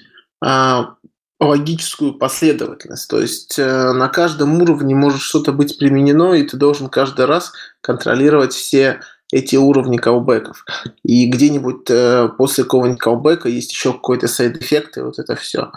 [0.44, 0.96] а,
[1.40, 3.08] логическую последовательность.
[3.08, 7.52] То есть э, на каждом уровне может что-то быть применено, и ты должен каждый раз
[7.82, 9.00] контролировать все
[9.32, 10.64] эти уровни колбеков.
[11.02, 15.34] И где-нибудь э, после какого-нибудь callback а есть еще какой-то side effect, и вот это
[15.34, 15.72] все.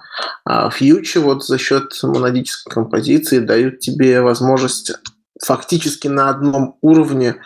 [0.46, 4.92] А фьючи вот за счет монадической композиции дают тебе возможность
[5.44, 7.38] фактически на одном уровне,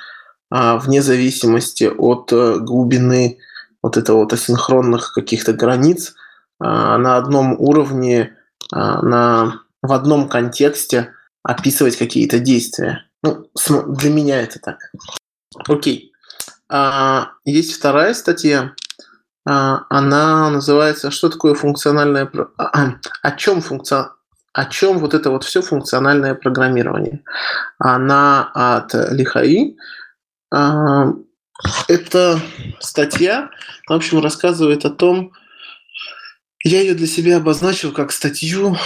[0.54, 3.38] э, вне зависимости от э, глубины
[3.82, 8.36] вот этого вот асинхронных каких-то границ, э, на одном уровне,
[8.74, 11.14] э, на, в одном контексте
[11.44, 13.06] описывать какие-то действия.
[13.22, 13.48] Ну,
[13.88, 14.78] для меня это так.
[15.68, 16.12] Окей.
[16.70, 18.74] А, есть вторая статья.
[19.46, 22.30] А, она называется «Что такое функциональное...
[22.58, 24.12] А, о чем функция...
[24.54, 27.24] О чем вот это вот все функциональное программирование?
[27.80, 29.76] Она от Лихаи.
[30.52, 31.08] А,
[31.88, 32.40] эта
[32.80, 33.50] статья,
[33.88, 35.32] в общем, рассказывает о том,
[36.64, 38.78] я ее для себя обозначил как статью,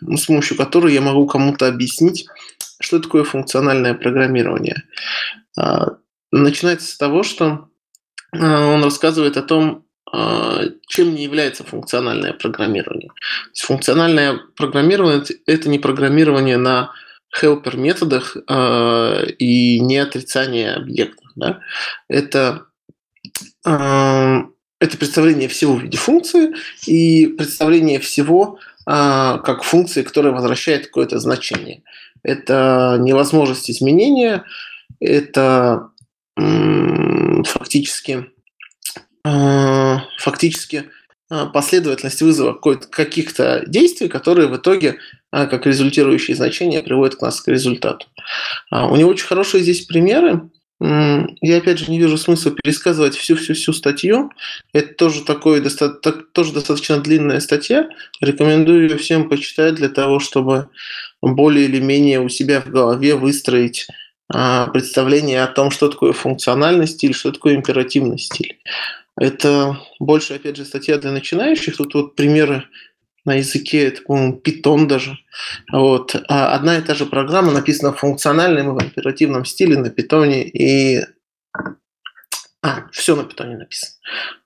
[0.00, 2.26] с помощью которой я могу кому-то объяснить,
[2.80, 4.82] что такое функциональное программирование.
[6.32, 7.68] А, начинается с того, что
[8.32, 13.10] а, он рассказывает о том, а, чем не является функциональное программирование.
[13.54, 16.92] функциональное программирование– это не программирование на
[17.40, 21.30] helper методах э, и не отрицание объектов.
[21.36, 21.60] Да?
[22.08, 22.66] Это,
[23.62, 26.56] это представление всего в виде функции
[26.88, 31.84] и представление всего как функции, которая возвращает какое-то значение.
[32.24, 34.44] Это невозможность изменения,
[34.98, 35.90] это
[37.44, 38.26] фактически,
[39.24, 40.84] а, фактически
[41.28, 44.98] а, последовательность вызова каких-то действий, которые в итоге,
[45.30, 48.06] а, как результирующие значения, приводят к нас к результату.
[48.70, 50.50] У него очень хорошие здесь примеры.
[50.80, 54.30] Я, опять же, не вижу смысла пересказывать всю-всю-всю статью.
[54.72, 55.62] Это тоже, такой,
[56.32, 57.90] тоже достаточно длинная статья.
[58.22, 60.70] Рекомендую ее всем почитать для того, чтобы
[61.20, 63.88] более или менее у себя в голове выстроить
[64.72, 68.60] представление о том, что такое функциональный стиль, что такое императивный стиль.
[69.16, 71.76] Это больше, опять же, статья для начинающих.
[71.76, 72.64] Тут вот примеры
[73.24, 75.18] на языке, это, по-моему, Python даже.
[75.70, 76.14] Вот.
[76.28, 80.48] А одна и та же программа написана в функциональном и в императивном стиле на питоне
[80.48, 81.04] и
[82.62, 83.92] а, все на питоне написано.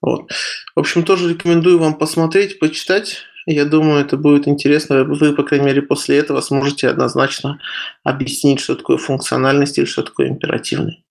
[0.01, 0.31] Вот.
[0.74, 3.24] В общем, тоже рекомендую вам посмотреть, почитать.
[3.47, 5.05] Я думаю, это будет интересно.
[5.05, 7.61] Вы, по крайней мере, после этого сможете однозначно
[8.03, 11.05] объяснить, что такое функциональный стиль, что такое императивный.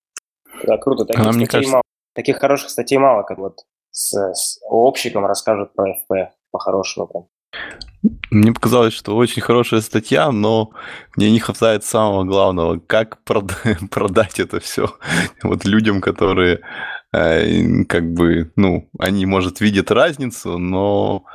[0.64, 1.06] Да, круто.
[1.06, 1.72] Таких, статей кажется...
[1.72, 1.84] мало.
[2.16, 3.60] Таких хороших статей мало, как вот
[3.92, 7.26] с, с общиком расскажут про FP по-хорошему прям.
[8.32, 10.72] Мне показалось, что очень хорошая статья, но
[11.16, 14.90] мне не хватает самого главного, как прод- продать это все
[15.44, 16.62] вот людям, которые
[17.14, 21.26] как бы, ну, они, может, видят разницу, но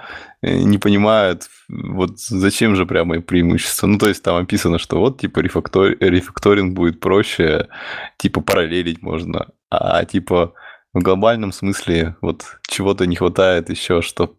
[0.42, 3.86] э, не понимают, вот зачем же прямо преимущество.
[3.86, 5.96] Ну, то есть там описано, что вот, типа, рефактор...
[6.00, 7.68] рефакторинг будет проще,
[8.16, 10.52] типа, параллелить можно, а, типа,
[10.92, 14.34] в глобальном смысле вот чего-то не хватает еще, чтобы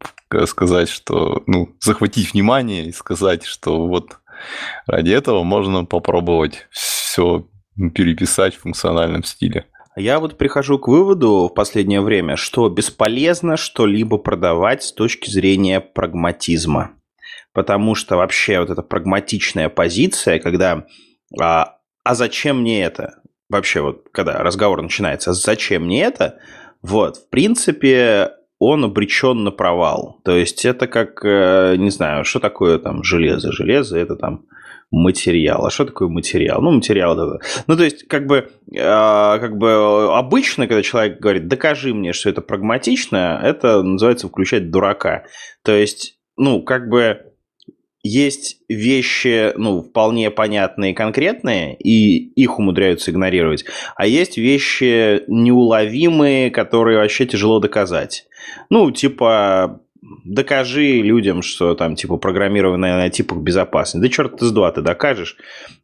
[0.46, 4.18] сказать, что, ну, захватить внимание и сказать, что вот
[4.88, 7.48] ради этого можно попробовать все
[7.96, 9.68] переписать в функциональном стиле.
[9.96, 15.82] Я вот прихожу к выводу в последнее время, что бесполезно что-либо продавать с точки зрения
[15.82, 16.92] прагматизма.
[17.54, 20.86] Потому что вообще вот эта прагматичная позиция, когда
[21.40, 23.20] а, а зачем мне это?
[23.50, 26.40] вообще вот, когда разговор начинается, зачем мне это,
[26.82, 30.20] вот, в принципе, он обречен на провал.
[30.24, 33.52] То есть это как, э, не знаю, что такое там железо?
[33.54, 34.46] Железо это там
[34.92, 35.66] материал.
[35.66, 36.62] А что такое материал?
[36.62, 37.40] Ну, материал это...
[37.68, 42.30] Ну, то есть, как бы, э, как бы обычно, когда человек говорит, докажи мне, что
[42.30, 45.24] это прагматично, это называется включать дурака.
[45.64, 47.29] То есть, ну, как бы
[48.02, 53.66] есть вещи, ну, вполне понятные и конкретные, и их умудряются игнорировать,
[53.96, 58.26] а есть вещи неуловимые, которые вообще тяжело доказать.
[58.70, 59.82] Ну, типа,
[60.24, 64.02] докажи людям, что там, типа, программирование на типах безопасно.
[64.02, 65.36] Да черт с два ты докажешь,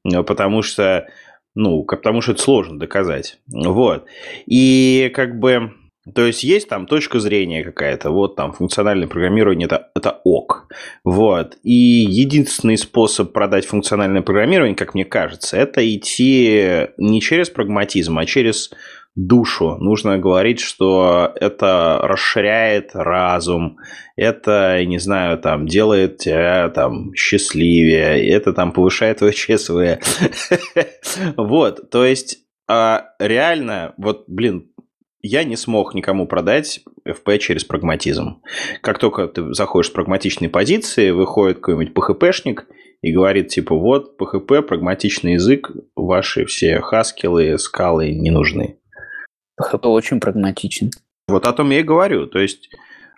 [0.04, 1.08] потому что,
[1.54, 3.40] ну, потому что это сложно доказать.
[3.48, 4.06] Вот.
[4.46, 5.74] И как бы
[6.14, 10.68] то есть есть там точка зрения какая-то, вот там функциональное программирование это, это ок.
[11.04, 11.58] Вот.
[11.64, 18.26] И единственный способ продать функциональное программирование, как мне кажется, это идти не через прагматизм, а
[18.26, 18.72] через
[19.16, 19.78] душу.
[19.80, 23.78] Нужно говорить, что это расширяет разум,
[24.16, 30.00] это, не знаю, там, делает тебя там счастливее, это там повышает твое ЧСВ.
[31.38, 34.72] Вот, то есть а реально, вот, блин,
[35.26, 38.42] я не смог никому продать FP через прагматизм.
[38.82, 42.66] Как только ты заходишь с прагматичной позиции, выходит какой-нибудь PHP-шник
[43.02, 48.78] и говорит, типа, вот, PHP, прагматичный язык, ваши все хаскилы, скалы не нужны.
[49.60, 50.92] PHP очень прагматичен.
[51.28, 52.28] Вот о том я и говорю.
[52.28, 52.70] То есть,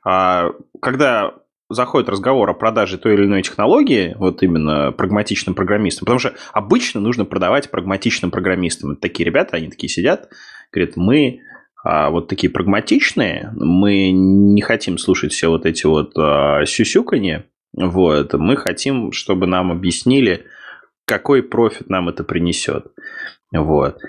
[0.05, 0.51] а,
[0.81, 1.33] когда
[1.69, 7.01] заходит разговор о продаже той или иной технологии, вот именно прагматичным программистам, потому что обычно
[7.01, 8.91] нужно продавать прагматичным программистам.
[8.91, 10.29] Это такие ребята, они такие сидят,
[10.71, 11.41] говорят, мы
[11.83, 18.33] а вот такие прагматичные, мы не хотим слушать все вот эти вот а, сюсюканье, вот,
[18.33, 20.45] мы хотим, чтобы нам объяснили,
[21.05, 22.87] какой профит нам это принесет.
[23.53, 23.99] Вот.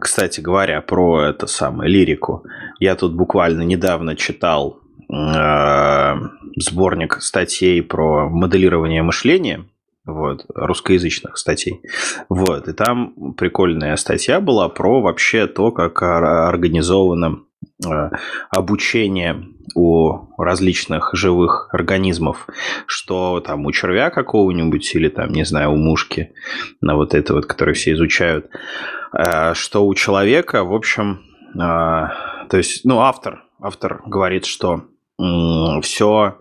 [0.00, 2.44] Кстати говоря, про это самое лирику.
[2.78, 4.80] Я тут буквально недавно читал
[5.12, 6.14] э,
[6.56, 9.64] сборник статей про моделирование мышления
[10.06, 11.80] вот, русскоязычных статей.
[12.28, 17.40] Вот, и там прикольная статья была про вообще то, как организовано
[17.84, 18.10] э,
[18.50, 22.46] обучение у различных живых организмов,
[22.86, 26.32] что там у червя какого-нибудь или там, не знаю, у мушки,
[26.82, 28.50] на вот это вот, которые все изучают,
[29.16, 31.22] э, что у человека, в общем,
[31.54, 34.84] э, то есть, ну, автор, автор говорит, что
[35.80, 36.38] все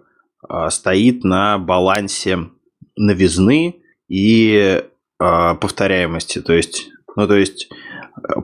[0.70, 2.50] стоит на балансе
[2.96, 4.84] новизны и
[5.20, 6.42] э, повторяемости.
[6.42, 7.70] То есть, ну, то есть,
[8.18, 8.42] э,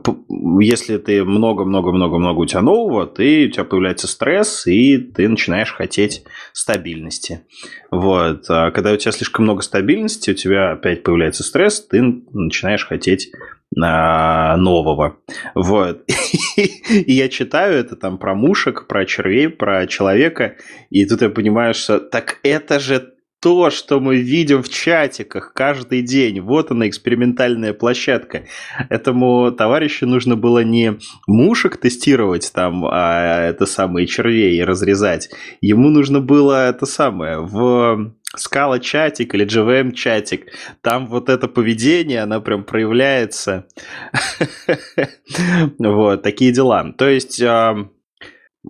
[0.60, 6.24] если ты много-много-много-много у тебя нового, ты, у тебя появляется стресс, и ты начинаешь хотеть
[6.52, 7.42] стабильности.
[7.90, 8.44] Вот.
[8.48, 12.02] А когда у тебя слишком много стабильности, у тебя опять появляется стресс, ты
[12.32, 13.32] начинаешь хотеть
[13.80, 15.18] а, нового.
[15.54, 16.02] Вот.
[16.56, 20.56] И я читаю это там про мушек, про червей, про человека,
[20.90, 23.09] и тут я понимаю, что так это же
[23.40, 26.40] то, что мы видим в чатиках каждый день.
[26.40, 28.44] Вот она, экспериментальная площадка.
[28.90, 35.30] Этому товарищу нужно было не мушек тестировать там, а это самые червей разрезать.
[35.60, 40.46] Ему нужно было это самое в скала чатик или GVM чатик.
[40.82, 43.66] Там вот это поведение, оно прям проявляется.
[45.78, 46.92] Вот, такие дела.
[46.96, 47.40] То есть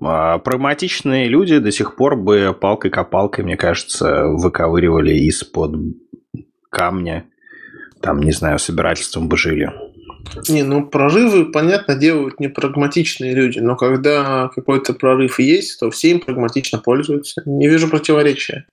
[0.00, 5.76] прагматичные люди до сих пор бы палкой-копалкой, мне кажется, выковыривали из-под
[6.70, 7.26] камня.
[8.00, 9.70] Там, не знаю, собирательством бы жили.
[10.48, 16.10] Не, ну прорывы, понятно, делают не прагматичные люди, но когда какой-то прорыв есть, то все
[16.10, 17.42] им прагматично пользуются.
[17.46, 18.66] Не вижу противоречия.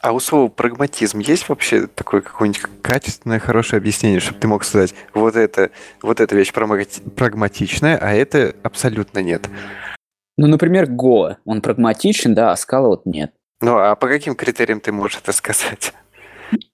[0.00, 4.94] А у слова прагматизм есть вообще такое какое-нибудь качественное, хорошее объяснение, чтобы ты мог сказать,
[5.14, 5.70] вот это,
[6.02, 9.48] вот эта вещь прагматичная, а это абсолютно нет?
[10.36, 13.32] Ну, например, Go, он прагматичен, да, а Scala вот нет.
[13.60, 15.92] Ну, а по каким критериям ты можешь это сказать?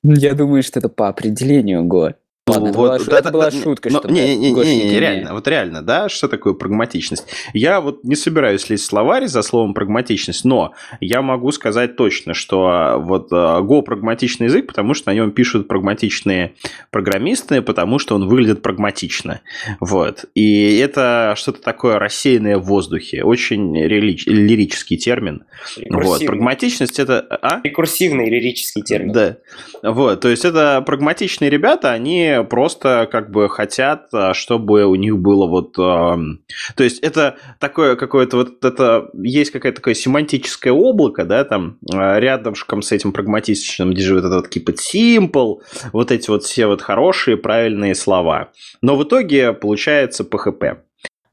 [0.02, 2.14] Я думаю, что это по определению Go.
[2.52, 5.34] Ладно, это, была, да, это да, была шутка, но, не, не, не, не, не, реально,
[5.34, 7.26] вот реально, да, что такое прагматичность?
[7.52, 12.34] Я вот не собираюсь лезть в словарь за словом прагматичность, но я могу сказать точно,
[12.34, 16.54] что а, вот а, Go прагматичный язык, потому что на нем пишут прагматичные
[16.90, 19.40] программисты, потому что он выглядит прагматично,
[19.80, 20.24] вот.
[20.34, 25.44] И это что-то такое рассеянное в воздухе, очень лирич, лирический термин.
[25.90, 27.20] Вот, прагматичность это...
[27.42, 27.60] А?
[27.62, 29.12] Рекурсивный лирический термин.
[29.12, 29.36] Да,
[29.82, 35.18] вот, то есть это прагматичные ребята, они просто как бы хотят, а, чтобы у них
[35.18, 35.72] было вот...
[35.74, 38.64] То есть это такое какое-то вот...
[38.64, 44.24] Это есть какая-то такое семантическое облако, да, там а, рядышком с этим прагматичным, где живет
[44.24, 45.58] этот keep it simple,
[45.92, 48.50] вот эти вот все вот хорошие, правильные слова.
[48.82, 50.78] Но в итоге получается PHP.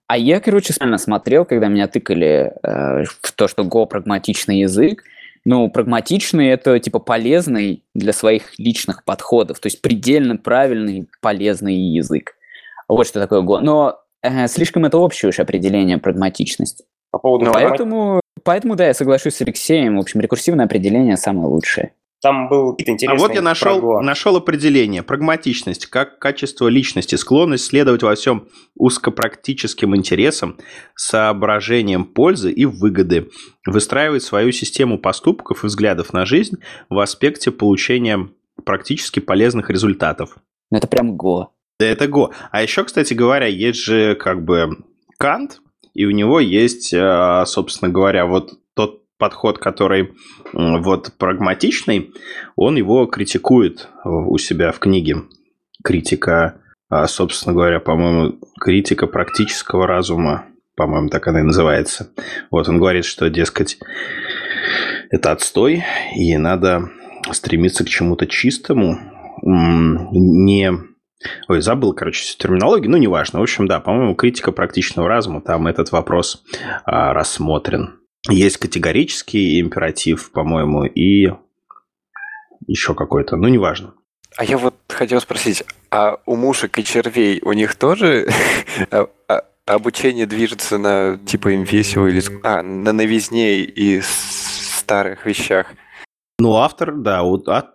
[0.08, 5.04] А я, короче, специально смотрел, когда меня тыкали э, в то, что Go прагматичный язык,
[5.46, 12.36] ну, прагматичный– это, типа, полезный для своих личных подходов, то есть предельно правильный, полезный язык.
[12.88, 13.60] Вот что такое Go.
[13.60, 16.86] Но э, слишком это общее уж определение прагматичности.
[17.12, 19.98] По поводу поэтому, поэтому, да, я соглашусь с Алексеем.
[19.98, 21.94] В общем, рекурсивное определение самое лучшее.
[22.22, 23.18] Там был какие-то интересные...
[23.18, 25.04] А вот я нашел, нашел определение.
[25.04, 30.58] Прагматичность как качество личности, склонность следовать во всем узкопрактическим интересам,
[30.96, 33.30] соображением пользы и выгоды,
[33.66, 36.58] выстраивать свою систему поступков и взглядов на жизнь
[36.90, 38.30] в аспекте получения
[38.66, 40.38] практически полезных результатов.
[40.72, 41.54] Ну, это прям го.
[41.80, 42.34] Да, это го.
[42.52, 44.78] А еще, кстати говоря, есть же как бы
[45.20, 45.62] Кант,
[45.94, 48.54] и у него есть, а, собственно говоря, вот
[49.18, 50.14] подход, который
[50.54, 52.14] вот прагматичный,
[52.56, 55.24] он его критикует у себя в книге.
[55.84, 60.46] Критика, а, собственно говоря, по-моему, критика практического разума,
[60.76, 62.12] по-моему, так она и называется.
[62.52, 63.80] Вот он говорит, что, дескать,
[65.10, 65.84] это отстой,
[66.16, 66.90] и надо
[67.32, 68.98] стремиться к чему-то чистому,
[69.42, 70.72] не...
[71.48, 73.40] Ой, забыл, короче, терминологию, ну, неважно.
[73.40, 76.44] В общем, да, по-моему, критика практичного разума, там этот вопрос
[76.86, 78.00] а, рассмотрен.
[78.30, 81.32] Есть категорический императив, по-моему, и
[82.68, 83.94] еще какой-то, ну, неважно.
[84.36, 88.30] А я вот хотел спросить, а у мушек и червей у них тоже
[88.92, 95.68] а, а, обучение движется на типа им весело или а, на новизне и старых вещах?
[96.40, 97.24] Ну, автор, да,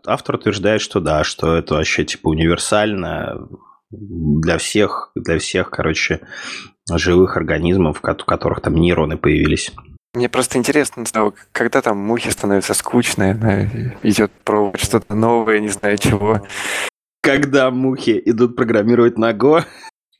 [0.06, 3.48] автор утверждает, что да, что это вообще типа универсально
[3.90, 6.20] для всех, для всех, короче,
[6.88, 9.72] живых организмов, у которых там нейроны появились.
[10.14, 11.04] Мне просто интересно,
[11.52, 13.64] когда там мухи становятся скучные, она
[14.02, 16.42] идет пробовать что-то новое, не знаю чего.
[17.22, 19.64] Когда мухи идут программировать на Go?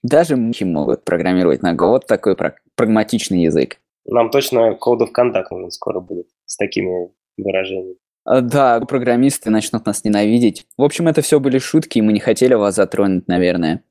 [0.03, 1.89] Даже мухи могут программировать на Go.
[1.89, 2.37] Вот такой
[2.75, 3.77] прагматичный язык.
[4.07, 7.97] Нам точно Code of Conduct скоро будет с такими выражениями.
[8.25, 10.67] А, да, программисты начнут нас ненавидеть.
[10.79, 13.83] В общем, это все были шутки, и мы не хотели вас затронуть, наверное.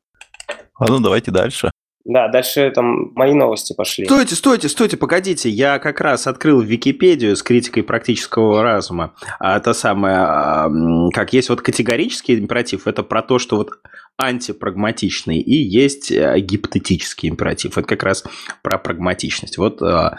[0.80, 1.70] Ладно, давайте дальше.
[2.04, 4.06] Да, дальше там мои новости пошли.
[4.06, 5.50] Стойте, стойте, стойте, погодите.
[5.50, 9.14] Я как раз открыл Википедию с критикой практического разума.
[9.40, 13.72] А это самое, как есть вот категорический императив, это про то, что вот
[14.18, 17.78] антипрагматичный, и есть э, гипотетический императив.
[17.78, 18.24] Это как раз
[18.62, 19.58] про прагматичность.
[19.58, 20.18] Вот э,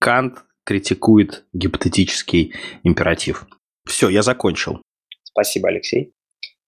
[0.00, 3.46] Кант критикует гипотетический императив.
[3.86, 4.82] Все, я закончил.
[5.22, 6.12] Спасибо, Алексей.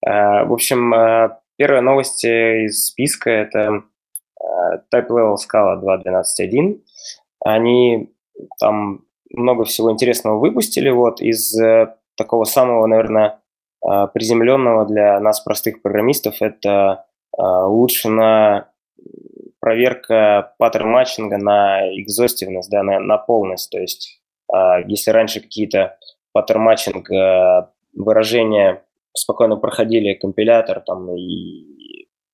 [0.05, 0.93] Э, в общем,
[1.57, 3.83] первая новость из списка– это
[4.93, 6.79] Type Level Scala 2.12.1.
[7.43, 8.13] Они
[8.59, 10.89] там много всего интересного выпустили.
[10.89, 13.39] Вот из э, такого самого, наверное,
[13.85, 17.05] э, приземленного для нас, простых программистов, это
[17.37, 18.69] э, улучшена
[19.59, 23.69] проверка паттерн матчинга на экзостивность, да, на, на полность.
[23.69, 24.21] То есть
[24.87, 25.97] если раньше какие-то
[26.31, 27.07] pattern matching
[27.93, 28.83] выражения
[29.13, 31.68] спокойно проходили компилятор там, и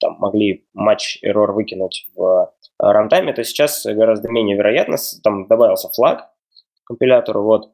[0.06, 2.48] там, могли match error выкинуть в э,
[2.80, 6.30] runtime е, то сейчас гораздо менее вероятно, там добавился флаг
[6.86, 7.72] компилятору, вот.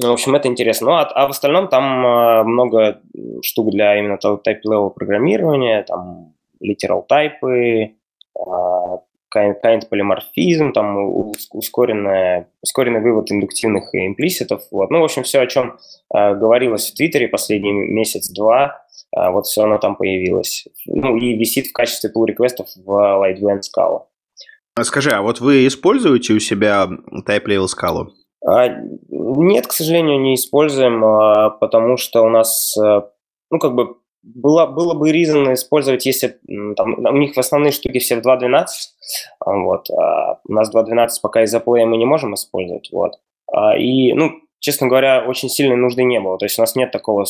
[0.00, 0.86] Ну, в общем, это интересно.
[0.86, 3.00] Ну, а, а в остальном там э, много
[3.42, 7.92] штук для именно type-level программирования, там literal type,
[9.36, 10.96] kind полиморфизм, там
[11.52, 14.62] ускоренная, ускоренный вывод индуктивных имплиситов.
[14.70, 14.90] Вот.
[14.90, 15.78] Ну, в общем, все, о чем
[16.14, 20.66] э, говорилось в Твиттере последний месяц-два, вот все оно там появилось.
[20.86, 24.02] Ну, и висит в качестве pull реквестов в Lightblend Scala.
[24.82, 26.86] Скажи, а вот вы используете у себя
[27.26, 28.08] Type Level Scala?
[28.46, 28.68] А,
[29.08, 33.96] нет, к сожалению, не используем, а, потому что у нас, ну, как бы
[34.26, 36.38] было, было бы reason использовать, если
[36.76, 38.66] там, у них в основные штуки все в 2.12,
[39.46, 43.12] вот, а у нас 2.12 пока из-за плея мы не можем использовать, вот.
[43.52, 46.38] А, и, ну, честно говоря, очень сильной нужды не было.
[46.38, 47.24] То есть у нас нет такого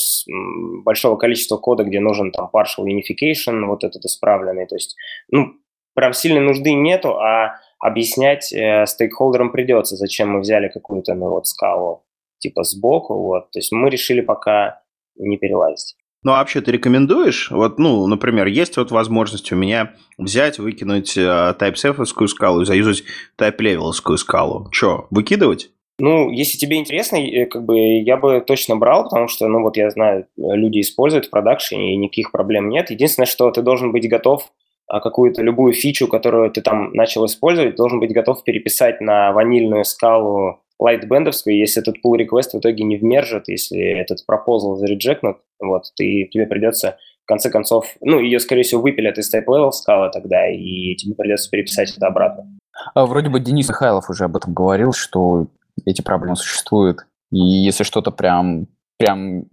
[0.85, 4.67] большого количества кода, где нужен там partial unification, вот этот исправленный.
[4.67, 4.97] То есть,
[5.31, 5.55] ну,
[5.95, 11.47] прям сильной нужды нету, а объяснять э, стейкхолдерам придется, зачем мы взяли какую-то, ну, вот,
[11.47, 12.03] скалу
[12.39, 13.51] типа сбоку, вот.
[13.51, 14.83] То есть мы решили пока
[15.17, 15.97] не перелазить.
[16.23, 17.51] Ну, а вообще ты рекомендуешь?
[17.51, 23.05] Вот, ну, например, есть вот возможность у меня взять, выкинуть э, TypeSafe скалу и заюзать
[23.39, 24.69] type скалу.
[24.71, 25.71] Че, выкидывать?
[25.99, 29.77] Ну, если тебе интересно, э, как бы я бы точно брал, потому что, ну, вот
[29.77, 32.91] я знаю, люди используют в продакшене, и никаких проблем нет.
[32.91, 34.53] Единственное, что ты должен быть готов
[34.89, 39.85] а, какую-то любую фичу, которую ты там начал использовать, должен быть готов переписать на ванильную
[39.85, 45.85] скалу лайтбендовскую, если этот pull request в итоге не вмержит, если этот proposal зареджекнут, вот,
[45.97, 50.11] ты, тебе придется в конце концов, ну, ее, скорее всего, выпилят из type level скала
[50.11, 52.47] тогда, и тебе придется переписать это обратно.
[52.95, 55.47] А вроде бы Денис Михайлов уже об этом говорил, что
[55.85, 57.07] эти проблемы существуют.
[57.31, 58.67] И если что-то прям,
[58.99, 59.45] прям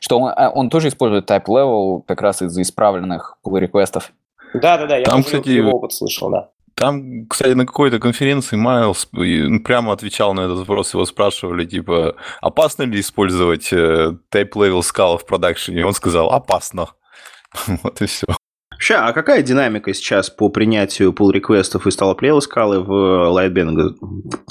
[0.00, 4.12] что он, а, он тоже использует type level как раз из-за исправленных pull реквестов.
[4.54, 6.50] Да, да, да, я Там, кстати, его опыт слышал, да.
[6.74, 12.16] Там, кстати, на какой-то конференции Майлз ну, прямо отвечал на этот вопрос, его спрашивали, типа,
[12.40, 15.84] опасно ли использовать э, type-level скала в продакшене?
[15.84, 16.88] Он сказал, опасно.
[17.82, 18.26] вот и все.
[18.80, 23.30] Вообще, а какая динамика сейчас по принятию pull реквестов из Talop скалы в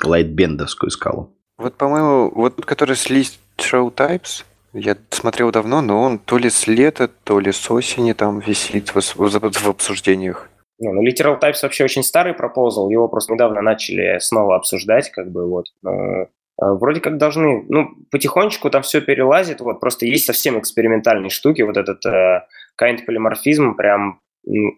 [0.03, 1.35] лайтбендовскую скалу?
[1.57, 4.43] Вот, по-моему, вот который с list show types,
[4.73, 8.93] я смотрел давно, но он то ли с лета, то ли с осени там висит
[8.93, 10.47] в, в, в обсуждениях.
[10.77, 15.31] Не, ну, Literal Types вообще очень старый пропозал, его просто недавно начали снова обсуждать, как
[15.31, 15.65] бы вот.
[15.84, 16.27] Э,
[16.60, 21.77] вроде как должны, ну, потихонечку там все перелазит, вот, просто есть совсем экспериментальные штуки, вот
[21.77, 22.43] этот э,
[22.81, 24.22] kind полиморфизм, прям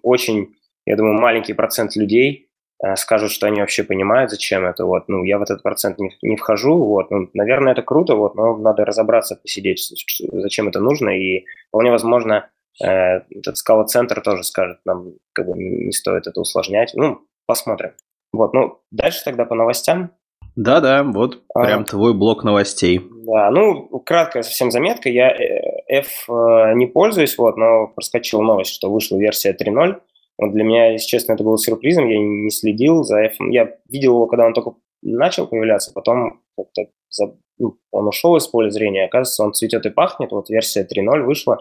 [0.04, 0.56] очень,
[0.86, 2.50] я думаю, маленький процент людей
[2.84, 6.12] э, скажут, что они вообще понимают, зачем это, вот, ну, я в этот процент не,
[6.22, 9.92] не вхожу, вот, ну, наверное, это круто, вот, но надо разобраться, посидеть,
[10.34, 12.50] зачем это нужно, и вполне возможно,
[12.84, 16.94] Э, этот скала-центр тоже скажет, нам как бы не стоит это усложнять.
[16.96, 17.92] Ну, посмотрим.
[18.34, 20.12] Вот, ну, дальше тогда по новостям.
[20.56, 23.02] Да-да, вот а, прям твой блок новостей.
[23.26, 25.10] Да, ну, краткая совсем заметка.
[25.10, 30.00] Я э, F э, не пользуюсь, вот, но проскочила новость, что вышла версия 3.0.
[30.38, 33.36] Вот для меня, если честно, это было сюрпризом, я не следил за F.
[33.40, 38.48] Я видел его, когда он только начал появляться, потом как-то за, ну, он ушел из
[38.48, 39.06] поля зрения.
[39.06, 40.32] Оказывается, он цветет и пахнет.
[40.32, 41.60] Вот версия 3.0 вышла.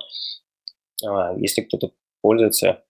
[1.04, 1.90] А, если кто-то
[2.22, 2.82] пользуется,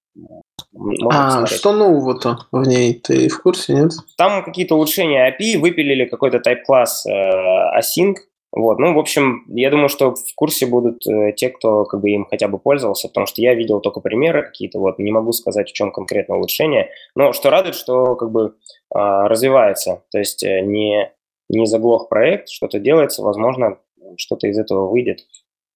[1.10, 2.94] а что нового-то в ней?
[2.94, 3.92] Ты в курсе, нет?
[4.16, 8.16] Там какие-то улучшения API, выпилили какой-то type-класс э, async.
[8.52, 8.78] Вот.
[8.78, 12.26] Ну, в общем, я думаю, что в курсе будут э, те, кто как бы им
[12.28, 15.72] хотя бы пользовался, потому что я видел только примеры какие-то, вот, не могу сказать, в
[15.72, 16.90] чем конкретно улучшение.
[17.14, 21.12] Но что радует, что как бы э, развивается, то есть э, не,
[21.48, 23.78] не заглох проект, что-то делается, возможно,
[24.16, 25.20] что-то из этого выйдет.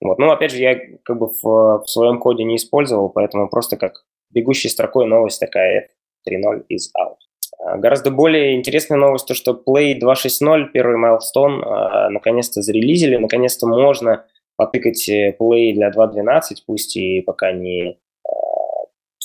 [0.00, 0.18] Вот.
[0.18, 4.04] Ну, опять же, я как бы в, в своем коде не использовал, поэтому просто как
[4.30, 5.90] бегущей строкой новость такая
[6.28, 7.18] F3.0 is out.
[7.58, 13.66] А, гораздо более интересная новость, то, что Play 2.6.0, первый майлстон, а, наконец-то зарелизили, наконец-то
[13.66, 14.24] можно
[14.56, 18.32] потыкать э, Play для 2.12, пусть и пока не а,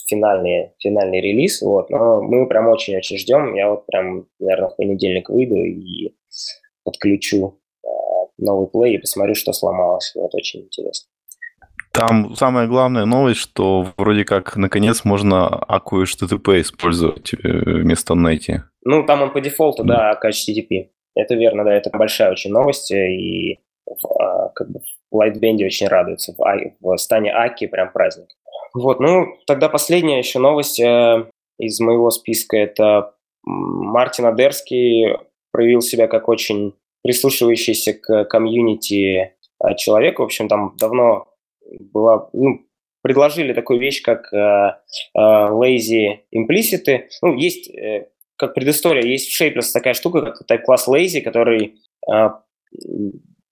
[0.07, 5.29] финальный, финальный релиз, вот, но мы прям очень-очень ждем, я вот прям, наверное, в понедельник
[5.29, 6.13] выйду и
[6.83, 7.59] подключу
[8.39, 10.13] новый плей и посмотрю, что сломалось.
[10.15, 11.09] Вот очень интересно.
[11.91, 18.59] Там самая главная новость, что вроде как наконец можно Акку HTTP использовать э, вместо Netty.
[18.85, 20.89] Ну, там он по дефолту, да, да HTTP.
[21.15, 23.59] Это верно, да, это большая очень новость, э, и
[24.19, 26.33] а, как бы в Lightband очень радуется.
[26.37, 28.29] В, в стане Аки прям праздник.
[28.73, 31.25] Вот, ну, тогда последняя еще новость э,
[31.57, 32.55] из моего списка.
[32.57, 35.17] Это Мартин Адерский
[35.51, 40.19] проявил себя как очень прислушивающийся к комьюнити а, человек.
[40.19, 41.27] В общем, там давно
[41.79, 42.65] была, ну,
[43.01, 44.73] предложили такую вещь, как uh,
[45.17, 47.03] uh, lazy implicit.
[47.21, 48.05] Ну, есть, uh,
[48.35, 51.75] как предыстория, есть в Shapeless такая штука, как type-класс lazy, который
[52.09, 52.31] uh,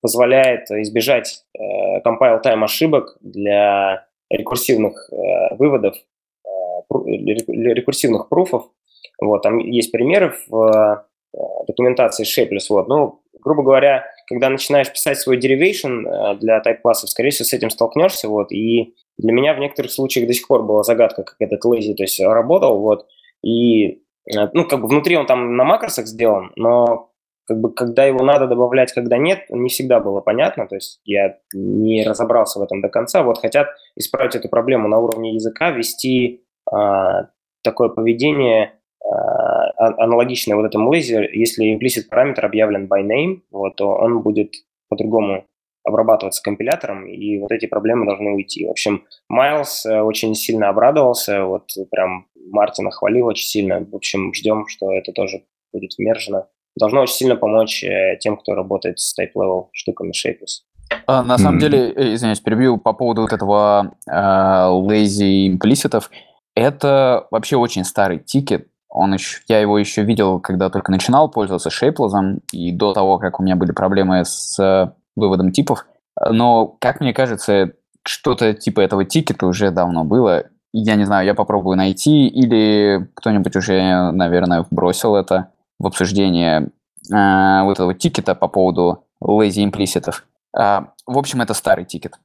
[0.02, 5.96] позволяет избежать uh, compile time ошибок для рекурсивных uh, выводов,
[6.46, 8.70] uh, рекурсивных пруфов.
[9.20, 11.06] Вот, там есть примеры в
[11.68, 12.68] документации Shapeless.
[12.70, 12.88] Вот.
[12.88, 17.70] Ну, грубо говоря, когда начинаешь писать свой derivation э, для type-классов, скорее всего, с этим
[17.70, 21.64] столкнешься, вот, и для меня в некоторых случаях до сих пор была загадка, как этот
[21.66, 23.08] lazy, то есть работал, вот,
[23.44, 27.12] и, э, ну, как бы внутри он там на макросах сделан, но
[27.48, 31.38] как бы, когда его надо добавлять, когда нет, не всегда было понятно, то есть я
[31.54, 33.24] не разобрался в этом до конца.
[33.24, 37.30] Вот хотят исправить эту проблему на уровне языка, ввести а,
[37.64, 38.74] такое поведение
[39.10, 44.54] а, аналогичное вот этому lazy, если implicit параметр объявлен by name, вот, то он будет
[44.90, 45.46] по-другому
[45.84, 48.66] обрабатываться компилятором, и вот эти проблемы должны уйти.
[48.66, 53.80] В общем, Майлз э, очень сильно обрадовался, вот прям Мартина хвалил очень сильно.
[53.80, 55.44] В общем, ждем, что это тоже
[55.74, 56.48] будет вмержено.
[56.76, 60.64] Должно очень сильно помочь э, тем, кто работает с type-level штуками Shapeless.
[61.06, 61.62] А, на самом mm.
[61.62, 66.10] деле, э, извиняюсь, перебью по поводу вот этого э, lazy implicitов.
[66.56, 68.68] Это вообще очень старый тикет.
[68.90, 73.40] Он еще, я его еще видел, когда только начинал пользоваться Shapeless, и до того, как
[73.40, 75.86] у меня были проблемы с выводом типов.
[76.30, 77.74] Но, как мне кажется,
[78.04, 80.46] что-то типа этого тикета уже давно было.
[80.74, 85.50] Я не знаю, я попробую найти, или кто-нибудь уже, наверное, бросил это
[85.80, 86.70] в обсуждение
[87.12, 90.26] э, вот этого тикета по поводу lazy implicit ов.
[90.58, 92.20] Э, в общем, это старый тикет.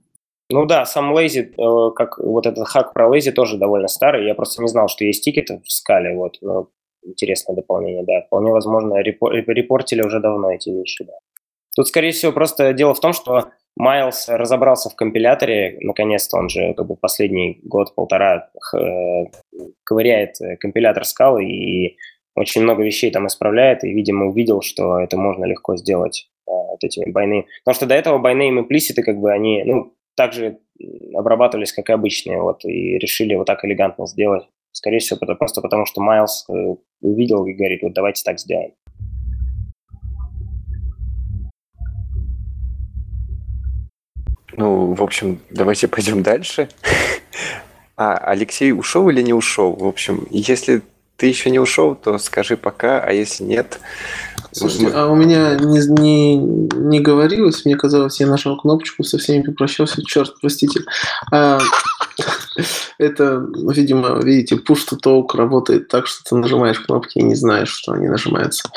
[0.52, 4.26] Ну да, сам lazy, э, как вот этот хак про lazy тоже довольно старый.
[4.26, 6.14] Я просто не знал, что есть тикеты в скале.
[6.14, 6.68] Вот, ну,
[7.02, 8.20] интересное дополнение, да.
[8.26, 11.14] Вполне возможно, репор- репортили уже давно эти вещи, да.
[11.74, 13.46] Тут, скорее всего, просто дело в том, что
[13.76, 19.24] Майлз разобрался в компиляторе, наконец-то он же как бы последний год-полтора э,
[19.84, 21.96] ковыряет э, компилятор скалы и
[22.34, 26.84] очень много вещей там исправляет, и, видимо, увидел, что это можно легко сделать э, вот
[26.84, 27.46] этими байны.
[27.64, 30.58] Потому что до этого байны и имплиситы, как бы, они, ну, также
[31.14, 34.44] обрабатывались, как и обычные, вот, и решили вот так элегантно сделать.
[34.72, 36.46] Скорее всего, это просто потому, что Майлз
[37.00, 38.72] увидел и говорит, вот давайте так сделаем.
[44.56, 46.68] Ну, в общем, давайте пойдем дальше.
[47.94, 49.74] А Алексей ушел или не ушел?
[49.74, 50.80] В общем, если
[51.16, 53.78] ты еще не ушел, то скажи пока, а если нет...
[54.52, 54.92] Слушайте, мы...
[54.92, 60.04] а у меня не, не, не говорилось, мне казалось, я нажал кнопочку, со всеми попрощался,
[60.04, 60.80] черт, простите.
[61.32, 61.58] А,
[62.98, 67.70] это, видимо, видите, push to talk работает так, что ты нажимаешь кнопки и не знаешь,
[67.70, 68.70] что они нажимаются.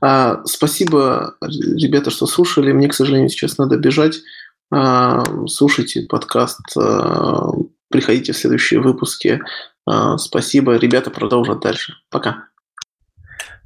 [0.00, 2.72] А, спасибо, ребята, что слушали.
[2.72, 4.20] Мне, к сожалению, сейчас надо бежать.
[4.70, 7.52] А, слушайте подкаст, а,
[7.88, 9.40] приходите в следующие выпуски.
[9.86, 10.76] А, спасибо.
[10.76, 11.94] Ребята продолжат дальше.
[12.10, 12.48] Пока.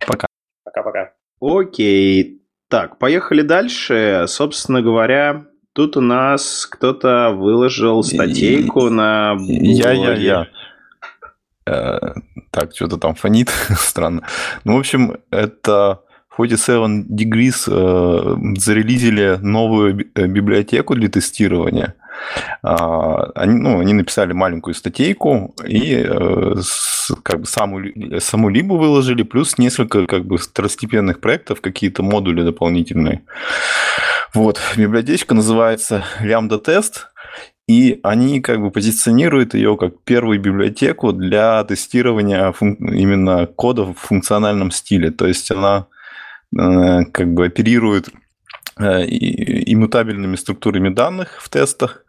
[0.06, 0.26] Пока.
[0.64, 1.05] Пока-пока.
[1.47, 2.43] Окей.
[2.68, 4.24] Так, поехали дальше.
[4.27, 10.48] Собственно говоря, тут у нас кто-то выложил статейку на Я-я-я.
[11.68, 11.98] Э,
[12.51, 14.23] так, что-то там фонит, странно.
[14.64, 16.01] Ну, в общем, это
[16.36, 21.94] 47 Degrees э, зарелизили новую э, библиотеку для тестирования.
[22.62, 26.55] А, они, ну, они написали маленькую статейку и э,
[27.22, 27.80] как бы саму,
[28.18, 33.22] саму либу выложили, плюс несколько как бы второстепенных проектов, какие-то модули дополнительные.
[34.34, 37.06] Вот, библиотечка называется Lambda Test,
[37.68, 43.94] и они как бы позиционируют ее как первую библиотеку для тестирования фун- именно кода в
[43.94, 45.10] функциональном стиле.
[45.10, 45.86] То есть она
[46.59, 48.09] Э, как бы оперирует
[48.78, 52.04] иммутабельными структурами данных в тестах,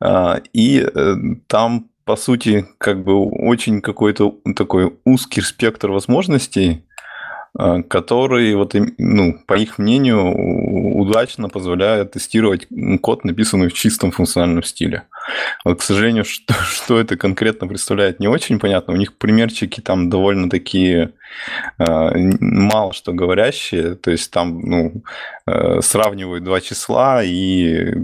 [0.00, 0.86] э, и
[1.46, 6.84] там, по сути, как бы очень какой-то такой узкий спектр возможностей,
[7.88, 10.34] который, вот, ну, по их мнению,
[10.96, 12.66] удачно позволяет тестировать
[13.00, 15.04] код, написанный в чистом функциональном стиле.
[15.64, 18.94] Вот, к сожалению, что, что это конкретно представляет, не очень понятно.
[18.94, 21.12] У них примерчики там довольно такие
[21.78, 22.10] э,
[22.40, 23.94] мало что говорящие.
[23.94, 25.02] То есть там ну,
[25.46, 28.02] э, сравнивают два числа и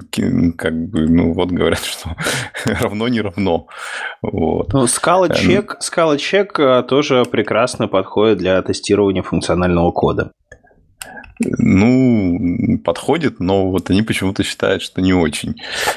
[0.57, 2.17] как бы, ну вот говорят, что
[2.65, 3.67] равно не равно.
[4.23, 4.73] Вот.
[4.73, 10.33] Ну, скала чек, скала чек тоже прекрасно подходит для тестирования функционального кода.
[11.43, 15.55] Ну, подходит, но вот они почему-то считают, что не очень.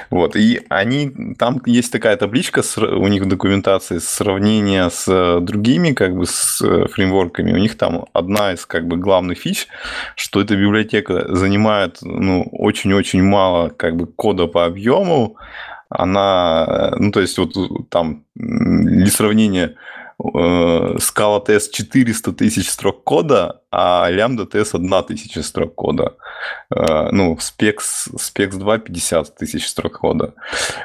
[0.10, 0.36] Вот.
[0.38, 6.26] И они, там есть такая табличка у них в документации сравнения с другими как бы
[6.26, 7.52] с э, фреймворками.
[7.52, 9.68] У них там одна из как бы главных фич,
[10.16, 15.36] что эта библиотека занимает ну, очень-очень мало как бы кода по объему.
[15.90, 17.54] Она, ну, то есть вот
[17.90, 19.76] там для сравнения
[20.24, 26.16] Scala TS 400 тысяч строк кода, а Lambda TS 1 тысяча строк кода.
[26.74, 27.78] Э, ну, Spex,
[28.16, 30.34] Spex 2 50 тысяч строк кода.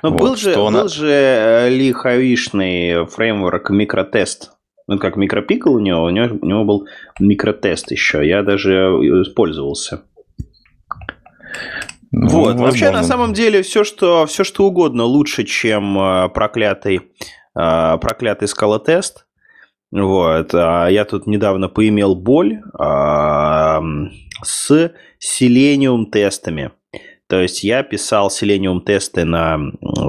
[0.02, 0.88] Но вот, был, же, был она...
[0.88, 4.52] же э, Ли Хавишный фреймворк микротест.
[4.88, 6.88] Ну, как микропикл у него, у него, у него был
[7.20, 8.26] микротест еще.
[8.26, 8.72] Я даже
[9.22, 10.02] использовался.
[12.10, 12.64] Ну, вот, возможно.
[12.64, 17.02] вообще на самом деле все что, все, что угодно лучше, чем э, проклятый,
[17.54, 19.27] проклятый скалотест.
[19.90, 20.54] Вот.
[20.54, 23.80] А я тут недавно поимел боль а,
[24.42, 26.72] с Selenium тестами.
[27.26, 29.58] То есть я писал Selenium тесты на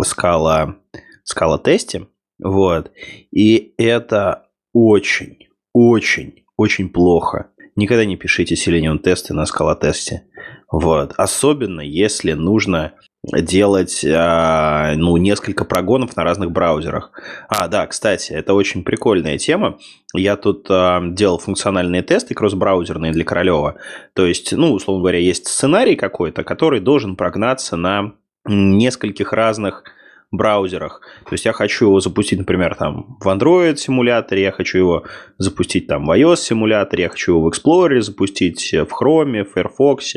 [0.04, 0.76] скала,
[1.24, 2.08] скала тесте.
[2.42, 2.92] Вот.
[3.32, 7.52] И это очень, очень, очень плохо.
[7.76, 10.24] Никогда не пишите Selenium тесты на скала тесте.
[10.72, 11.14] Вот.
[11.18, 12.94] Особенно если нужно
[13.24, 17.12] делать а, ну, несколько прогонов на разных браузерах.
[17.50, 19.78] А, да, кстати, это очень прикольная тема.
[20.16, 23.76] Я тут а, делал функциональные тесты кросс-браузерные для Королева.
[24.14, 28.14] То есть, ну, условно говоря, есть сценарий какой-то, который должен прогнаться на
[28.46, 29.84] нескольких разных
[30.32, 31.02] браузерах.
[31.26, 35.04] То есть я хочу его запустить, например, там в Android симуляторе, я хочу его
[35.38, 40.14] запустить там в iOS симуляторе, я хочу его в Explorer запустить, в Chrome, в Firefox.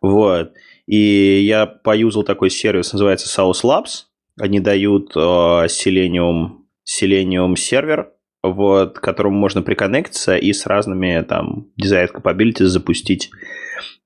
[0.00, 0.52] Вот.
[0.90, 4.06] И я поюзал такой сервис, называется South Labs.
[4.40, 8.10] Они дают э, Selenium, Selenium сервер,
[8.42, 13.30] вот, к которому можно приконнектиться и с разными там desired capabilities запустить.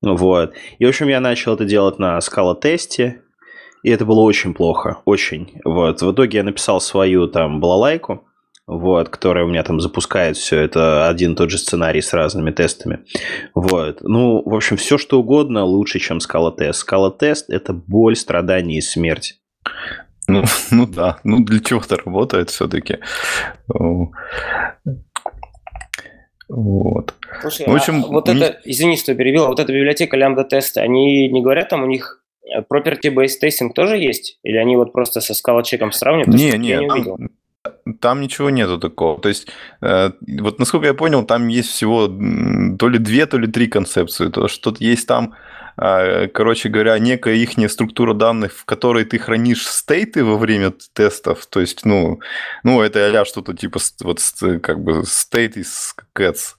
[0.02, 0.52] Вот.
[0.78, 3.22] И, в общем, я начал это делать на Scala тесте,
[3.82, 5.58] и это было очень плохо, очень.
[5.64, 6.02] Вот.
[6.02, 8.26] В итоге я написал свою там балалайку,
[8.66, 12.50] вот, которая у меня там запускает все это один и тот же сценарий с разными
[12.50, 13.00] тестами.
[13.54, 13.98] Вот.
[14.02, 16.80] Ну, в общем, все что угодно лучше, чем скала-тест.
[16.80, 19.38] Скала-тест– это боль, страдания и смерть.
[20.26, 22.98] Ну, ну да, ну для чего это работает все-таки.
[26.48, 27.14] Вот.
[27.40, 28.40] Слушай, в общем, а вот не...
[28.40, 31.86] это, извини, что перебил, а вот эта библиотека лямбда теста, они не говорят там у
[31.86, 32.22] них
[32.70, 34.38] property-based testing тоже есть?
[34.42, 36.34] Или они вот просто со скала-чеком сравнивают?
[36.34, 37.30] Не, не, не там,
[38.00, 39.20] там ничего нету такого.
[39.20, 39.48] То есть,
[39.80, 40.10] э,
[40.40, 44.28] вот насколько я понял, там есть всего то ли две, то ли три концепции.
[44.28, 45.34] То, что есть там,
[45.76, 51.46] э, короче говоря, некая их структура данных, в которой ты хранишь стейты во время тестов.
[51.46, 52.20] То есть, ну,
[52.62, 54.20] ну это а что-то типа вот
[54.62, 56.56] как бы state из cats.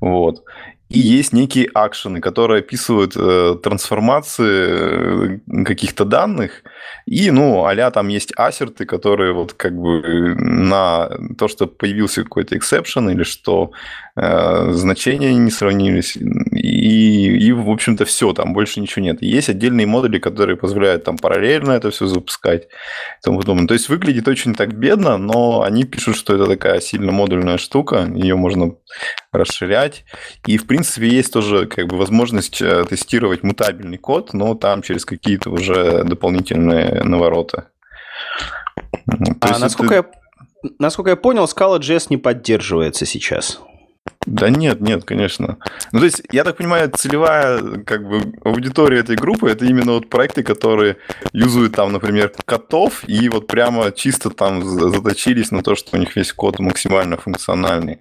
[0.00, 0.44] Вот.
[0.90, 6.64] И есть некие акшены, которые описывают э, трансформации э, каких-то данных.
[7.10, 12.56] И, ну, а там есть ассерты, которые вот как бы на то, что появился какой-то
[12.56, 13.72] эксепшн или что
[14.14, 16.16] э, значения не сравнились.
[16.16, 19.22] И, и в общем-то, все, там больше ничего нет.
[19.22, 22.66] Есть отдельные модули, которые позволяют там параллельно это все запускать.
[22.66, 23.66] И тому подобное.
[23.66, 28.08] То есть выглядит очень так бедно, но они пишут, что это такая сильно модульная штука,
[28.14, 28.76] ее можно
[29.32, 30.04] расширять.
[30.46, 35.04] И, в принципе, есть тоже как бы возможность э, тестировать мутабельный код, но там через
[35.04, 37.64] какие-то уже дополнительные навороты.
[39.40, 40.08] а насколько, это...
[40.62, 43.60] я, насколько я понял, Scala.js не поддерживается сейчас.
[44.26, 45.58] Да нет, нет, конечно.
[45.92, 50.08] Ну, то есть, я так понимаю, целевая как бы аудитория этой группы это именно вот
[50.08, 50.96] проекты, которые
[51.32, 56.16] юзают там, например, котов и вот прямо чисто там заточились на то, что у них
[56.16, 58.00] весь код максимально функциональный.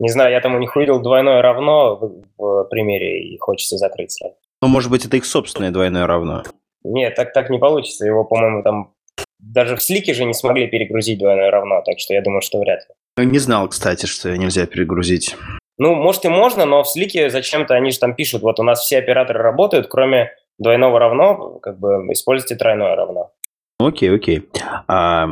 [0.00, 4.12] Не знаю, я там у них увидел двойное равно в, в примере и хочется закрыть
[4.12, 4.34] сразу.
[4.60, 6.42] Ну, может быть, это их собственное двойное равно.
[6.84, 8.06] Нет, так, так не получится.
[8.06, 8.94] Его, по-моему, там
[9.38, 12.80] даже в слике же не смогли перегрузить двойное равно, так что я думаю, что вряд
[12.80, 12.94] ли.
[13.16, 15.36] Ну, не знал, кстати, что нельзя перегрузить.
[15.78, 18.80] Ну, может и можно, но в слике зачем-то они же там пишут, вот у нас
[18.80, 23.32] все операторы работают, кроме двойного равно, как бы используйте тройное равно.
[23.78, 24.48] Окей, окей.
[24.86, 25.28] А,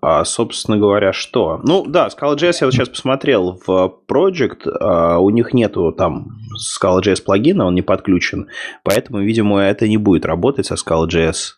[0.00, 1.60] а, собственно говоря, что?
[1.62, 7.22] Ну, да, Scala.js я вот сейчас посмотрел в Project, а, у них нету там Scala.js
[7.22, 8.48] плагина, он не подключен,
[8.82, 11.56] поэтому, видимо, это не будет работать со Scala.js.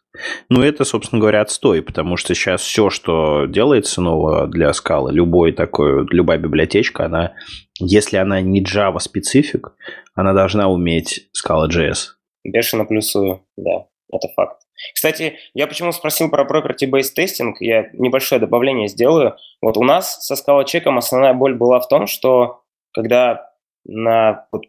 [0.48, 5.52] Ну, это, собственно говоря, отстой, потому что сейчас все, что делается нового для Scala, любой
[5.52, 7.34] такой, любая библиотечка, она,
[7.78, 9.72] если она не Java специфик,
[10.14, 12.14] она должна уметь Scala.js.
[12.42, 14.65] Бешено плюсую, да, это факт.
[14.94, 19.36] Кстати, я почему спросил про property-based тестинг, я небольшое добавление сделаю.
[19.62, 22.62] Вот у нас со Scala чеком основная боль была в том, что
[22.92, 23.50] когда
[23.84, 24.64] на вот,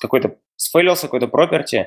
[0.00, 1.86] какой-то сфейлился какой-то property,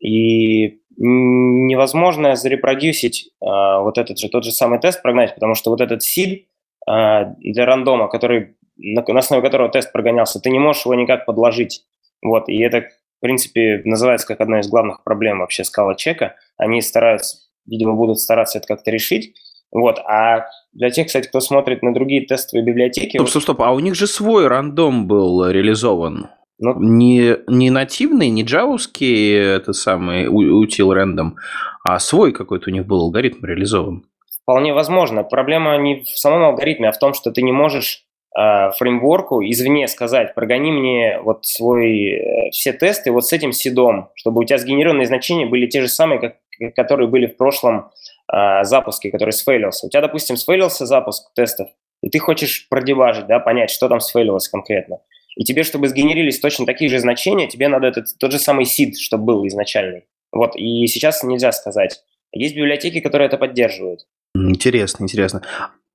[0.00, 5.80] и невозможно зарепродюсить а, вот этот же, тот же самый тест прогнать, потому что вот
[5.80, 6.44] этот seed
[6.86, 11.26] а, для рандома, который, на, на основе которого тест прогонялся, ты не можешь его никак
[11.26, 11.84] подложить.
[12.22, 16.36] Вот, и это в принципе, называется как одна из главных проблем вообще скала чека.
[16.56, 19.34] Они стараются, видимо, будут стараться это как-то решить.
[19.72, 23.16] Вот, а для тех, кстати, кто смотрит на другие тестовые библиотеки...
[23.16, 26.28] Стоп, стоп, стоп, а у них же свой рандом был реализован.
[26.58, 31.36] Ну, не, не нативный, не джавовский, это самый утил рандом,
[31.84, 34.06] а свой какой-то у них был алгоритм реализован.
[34.42, 35.24] Вполне возможно.
[35.24, 38.05] Проблема не в самом алгоритме, а в том, что ты не можешь
[38.36, 44.42] фреймворку извне сказать, прогони мне вот свой, э, все тесты вот с этим сидом, чтобы
[44.42, 46.36] у тебя сгенерированные значения были те же самые, как,
[46.74, 47.90] которые были в прошлом
[48.30, 49.86] э, запуске, который сфейлился.
[49.86, 51.68] У тебя, допустим, сфейлился запуск тестов,
[52.02, 54.98] и ты хочешь продебажить, да, понять, что там сфейлилось конкретно.
[55.34, 58.98] И тебе, чтобы сгенерились точно такие же значения, тебе надо этот, тот же самый сид,
[58.98, 60.04] чтобы был изначальный.
[60.30, 62.02] Вот, и сейчас нельзя сказать.
[62.32, 64.06] Есть библиотеки, которые это поддерживают.
[64.34, 65.42] Интересно, интересно.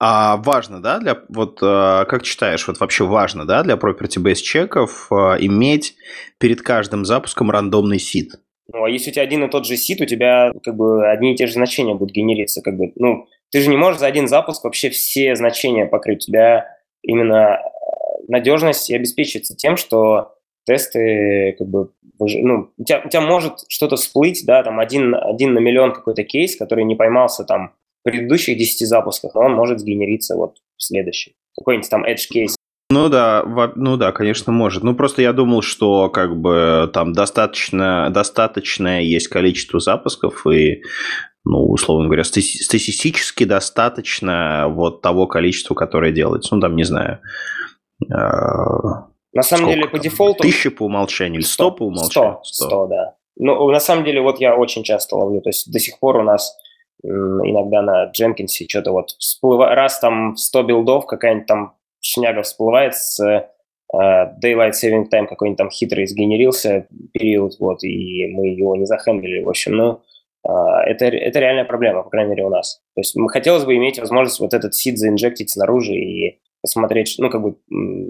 [0.03, 5.11] А важно, да, для вот а, как читаешь, вот вообще важно, да, для property-based чеков
[5.11, 5.95] а, иметь
[6.40, 8.32] перед каждым запуском рандомный сид?
[8.73, 11.34] Ну, а если у тебя один и тот же сид, у тебя как бы одни
[11.34, 14.28] и те же значения будут генериться, как бы, ну, ты же не можешь за один
[14.28, 16.23] запуск вообще все значения покрыть.
[16.23, 16.65] У тебя
[17.03, 17.60] именно
[18.28, 20.34] надежность обеспечивается тем, что
[20.65, 25.53] тесты как бы ну, у тебя, у тебя может что-то всплыть, да, там один, один
[25.53, 27.73] на миллион какой-то кейс, который не поймался там
[28.03, 31.36] предыдущих 10 запусках, но он может сгенериться вот в следующий.
[31.57, 32.56] Какой-нибудь там edge кейс.
[32.90, 33.44] Ну да,
[33.76, 34.84] ну да, конечно, может.
[34.84, 40.82] Ну просто я думал, что как бы там достаточно, достаточное есть количество запусков и
[41.44, 46.53] ну, условно говоря, статистически достаточно вот того количества, которое делается.
[46.53, 47.19] Ну, там, не знаю,
[48.14, 50.44] а, на самом Сколько деле, по дефолту...
[50.44, 52.40] Тысяча по умолчанию или сто по умолчанию?
[52.44, 53.15] Сто, сто, да.
[53.38, 55.41] Ну, на самом деле, вот я очень часто ловлю.
[55.41, 56.53] То есть до сих пор у нас
[57.03, 63.19] иногда на Jenkins что-то вот всплывает, раз там 100 билдов какая-нибудь там шняга всплывает с
[63.22, 69.44] uh, Daylight Saving Time, какой-нибудь там хитрый сгенерился период, вот, и мы его не захендлили,
[69.44, 70.02] в общем, ну,
[70.48, 72.82] uh, это, это реальная проблема, по крайней мере, у нас.
[72.95, 77.30] То есть мы хотелось бы иметь возможность вот этот сид заинжектить снаружи и посмотреть, ну,
[77.30, 77.56] как бы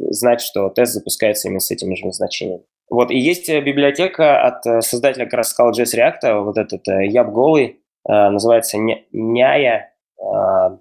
[0.09, 2.63] знать, что тест запускается именно с этими же значениями.
[2.89, 7.29] Вот, и есть э, библиотека от э, создателя как раз Scala.js React, вот этот Яб
[7.29, 8.77] э, Голый, называется
[9.11, 9.93] Няя,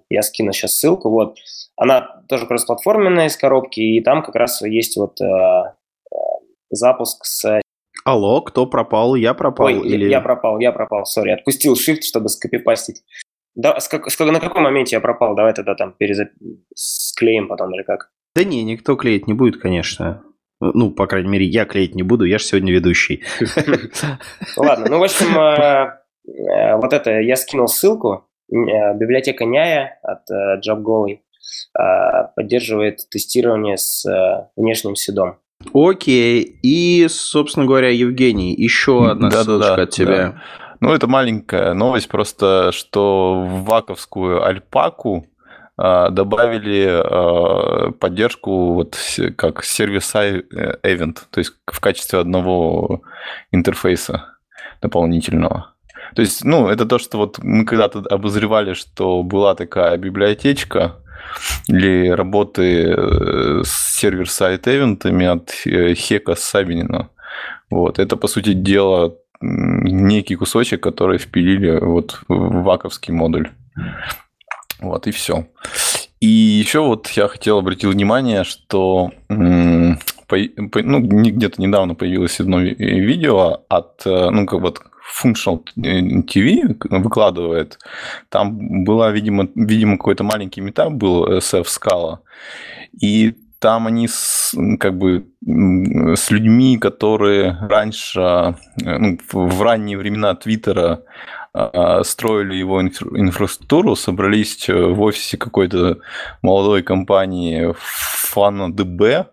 [0.09, 1.37] я скину сейчас ссылку, вот.
[1.75, 5.17] Она тоже кросс-платформенная из коробки, и там как раз есть вот
[6.71, 7.61] запуск с...
[8.03, 9.15] Алло, кто пропал?
[9.15, 9.67] Я пропал?
[9.67, 10.09] Ой, или...
[10.09, 13.03] я пропал, я пропал, сори, отпустил shift, чтобы скопипастить.
[13.53, 15.35] Да, с как, с, на каком моменте я пропал?
[15.35, 16.29] Давай тогда там перезап...
[16.73, 18.09] склеим потом или как?
[18.35, 20.23] Да не, никто клеить не будет, конечно.
[20.61, 23.23] Ну, по крайней мере, я клеить не буду, я же сегодня ведущий.
[24.57, 28.25] Ладно, ну, в общем, э, э, вот это, я скинул ссылку.
[28.51, 30.29] Э, библиотека Няя от
[30.65, 31.19] JobGoly
[32.35, 34.05] поддерживает тестирование с
[34.55, 35.37] внешним седом.
[35.73, 40.17] Окей, и, собственно говоря, Евгений, еще одна да, ссылочка да, да, от тебя.
[40.17, 40.41] Да.
[40.81, 45.25] Ну, это маленькая новость, просто что в ваковскую альпаку
[45.77, 47.01] добавили
[47.93, 48.97] поддержку вот
[49.35, 53.01] как сервис event, то есть в качестве одного
[53.51, 54.37] интерфейса
[54.81, 55.75] дополнительного.
[56.15, 60.95] То есть, ну, это то, что вот мы когда-то обозревали, что была такая библиотечка
[61.67, 67.09] или работы э, с сервер-сайт эвентами от э, Хека Сабинина.
[67.69, 67.99] Вот.
[67.99, 73.49] Это, по сути дела, некий кусочек, который впилили вот в ваковский модуль.
[74.79, 75.47] Вот, и все.
[76.19, 79.97] И еще вот я хотел обратить внимание, что ну,
[80.29, 84.81] где-то недавно появилось одно видео от, э, ну, как вот
[85.23, 87.79] Functional TV выкладывает.
[88.29, 92.19] Там была, видимо, видимо какой-то маленький метап был SF Scala.
[92.99, 98.19] И там они с, как бы с людьми, которые раньше,
[98.83, 101.03] э, ну, в ранние времена Твиттера
[101.53, 105.99] а, строили его инфра- инфраструктуру, собрались в офисе какой-то
[106.41, 107.75] молодой компании
[108.33, 109.27] FanaDB,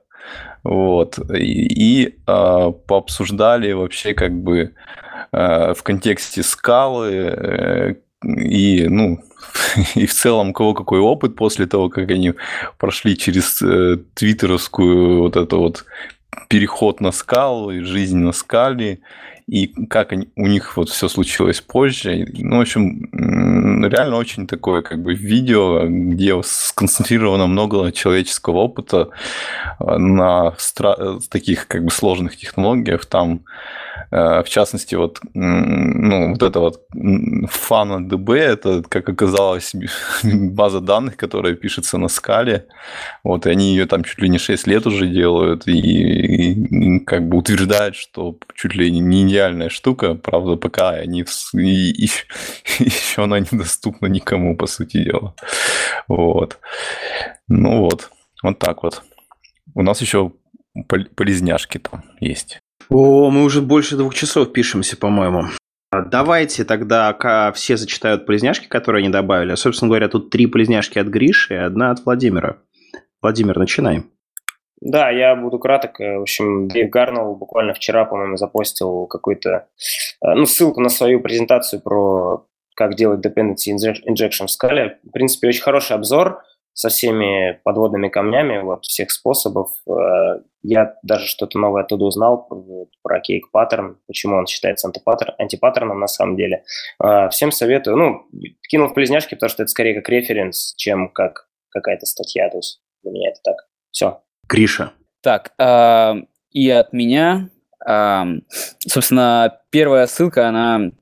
[0.63, 7.95] вот, и, и а, пообсуждали вообще как бы а, в контексте скалы э,
[8.25, 9.21] и, ну,
[9.95, 12.35] и в целом, кого какой опыт после того, как они
[12.79, 15.85] прошли через э, твиттеровскую вот это вот
[16.49, 19.01] переход на скалу и жизнь на скале,
[19.47, 22.27] и как они, у них вот все случилось позже.
[22.35, 23.09] Ну, в общем,
[23.83, 29.09] реально очень такое как бы видео, где сконцентрировано много человеческого опыта
[29.81, 33.07] э, на стра- таких как бы сложных технологиях.
[33.07, 39.75] Там Э, в частности, вот, ну, вот это вот FANA-DB, это, как оказалось,
[40.23, 42.67] база данных, которая пишется на скале.
[43.23, 47.29] Вот, и они ее там чуть ли не 6 лет уже делают, и, и как
[47.29, 51.25] бы утверждают, что чуть ли не идеальная штука, правда, пока они
[51.55, 52.09] и, и,
[52.79, 55.35] еще она недоступна никому, по сути дела.
[56.07, 56.59] Вот.
[57.49, 58.11] Ну вот,
[58.43, 59.03] вот так вот.
[59.75, 60.33] У нас еще
[60.89, 62.61] полезняшки там есть.
[62.91, 65.45] О, мы уже больше двух часов пишемся, по-моему.
[65.91, 69.55] Давайте тогда все зачитают полезняшки, которые они добавили.
[69.55, 72.59] Собственно говоря, тут три полезняшки от Гриши и одна от Владимира.
[73.23, 74.05] Владимир, начинай.
[74.81, 75.99] Да, я буду краток.
[75.99, 79.67] В общем, Дэйв Гарнелл буквально вчера, по-моему, запостил какую-то
[80.23, 82.47] э, ну, ссылку на свою презентацию про
[82.77, 85.01] как делать dependency injection в скале.
[85.03, 86.43] В принципе, очень хороший обзор
[86.79, 89.71] со всеми подводными камнями, вот всех способов.
[89.89, 92.49] Э, я даже что-то новое оттуда узнал
[93.03, 96.63] про кейк паттерн, почему он считается антипаттерн, антипаттерном на самом деле.
[97.03, 98.29] Э, всем советую, ну,
[98.69, 102.81] кинул в близняшки, потому что это скорее как референс, чем как какая-то статья, то есть
[103.03, 103.57] для меня это так.
[103.91, 104.23] Все.
[104.49, 104.93] Гриша.
[105.21, 106.15] Так, э,
[106.53, 107.49] и от меня,
[107.85, 108.23] э,
[108.87, 110.93] собственно, первая ссылка, она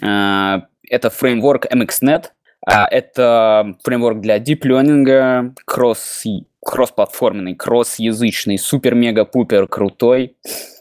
[0.00, 2.26] э, это фреймворк MXNet,
[2.66, 6.24] это фреймворк для deep learning, кросс,
[6.64, 10.36] кросс-платформенный, кросс-язычный, супер-мега-пупер крутой.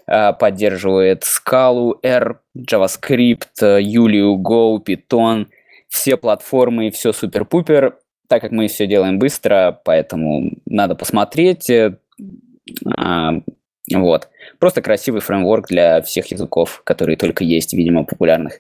[0.06, 5.48] А, поддерживает Scala, R, JavaScript, Julia, Go, Python.
[5.90, 7.98] Все платформы, все супер-пупер.
[8.28, 11.70] Так как мы все делаем быстро, поэтому надо посмотреть.
[12.98, 13.34] А,
[13.94, 14.30] вот.
[14.60, 18.60] Просто красивый фреймворк для всех языков, которые только есть, видимо, популярных.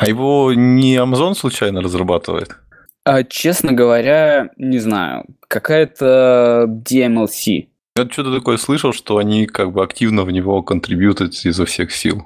[0.00, 2.56] А его не Amazon случайно разрабатывает?
[3.04, 5.26] А, честно говоря, не знаю.
[5.46, 7.68] Какая-то DMLC.
[7.96, 12.22] Я что-то такое слышал, что они как бы активно в него контрибьютят изо всех сил.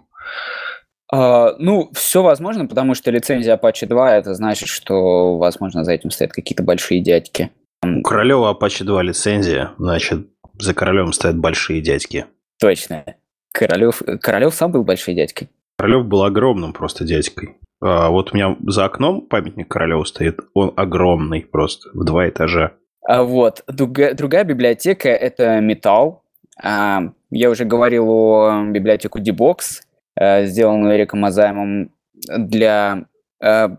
[1.13, 6.13] Uh, ну, все возможно, потому что лицензия Apache 2 это значит, что, возможно, за этим
[6.13, 7.51] стоят какие-то большие дядьки.
[7.83, 10.29] У Королева Apache 2 лицензия, значит,
[10.61, 12.27] за королем стоят большие дядьки.
[12.61, 13.05] Точно.
[13.53, 15.49] Королев, Королев сам был большой дядькой.
[15.85, 17.59] Королев был огромным просто дядькой.
[17.83, 20.41] А, вот у меня за окном памятник Королеву стоит.
[20.55, 22.73] Он огромный просто, в два этажа.
[23.07, 26.23] А вот, другая, другая библиотека– это Металл.
[26.63, 29.83] А, я уже говорил о библиотеку Dbox,
[30.19, 33.05] а, сделанную Эриком Азаймом для
[33.43, 33.77] а,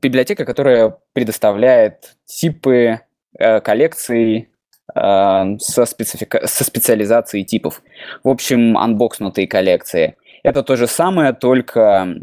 [0.00, 3.00] библиотека, которая предоставляет типы
[3.36, 4.50] а, коллекций
[4.94, 6.46] а, со, специфика...
[6.46, 7.82] со специализацией типов.
[8.22, 10.14] В общем, анбокснутые коллекции.
[10.42, 12.14] Это то же самое, только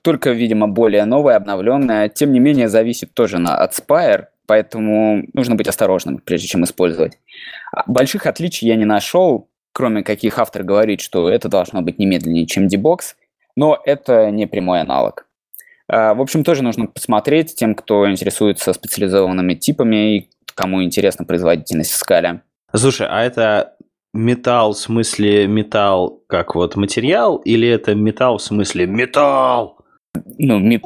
[0.00, 2.08] только, видимо, более новая, обновленная.
[2.08, 7.18] Тем не менее, зависит тоже на, от Spire, поэтому нужно быть осторожным, прежде чем использовать.
[7.72, 12.06] А больших отличий я не нашел, кроме каких автор говорит, что это должно быть не
[12.06, 13.14] медленнее, чем Dbox,
[13.56, 15.26] но это не прямой аналог.
[15.88, 21.90] А, в общем, тоже нужно посмотреть тем, кто интересуется специализованными типами и кому интересна производительность
[21.92, 22.40] в скале.
[22.74, 23.71] Слушай, а это
[24.12, 29.78] металл в смысле металл как вот материал, или это металл в смысле металл?
[30.38, 30.80] Ну, ми...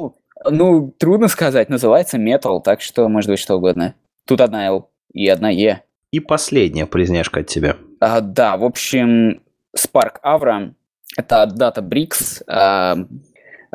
[0.49, 3.95] ну, трудно сказать, называется Metal, так что может быть что угодно.
[4.25, 5.81] Тут одна L и одна E.
[6.11, 7.75] И последняя признешка от тебя.
[7.99, 9.41] А, да, в общем,
[9.75, 10.71] Spark Avra—
[11.17, 12.97] это Databricks, а,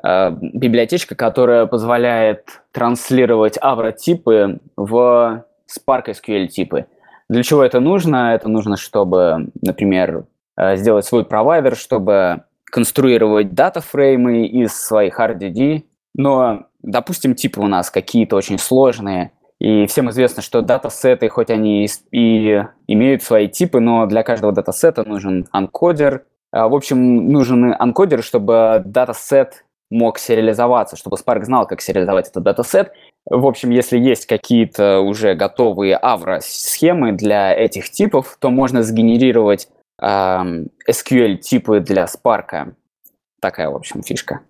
[0.03, 6.87] а, библиотечка, которая позволяет транслировать Avra-типы в Spark SQL-типы.
[7.28, 8.35] Для чего это нужно?
[8.35, 10.27] Это нужно, чтобы, например,
[10.57, 15.85] э, сделать свой провайдер, чтобы конструировать датафреймы из своих RDD,
[16.15, 19.32] но, допустим, типы у нас какие-то очень сложные,
[19.62, 25.09] и всем известно, что датасеты, хоть они и имеют свои типы, но для каждого датасета
[25.09, 26.24] нужен анкодер.
[26.51, 32.43] А, в общем, нужен анкодер, чтобы датасет мог сериализоваться, чтобы Spark знал, как сериализовать этот
[32.43, 32.93] датасет.
[33.28, 39.69] В общем, если есть какие-то уже готовые авро-схемы для этих типов, то можно сгенерировать
[40.01, 42.74] SQL-типы для Spark.
[43.40, 44.40] Такая, в общем, фишка.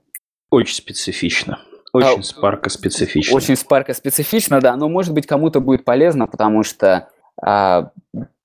[0.51, 1.61] Очень специфично.
[1.93, 3.37] Очень а, Spark специфично.
[3.37, 4.77] Очень Spark специфично, да.
[4.77, 7.09] Но, может быть, кому-то будет полезно, потому что...
[7.41, 7.91] А,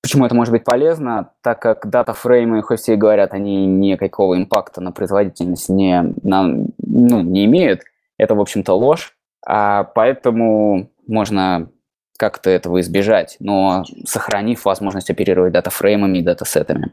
[0.02, 1.32] почему это может быть полезно?
[1.42, 7.22] Так как датафреймы, хоть все и говорят, они никакого импакта на производительность не, на, ну,
[7.22, 7.84] не имеют.
[8.18, 9.17] Это, в общем-то, ложь.
[9.50, 11.72] А, поэтому можно
[12.18, 16.92] как-то этого избежать, но сохранив возможность оперировать датафреймами и датасетами.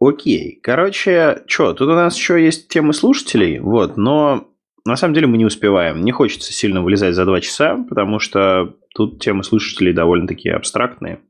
[0.00, 0.58] Окей.
[0.60, 4.48] Короче, что, тут у нас еще есть темы слушателей, вот, но
[4.84, 6.04] на самом деле мы не успеваем.
[6.04, 11.20] Не хочется сильно вылезать за два часа, потому что тут темы слушателей довольно-таки абстрактные.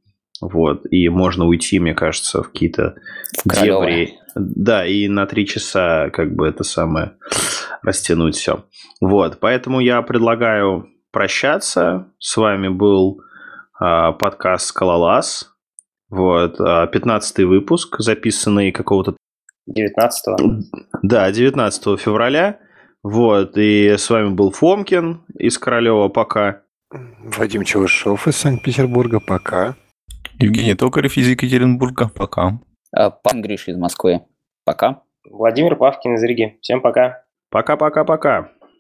[0.40, 2.94] Вот, и можно уйти, мне кажется, в какие-то
[3.44, 4.14] дебри.
[4.34, 7.12] Да, и на три часа как бы это самое
[7.85, 8.65] растянуть все.
[9.01, 12.09] Вот, поэтому я предлагаю прощаться.
[12.19, 13.20] С вами был
[13.81, 15.51] э, подкаст «Скалолаз».
[16.11, 19.16] Вот, 15 а, выпуск, записанный какого-то...
[19.66, 20.62] 19
[21.02, 22.61] Да, 19 февраля.
[23.02, 26.09] Вот, и с вами был Фомкин из Королева.
[26.09, 26.62] Пока.
[26.90, 29.19] Вадим Чевышев из Санкт-Петербурга.
[29.19, 29.74] Пока.
[30.39, 32.09] Евгений Токарев из Екатеринбурга.
[32.09, 32.61] Пока.
[32.93, 34.23] А, Пан Гриш из Москвы.
[34.65, 35.02] Пока.
[35.28, 36.59] Владимир Павкин из Риги.
[36.61, 37.23] Всем пока.
[37.55, 38.51] Пока-пока-пока.